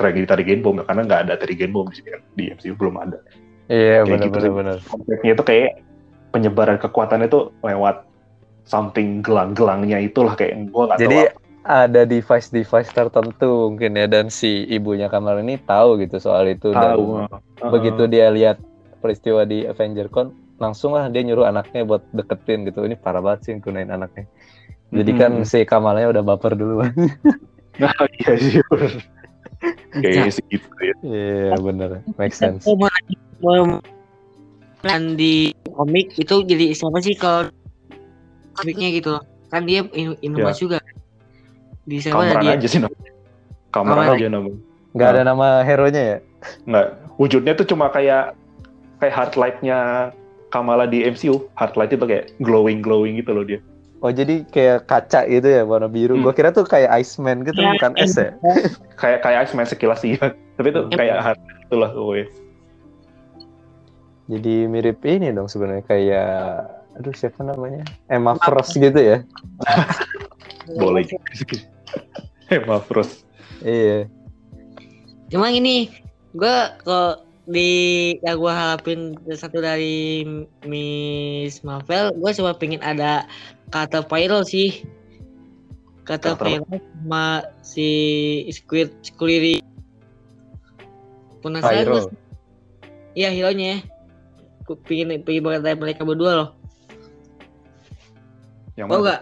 tragedi 0.01 0.25
Terrigen 0.25 0.65
Bomb 0.65 0.81
karena 0.81 1.05
nggak 1.05 1.21
ada 1.29 1.35
Terrigen 1.37 1.77
Bomb 1.77 1.93
di 1.93 2.01
sini 2.01 2.09
kan. 2.17 2.23
Di 2.33 2.45
MCU 2.57 2.73
belum 2.81 2.97
ada. 2.97 3.21
Iya, 3.69 4.09
benar 4.09 4.27
gitu 4.33 4.49
benar. 4.51 4.77
Konsepnya 4.89 5.33
itu 5.37 5.45
kayak 5.45 5.71
penyebaran 6.33 6.81
kekuatannya 6.81 7.29
itu 7.29 7.53
lewat 7.61 8.09
something 8.65 9.21
gelang-gelangnya 9.21 9.99
itulah 9.99 10.39
kayak 10.39 10.71
gue 10.71 10.83
nggak 10.89 10.99
tahu 10.99 11.05
Jadi 11.05 11.19
apa. 11.27 11.39
ada 11.67 12.03
device-device 12.07 12.91
tertentu 12.95 13.51
mungkin 13.69 13.99
ya 13.99 14.07
dan 14.07 14.31
si 14.31 14.63
ibunya 14.71 15.11
Kamala 15.11 15.43
ini 15.43 15.59
tahu 15.59 15.99
gitu 15.99 16.23
soal 16.23 16.47
itu 16.49 16.71
dan 16.71 16.95
tahu. 16.95 17.27
begitu 17.67 18.07
dia 18.07 18.31
lihat 18.31 18.63
peristiwa 19.03 19.43
di 19.43 19.67
Avenger 19.67 20.07
Con 20.07 20.31
langsung 20.63 20.95
lah 20.95 21.11
dia 21.11 21.27
nyuruh 21.27 21.51
anaknya 21.51 21.83
buat 21.83 22.07
deketin 22.15 22.63
gitu 22.69 22.87
ini 22.87 22.95
parah 22.95 23.19
banget 23.19 23.41
sih 23.51 23.53
gunain 23.59 23.91
anaknya 23.91 24.31
jadi 24.95 25.11
kan 25.19 25.43
Mm-mm. 25.43 25.49
si 25.51 25.67
Kamalanya 25.67 26.15
udah 26.15 26.23
baper 26.23 26.55
duluan 26.55 26.95
Nah, 27.81 27.97
iya 28.21 28.33
sih. 28.37 28.61
Kayaknya 29.93 30.33
sih 30.33 30.45
gitu 30.49 30.69
ya. 30.81 30.95
iya 31.05 31.57
bener 31.61 32.01
make 32.17 32.33
sense 32.33 32.65
kan 34.81 35.13
di 35.13 35.53
komik 35.77 36.17
itu 36.17 36.41
jadi 36.49 36.73
siapa 36.73 37.05
sih 37.05 37.13
kalau 37.13 37.53
komiknya 38.57 38.89
gitu 38.97 39.09
loh. 39.21 39.25
kan 39.53 39.69
dia 39.69 39.85
in, 39.93 40.17
inumas 40.25 40.57
juga 40.57 40.81
di 41.85 42.01
siapa 42.01 42.23
Kamran 42.23 42.41
dia 42.41 42.53
aja 42.57 42.67
sih 42.71 42.81
namanya. 42.81 43.13
Kamran 43.75 44.09
aja 44.09 44.27
namanya. 44.33 44.61
nggak 44.97 45.09
ada 45.13 45.23
nama 45.27 45.47
hero 45.61 45.87
nya 45.93 46.03
ya 46.17 46.19
Nggak. 46.65 46.87
Wujudnya 47.21 47.53
tuh 47.53 47.67
cuma 47.69 47.93
kayak 47.93 48.33
kayak 49.01 49.15
heart 49.15 49.35
light-nya 49.37 50.11
Kamala 50.51 50.89
di 50.89 51.05
MCU. 51.07 51.47
Heart 51.55 51.75
light 51.79 51.93
itu 51.95 52.05
kayak 52.05 52.33
glowing-glowing 52.43 53.21
gitu 53.21 53.31
loh 53.37 53.45
dia. 53.47 53.61
Oh 54.01 54.11
jadi 54.11 54.45
kayak 54.45 54.85
kaca 54.85 55.25
gitu 55.25 55.45
ya 55.47 55.63
warna 55.63 55.87
biru 55.87 56.17
Hmm. 56.17 56.23
gua 56.23 56.33
kira 56.33 56.51
tuh 56.51 56.65
kayak 56.65 56.89
Iceman 56.97 57.43
gitu 57.43 57.57
Ya, 57.57 57.73
bukan 57.75 57.93
es 57.97 58.13
ya 58.13 58.33
Kayak 59.01 59.19
kayak 59.21 59.39
Iceman 59.45 59.65
sekilas 59.65 60.01
iya. 60.03 60.33
Tapi 60.57 60.69
itu 60.69 60.81
Em- 60.83 60.93
kayak 60.93 61.17
heart 61.23 61.41
itulah 61.63 61.91
pokoknya. 61.91 62.27
jadi 64.27 64.55
mirip 64.65 65.03
ini 65.03 65.29
dong 65.29 65.47
sebenarnya 65.47 65.83
kayak 65.85 66.31
aduh 66.93 67.11
siapa 67.13 67.43
namanya 67.43 67.83
Emma 68.07 68.35
Frost 68.37 68.75
gitu 68.75 68.95
ya 68.95 69.27
Boleh. 70.81 71.03
Emma 72.47 72.79
Frost. 72.79 73.27
iya 73.61 74.07
Cuma 75.27 75.47
ini 75.49 75.91
gua 76.33 76.75
kok 76.79 77.23
di 77.45 77.71
yang 78.21 78.39
gua 78.39 78.53
harapin 78.53 79.15
satu 79.29 79.59
dari 79.59 80.23
Miss 80.63 81.63
Marvel, 81.63 82.15
gua 82.15 82.31
cuma 82.31 82.51
pengen 82.53 82.79
ada 82.81 83.27
kata 83.71 84.05
Pyro 84.05 84.43
sih. 84.43 84.83
Kata 86.05 86.35
Pyro 86.35 86.67
sama 86.67 87.47
si 87.63 87.89
Squid 88.51 88.91
Squirry. 89.07 89.63
Penasaran 91.41 91.87
Pyro 91.87 91.95
gua 91.95 92.03
sih. 92.11 92.19
Iya 93.15 93.29
hero-nya. 93.31 93.83
Gua 94.67 94.77
pengen 94.85 95.23
pengen 95.23 95.43
banget 95.47 95.63
dari 95.65 95.79
mereka 95.79 96.03
berdua 96.03 96.33
loh. 96.35 96.51
Yang 98.75 98.87
Tau 98.91 98.99
mana? 98.99 99.07
gak? 99.07 99.21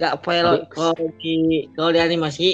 Gak 0.00 0.12
Aduh. 0.24 0.64
kalau 0.72 1.06
di 1.20 1.34
kalau 1.76 1.90
di 1.92 2.00
animasi 2.00 2.48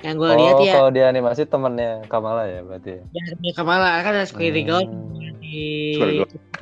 yang 0.00 0.16
gua 0.16 0.32
oh 0.32 0.36
lihat 0.36 0.56
ya 0.64 0.74
kalau 0.80 0.90
di 0.92 1.00
animasi 1.04 1.44
temennya 1.44 2.04
Kamala 2.08 2.48
ya 2.48 2.64
berarti 2.64 3.00
ya? 3.00 3.02
ya 3.40 3.52
Kamala 3.52 4.00
kan 4.00 4.16
ada 4.16 4.24
Squirry 4.28 4.64
Girl 4.64 4.84
Hmm. 4.84 5.36
di 5.40 5.96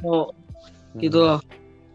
oh, 0.03 0.31
gitu 0.99 1.19
loh. 1.23 1.39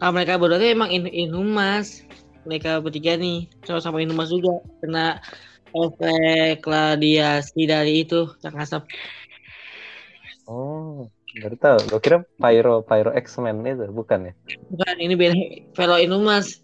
Nah, 0.03 0.11
mereka 0.11 0.35
berdua 0.35 0.59
tuh 0.59 0.67
emang 0.67 0.91
in 0.91 1.07
Inhumas. 1.07 2.03
Mereka 2.43 2.83
bertiga 2.83 3.15
nih 3.15 3.47
sama-sama 3.63 4.03
Inhumas 4.03 4.35
juga 4.35 4.59
kena 4.83 5.23
efek 5.71 6.59
radiasi 6.59 7.63
dari 7.63 8.03
itu 8.03 8.27
yang 8.43 8.51
asap. 8.59 8.83
Oh, 10.43 11.07
baru 11.39 11.55
tahu. 11.55 11.79
Gue 11.87 12.01
kira 12.03 12.17
Pyro, 12.35 12.83
Pyro 12.83 13.15
X-Men 13.15 13.63
itu, 13.63 13.87
bukan 13.95 14.27
ya? 14.27 14.33
Bukan 14.75 14.95
ini 14.99 15.15
beda 15.15 15.39
Velo 15.71 15.95
Inhumas. 15.95 16.59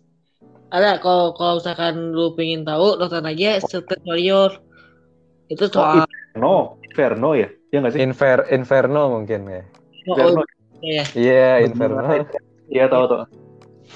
Ada 0.67 0.99
kalau 0.99 1.31
kalau 1.31 1.63
misalkan 1.63 2.11
lu 2.11 2.35
pengen 2.35 2.67
tahu 2.67 2.99
nonton 2.99 3.23
aja 3.23 3.55
Secret 3.63 4.03
Warrior. 4.03 4.59
Itu 5.47 5.63
soal 5.71 6.03
No, 6.35 6.75
Inferno 6.91 7.39
ya? 7.39 7.47
Iya 7.71 7.87
nggak 7.87 7.93
sih? 7.95 7.99
Infer 8.03 8.51
Inferno 8.51 9.15
mungkin 9.15 9.47
ya. 9.47 9.63
Inferno. 10.03 10.43
ya. 10.83 11.03
Iya, 11.15 11.47
Bener. 11.63 11.71
Inferno. 11.71 12.03
Iya 12.70 12.86
tahu 12.88 13.03
tuh. 13.05 13.24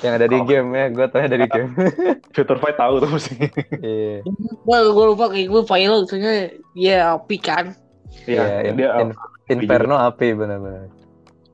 Yang 0.02 0.14
ada 0.18 0.28
di 0.28 0.38
Oh. 0.38 0.44
game 0.44 0.70
ya, 0.74 0.86
gue 0.90 1.06
tahu 1.06 1.22
dari 1.30 1.46
game. 1.46 1.72
Future 2.34 2.58
Fight 2.58 2.76
tahu 2.76 2.98
tuh 2.98 3.10
mesti. 3.10 3.36
Iya. 3.78 4.26
Gua, 4.66 4.78
gua 4.90 5.06
lupa 5.14 5.26
kayak 5.30 5.48
gue 5.48 5.62
Pyro 5.64 5.98
soalnya 6.04 6.34
dia 6.74 6.98
api 7.14 7.38
kan. 7.38 7.78
Iya, 8.26 8.68
in- 8.68 8.78
dia 8.78 8.90
in- 9.00 9.14
Inferno 9.50 9.96
api 9.96 10.34
benar-benar. 10.34 10.90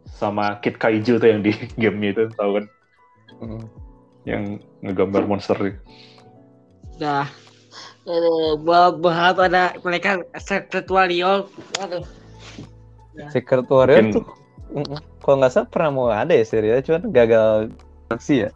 sama 0.10 0.60
Kid 0.60 0.76
Kaiju 0.76 1.16
tuh 1.16 1.28
yang 1.28 1.40
di 1.40 1.52
gamenya 1.82 2.10
itu 2.12 2.24
tahu 2.36 2.60
kan? 2.60 2.66
Mm. 3.40 3.64
Yang 4.28 4.42
ngegambar 4.84 5.24
monster. 5.26 5.56
Nah, 7.00 7.24
eh, 8.04 8.52
gua 8.60 8.92
berharap 8.92 9.40
ada 9.42 9.76
mereka 9.80 10.20
Secret 10.36 10.88
Warrior. 10.88 11.48
Waduh. 11.76 12.04
Secret 13.32 13.68
Warrior 13.68 14.00
Mungkin- 14.00 14.16
tuh 14.16 14.26
kalau 15.24 15.36
nggak 15.42 15.52
salah 15.54 15.68
pernah 15.70 15.90
mau 15.90 16.08
ada 16.10 16.34
ya 16.34 16.46
serialnya, 16.46 16.84
cuman 16.86 17.02
gagal 17.10 17.74
aksi 18.14 18.48
ya. 18.48 18.50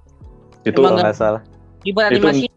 Itu 0.63 0.79
Kalau 0.79 0.97
nggak 0.97 1.17
salah. 1.17 1.41
Itu 1.83 1.99
animasi 1.99 2.47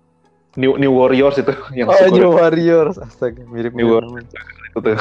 New 0.57 0.81
New 0.81 0.93
Warriors 0.97 1.37
itu 1.37 1.53
yang 1.79 1.89
Oh, 1.93 2.09
New 2.09 2.33
Warriors. 2.33 2.97
Astaga, 2.97 3.45
mirip 3.49 3.77
New 3.77 4.01
mirip. 4.01 4.25
itu 4.73 4.79
tuh. 4.81 4.97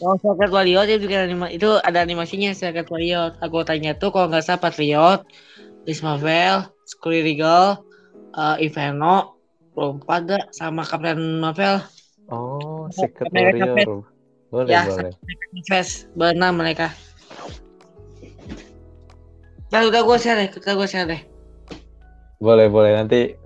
Oh, 0.00 0.16
Secret 0.16 0.48
Warrior 0.52 0.88
itu 0.88 1.04
bikin 1.04 1.20
anima 1.28 1.46
itu 1.52 1.68
ada 1.80 2.00
animasinya 2.00 2.52
Secret 2.56 2.88
Warrior. 2.88 3.36
Aku 3.44 3.64
tanya 3.64 3.92
tuh 3.96 4.12
kalau 4.12 4.28
nggak 4.32 4.44
salah 4.44 4.60
Patriot, 4.60 5.20
Miss 5.84 6.00
Marvel, 6.00 6.64
Squirrel 6.88 7.28
Eagle, 7.28 7.84
uh, 8.36 8.56
Inferno, 8.60 9.36
lupa 9.76 10.20
ada 10.20 10.48
sama 10.52 10.84
Captain 10.84 11.40
Marvel, 11.40 11.80
Oh, 12.30 12.86
Secret 12.92 13.28
Warrior. 13.32 14.06
Boleh, 14.50 14.70
Ya, 14.70 14.82
boleh. 14.86 15.12
Fest, 15.66 16.10
berenam 16.14 16.58
mereka. 16.58 16.90
Nah, 19.70 19.86
udah 19.86 20.02
gue 20.02 20.16
share 20.18 20.38
deh, 20.38 20.50
udah 20.50 20.74
gue 20.74 20.88
share 20.90 21.06
deh. 21.06 21.22
Boleh, 22.42 22.66
boleh. 22.66 22.98
Nanti 22.98 23.38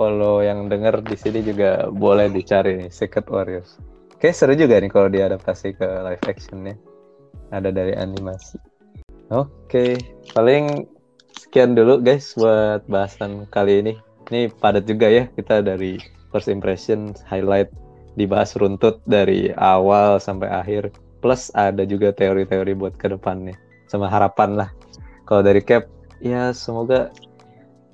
follow 0.00 0.40
yang 0.40 0.72
denger 0.72 1.04
di 1.04 1.16
sini 1.18 1.44
juga 1.44 1.92
boleh 1.92 2.32
dicari 2.32 2.80
nih, 2.80 2.88
Secret 2.88 3.28
Warriors. 3.28 3.76
Oke, 4.16 4.32
seru 4.32 4.56
juga 4.56 4.80
nih 4.80 4.88
kalau 4.88 5.12
diadaptasi 5.12 5.76
ke 5.76 5.84
live 5.84 6.24
actionnya. 6.24 6.74
Ada 7.52 7.68
dari 7.68 7.92
animasi. 7.92 8.56
Oke, 9.28 10.00
paling 10.32 10.88
sekian 11.36 11.76
dulu 11.76 12.00
guys 12.00 12.32
buat 12.32 12.80
bahasan 12.88 13.44
kali 13.52 13.84
ini. 13.84 13.94
Ini 14.32 14.48
padat 14.56 14.88
juga 14.88 15.12
ya 15.12 15.28
kita 15.36 15.60
dari 15.60 16.00
first 16.32 16.48
impression, 16.48 17.12
highlight, 17.28 17.68
dibahas 18.16 18.56
runtut 18.56 19.04
dari 19.04 19.52
awal 19.60 20.16
sampai 20.16 20.48
akhir. 20.48 20.96
Plus 21.20 21.52
ada 21.52 21.84
juga 21.84 22.08
teori-teori 22.16 22.72
buat 22.72 22.96
ke 22.96 23.12
depannya. 23.12 23.54
Sama 23.88 24.08
harapan 24.08 24.56
lah. 24.56 24.70
Kalau 25.28 25.44
dari 25.44 25.60
Cap, 25.60 25.84
ya 26.24 26.56
semoga 26.56 27.12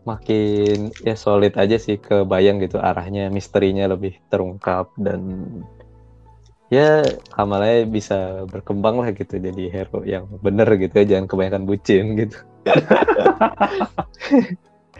makin 0.06 0.92
ya 1.00 1.16
solid 1.16 1.56
aja 1.56 1.80
sih 1.80 1.96
kebayang 1.96 2.60
gitu 2.60 2.76
arahnya 2.76 3.32
misterinya 3.32 3.88
lebih 3.88 4.20
terungkap 4.28 4.92
dan 5.00 5.24
ya 6.68 7.08
Kamalanya 7.32 7.88
bisa 7.88 8.44
berkembang 8.44 9.00
lah 9.00 9.16
gitu 9.16 9.40
jadi 9.40 9.64
hero 9.72 10.04
yang 10.04 10.28
bener 10.44 10.68
gitu 10.76 10.92
ya 10.92 11.16
jangan 11.16 11.26
kebanyakan 11.26 11.64
bucin 11.64 12.04
gitu 12.20 12.36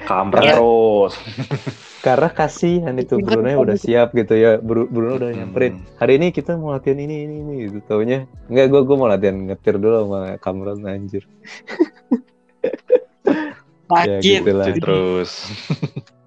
Kampret 0.04 0.44
Ya. 0.44 0.54
terus. 0.56 1.14
karena 2.04 2.28
kasihan 2.28 2.92
itu 3.00 3.16
Bruno 3.16 3.48
udah 3.64 3.80
siap 3.80 4.12
gitu 4.12 4.36
ya 4.36 4.60
Bru- 4.60 4.84
Bruno 4.86 5.16
udah 5.16 5.32
Hmm. 5.32 5.40
nyamperin 5.40 5.72
hari 5.96 6.20
ini 6.20 6.30
kita 6.30 6.52
mau 6.52 6.76
latihan 6.76 7.00
ini 7.00 7.24
ini 7.24 7.34
ini 7.40 7.54
gitu 7.64 7.80
taunya 7.88 8.28
enggak 8.44 8.68
gue 8.68 8.80
gue 8.84 8.96
mau 9.00 9.08
latihan 9.08 9.40
ngetir 9.40 9.80
dulu 9.80 10.04
sama 10.04 10.20
Kamron 10.36 10.84
anjir 10.84 11.24
Ya, 13.84 14.16
Sakit. 14.18 14.40
gitulah. 14.42 14.64
Lanjut 14.68 14.80
terus. 14.80 15.30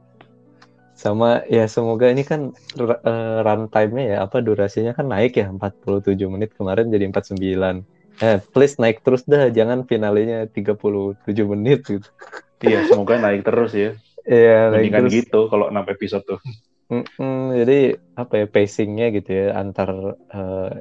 Sama 0.97 1.41
ya 1.45 1.65
semoga 1.65 2.09
ini 2.09 2.21
kan 2.21 2.53
r- 2.73 3.01
eh, 3.01 3.37
runtime-nya 3.41 4.05
ya 4.05 4.17
apa 4.25 4.41
durasinya 4.41 4.93
kan 4.93 5.05
naik 5.05 5.37
ya 5.37 5.49
47 5.49 6.25
menit 6.25 6.53
kemarin 6.53 6.89
jadi 6.89 7.05
49. 7.09 7.85
Eh, 8.17 8.37
please 8.49 8.77
naik 8.77 9.01
terus 9.01 9.25
dah, 9.25 9.49
jangan 9.49 9.85
finalenya 9.85 10.49
37 10.49 11.17
menit 11.45 11.85
gitu. 11.85 12.09
Iya, 12.59 12.89
semoga 12.89 13.15
naik 13.17 13.41
terus 13.43 13.71
ya. 13.71 13.91
Iya, 14.23 14.73
naik 14.73 14.89
Mendingan 14.89 15.03
terus. 15.05 15.13
gitu 15.23 15.39
kalau 15.47 15.69
6 15.69 15.85
episode 15.87 16.23
tuh. 16.25 16.39
Mm-mm, 16.87 17.51
jadi 17.51 17.79
apa 18.15 18.33
ya 18.39 18.45
pacingnya 18.47 19.11
gitu 19.11 19.29
ya 19.29 19.47
antar 19.55 20.15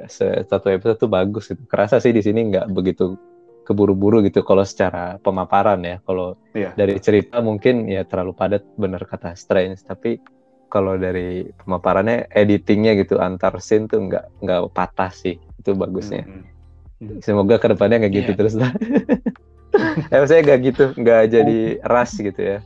se- 0.07 0.47
satu 0.47 0.71
episode 0.71 0.97
tuh 0.97 1.11
bagus 1.11 1.51
gitu. 1.51 1.67
Kerasa 1.67 1.99
sih 1.99 2.15
di 2.15 2.23
sini 2.23 2.47
nggak 2.47 2.71
begitu 2.71 3.19
keburu-buru 3.67 4.23
gitu 4.23 4.47
kalau 4.47 4.63
secara 4.63 5.19
pemaparan 5.19 5.83
ya. 5.83 5.99
Kalau 6.01 6.39
Iya. 6.55 6.71
dari 6.73 7.03
cerita 7.03 7.43
mungkin 7.43 7.91
ya 7.91 8.07
terlalu 8.07 8.33
padat 8.33 8.63
bener 8.79 9.03
kata 9.03 9.35
Strange. 9.35 9.83
Tapi 9.83 10.23
kalau 10.67 10.95
dari 10.95 11.47
pemaparannya 11.59 12.31
editingnya 12.31 12.95
gitu 12.95 13.19
antar 13.19 13.59
scene 13.59 13.87
tuh 13.87 14.07
nggak 14.07 14.43
nggak 14.43 14.61
patah 14.71 15.11
sih 15.11 15.39
itu 15.59 15.71
bagusnya. 15.75 16.23
Hmm. 16.23 17.19
Semoga 17.19 17.59
ke 17.59 17.67
depannya 17.69 18.07
nggak 18.07 18.15
gitu 18.15 18.31
Iya. 18.33 18.39
terus 18.39 18.55
lah. 18.55 18.71
eh 20.13 20.27
saya 20.27 20.41
nggak 20.43 20.61
gitu 20.63 20.85
nggak 20.97 21.23
jadi 21.33 21.59
rush 21.87 22.15
gitu 22.21 22.41
ya. 22.41 22.59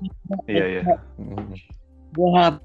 Iya, 0.47 0.65
iya. 0.67 0.83
Gua 2.15 2.59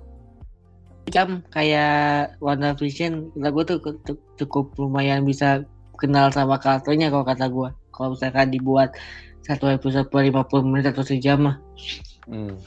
jam 1.13 1.45
kayak 1.53 2.37
Wonder 2.41 2.73
Vision, 2.77 3.29
kata 3.37 3.49
gue 3.53 3.63
tuh 3.63 3.77
cu- 3.81 4.23
cukup 4.41 4.73
lumayan 4.81 5.21
bisa 5.21 5.61
kenal 6.01 6.33
sama 6.33 6.57
karakternya 6.57 7.13
kalau 7.13 7.25
kata 7.25 7.45
gue. 7.47 7.69
Kalau 7.93 8.17
misalkan 8.17 8.49
dibuat 8.51 8.97
satu 9.45 9.69
episode 9.69 10.09
per 10.09 10.25
50 10.25 10.65
menit 10.65 10.89
atau 10.89 11.05
sejam 11.05 11.53
mah. 11.53 11.57
Hmm. 12.25 12.57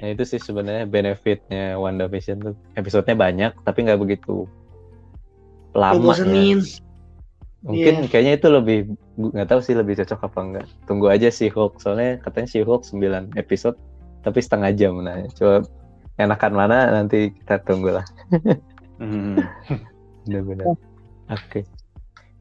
Nah 0.00 0.08
itu 0.08 0.24
sih 0.24 0.40
sebenarnya 0.40 0.88
benefitnya 0.88 1.76
WandaVision 1.76 2.40
tuh 2.40 2.54
episodenya 2.72 3.16
banyak 3.20 3.52
tapi 3.68 3.84
nggak 3.84 4.00
begitu 4.00 4.48
lama. 5.76 6.16
ya. 6.16 6.56
Mungkin 7.60 8.08
kayaknya 8.08 8.40
itu 8.40 8.48
lebih 8.48 8.78
nggak 9.20 9.48
tahu 9.52 9.60
sih 9.60 9.76
lebih 9.76 10.00
cocok 10.00 10.20
apa 10.24 10.40
enggak. 10.40 10.66
Tunggu 10.88 11.12
aja 11.12 11.28
si 11.28 11.52
Hulk 11.52 11.76
soalnya 11.76 12.16
katanya 12.24 12.48
si 12.48 12.64
Hulk 12.64 12.88
9 12.88 13.36
episode 13.36 13.76
tapi 14.24 14.40
setengah 14.40 14.72
jam 14.72 14.96
nah. 15.04 15.20
Coba 15.36 15.68
enakan 16.16 16.52
mana 16.56 16.78
nanti 16.88 17.32
kita 17.36 17.60
tunggu 17.64 18.00
lah. 18.00 18.06
Hmm. 18.96 19.40
Benar-benar. 20.24 20.76
Oke. 21.28 21.68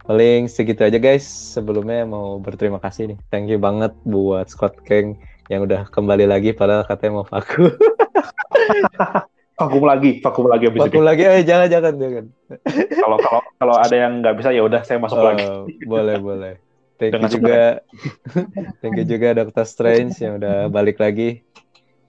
Paling 0.07 0.47
segitu 0.47 0.87
aja 0.87 0.95
guys. 0.95 1.27
Sebelumnya 1.27 2.07
mau 2.07 2.39
berterima 2.39 2.79
kasih 2.79 3.15
nih. 3.15 3.19
Thank 3.27 3.51
you 3.51 3.59
banget 3.59 3.91
buat 4.07 4.47
Scott 4.47 4.79
Kang 4.87 5.19
yang 5.51 5.67
udah 5.67 5.83
kembali 5.91 6.31
lagi 6.31 6.55
padahal 6.55 6.87
katanya 6.87 7.23
mau 7.23 7.25
vakum. 7.27 7.71
Vakum 9.59 9.83
lagi, 9.83 10.23
vakum 10.23 10.47
lagi 10.47 10.71
abis 10.71 10.79
Vakum 10.87 11.03
ini. 11.03 11.09
lagi, 11.11 11.23
eh 11.27 11.43
jangan 11.43 11.67
jangan 11.67 11.93
jangan. 11.99 12.25
Kalau 12.95 13.17
kalau 13.19 13.41
kalau 13.59 13.75
ada 13.75 13.95
yang 13.95 14.23
nggak 14.23 14.35
bisa 14.39 14.49
ya 14.55 14.63
udah 14.63 14.81
saya 14.87 15.03
masuk 15.03 15.19
lagi. 15.19 15.43
Oh, 15.43 15.67
boleh 15.83 16.15
boleh. 16.15 16.53
Thank 16.95 17.11
you 17.11 17.19
Dengan 17.19 17.31
juga, 17.31 17.59
thank 18.79 18.95
you 18.95 19.07
juga 19.07 19.27
Doctor 19.35 19.67
Strange 19.67 20.15
yang 20.19 20.39
udah 20.39 20.71
balik 20.71 20.99
lagi. 20.99 21.43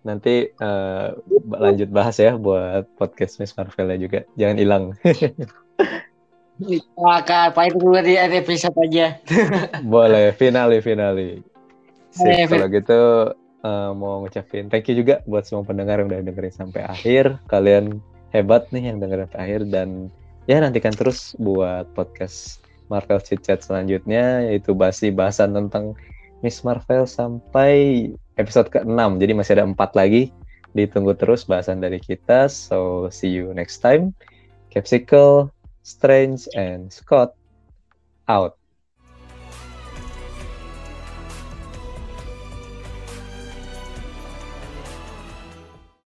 Nanti 0.06 0.46
eh, 0.50 1.06
lanjut 1.50 1.90
bahas 1.90 2.18
ya 2.22 2.38
buat 2.38 2.86
podcast 2.94 3.42
Miss 3.42 3.54
Marvel 3.58 3.98
juga. 3.98 4.22
Jangan 4.38 4.56
hilang. 4.58 4.84
Maka 6.94 7.50
apa 7.50 7.66
itu 7.66 7.78
di 8.02 8.14
episode 8.14 8.78
aja. 8.78 9.18
boleh, 9.94 10.30
finale 10.38 10.78
finale. 10.82 11.42
Sip, 12.10 12.50
kalau 12.50 12.66
gitu 12.70 13.00
eh, 13.64 13.90
mau 13.94 14.24
ngucapin 14.24 14.68
thank 14.68 14.88
you 14.88 14.96
juga 14.96 15.24
buat 15.28 15.44
semua 15.44 15.64
pendengar 15.64 16.00
yang 16.00 16.08
udah 16.12 16.20
dengerin 16.24 16.54
sampai 16.54 16.82
akhir. 16.86 17.38
Kalian 17.48 18.00
hebat 18.30 18.68
nih 18.70 18.92
yang 18.92 18.98
dengerin 19.02 19.26
sampai 19.28 19.40
akhir 19.42 19.60
dan 19.68 19.88
ya 20.48 20.58
nantikan 20.60 20.94
terus 20.94 21.34
buat 21.38 21.88
podcast 21.94 22.62
Marvel 22.90 23.22
Chit 23.22 23.46
Chat 23.46 23.62
selanjutnya 23.62 24.42
yaitu 24.50 24.74
basi 24.74 25.14
bahasan 25.14 25.54
tentang 25.54 25.94
Miss 26.40 26.64
Marvel 26.64 27.04
sampai 27.04 28.08
episode 28.40 28.72
ke-6. 28.72 29.20
Jadi 29.20 29.32
masih 29.36 29.52
ada 29.60 29.64
empat 29.68 29.92
lagi. 29.92 30.32
Ditunggu 30.72 31.14
terus 31.18 31.44
bahasan 31.44 31.84
dari 31.84 32.00
kita. 32.00 32.48
So 32.48 33.08
see 33.12 33.30
you 33.30 33.52
next 33.52 33.84
time. 33.84 34.16
Capsicle, 34.70 35.50
Strange, 35.82 36.46
and 36.54 36.88
Scott 36.88 37.34
out. 38.30 38.59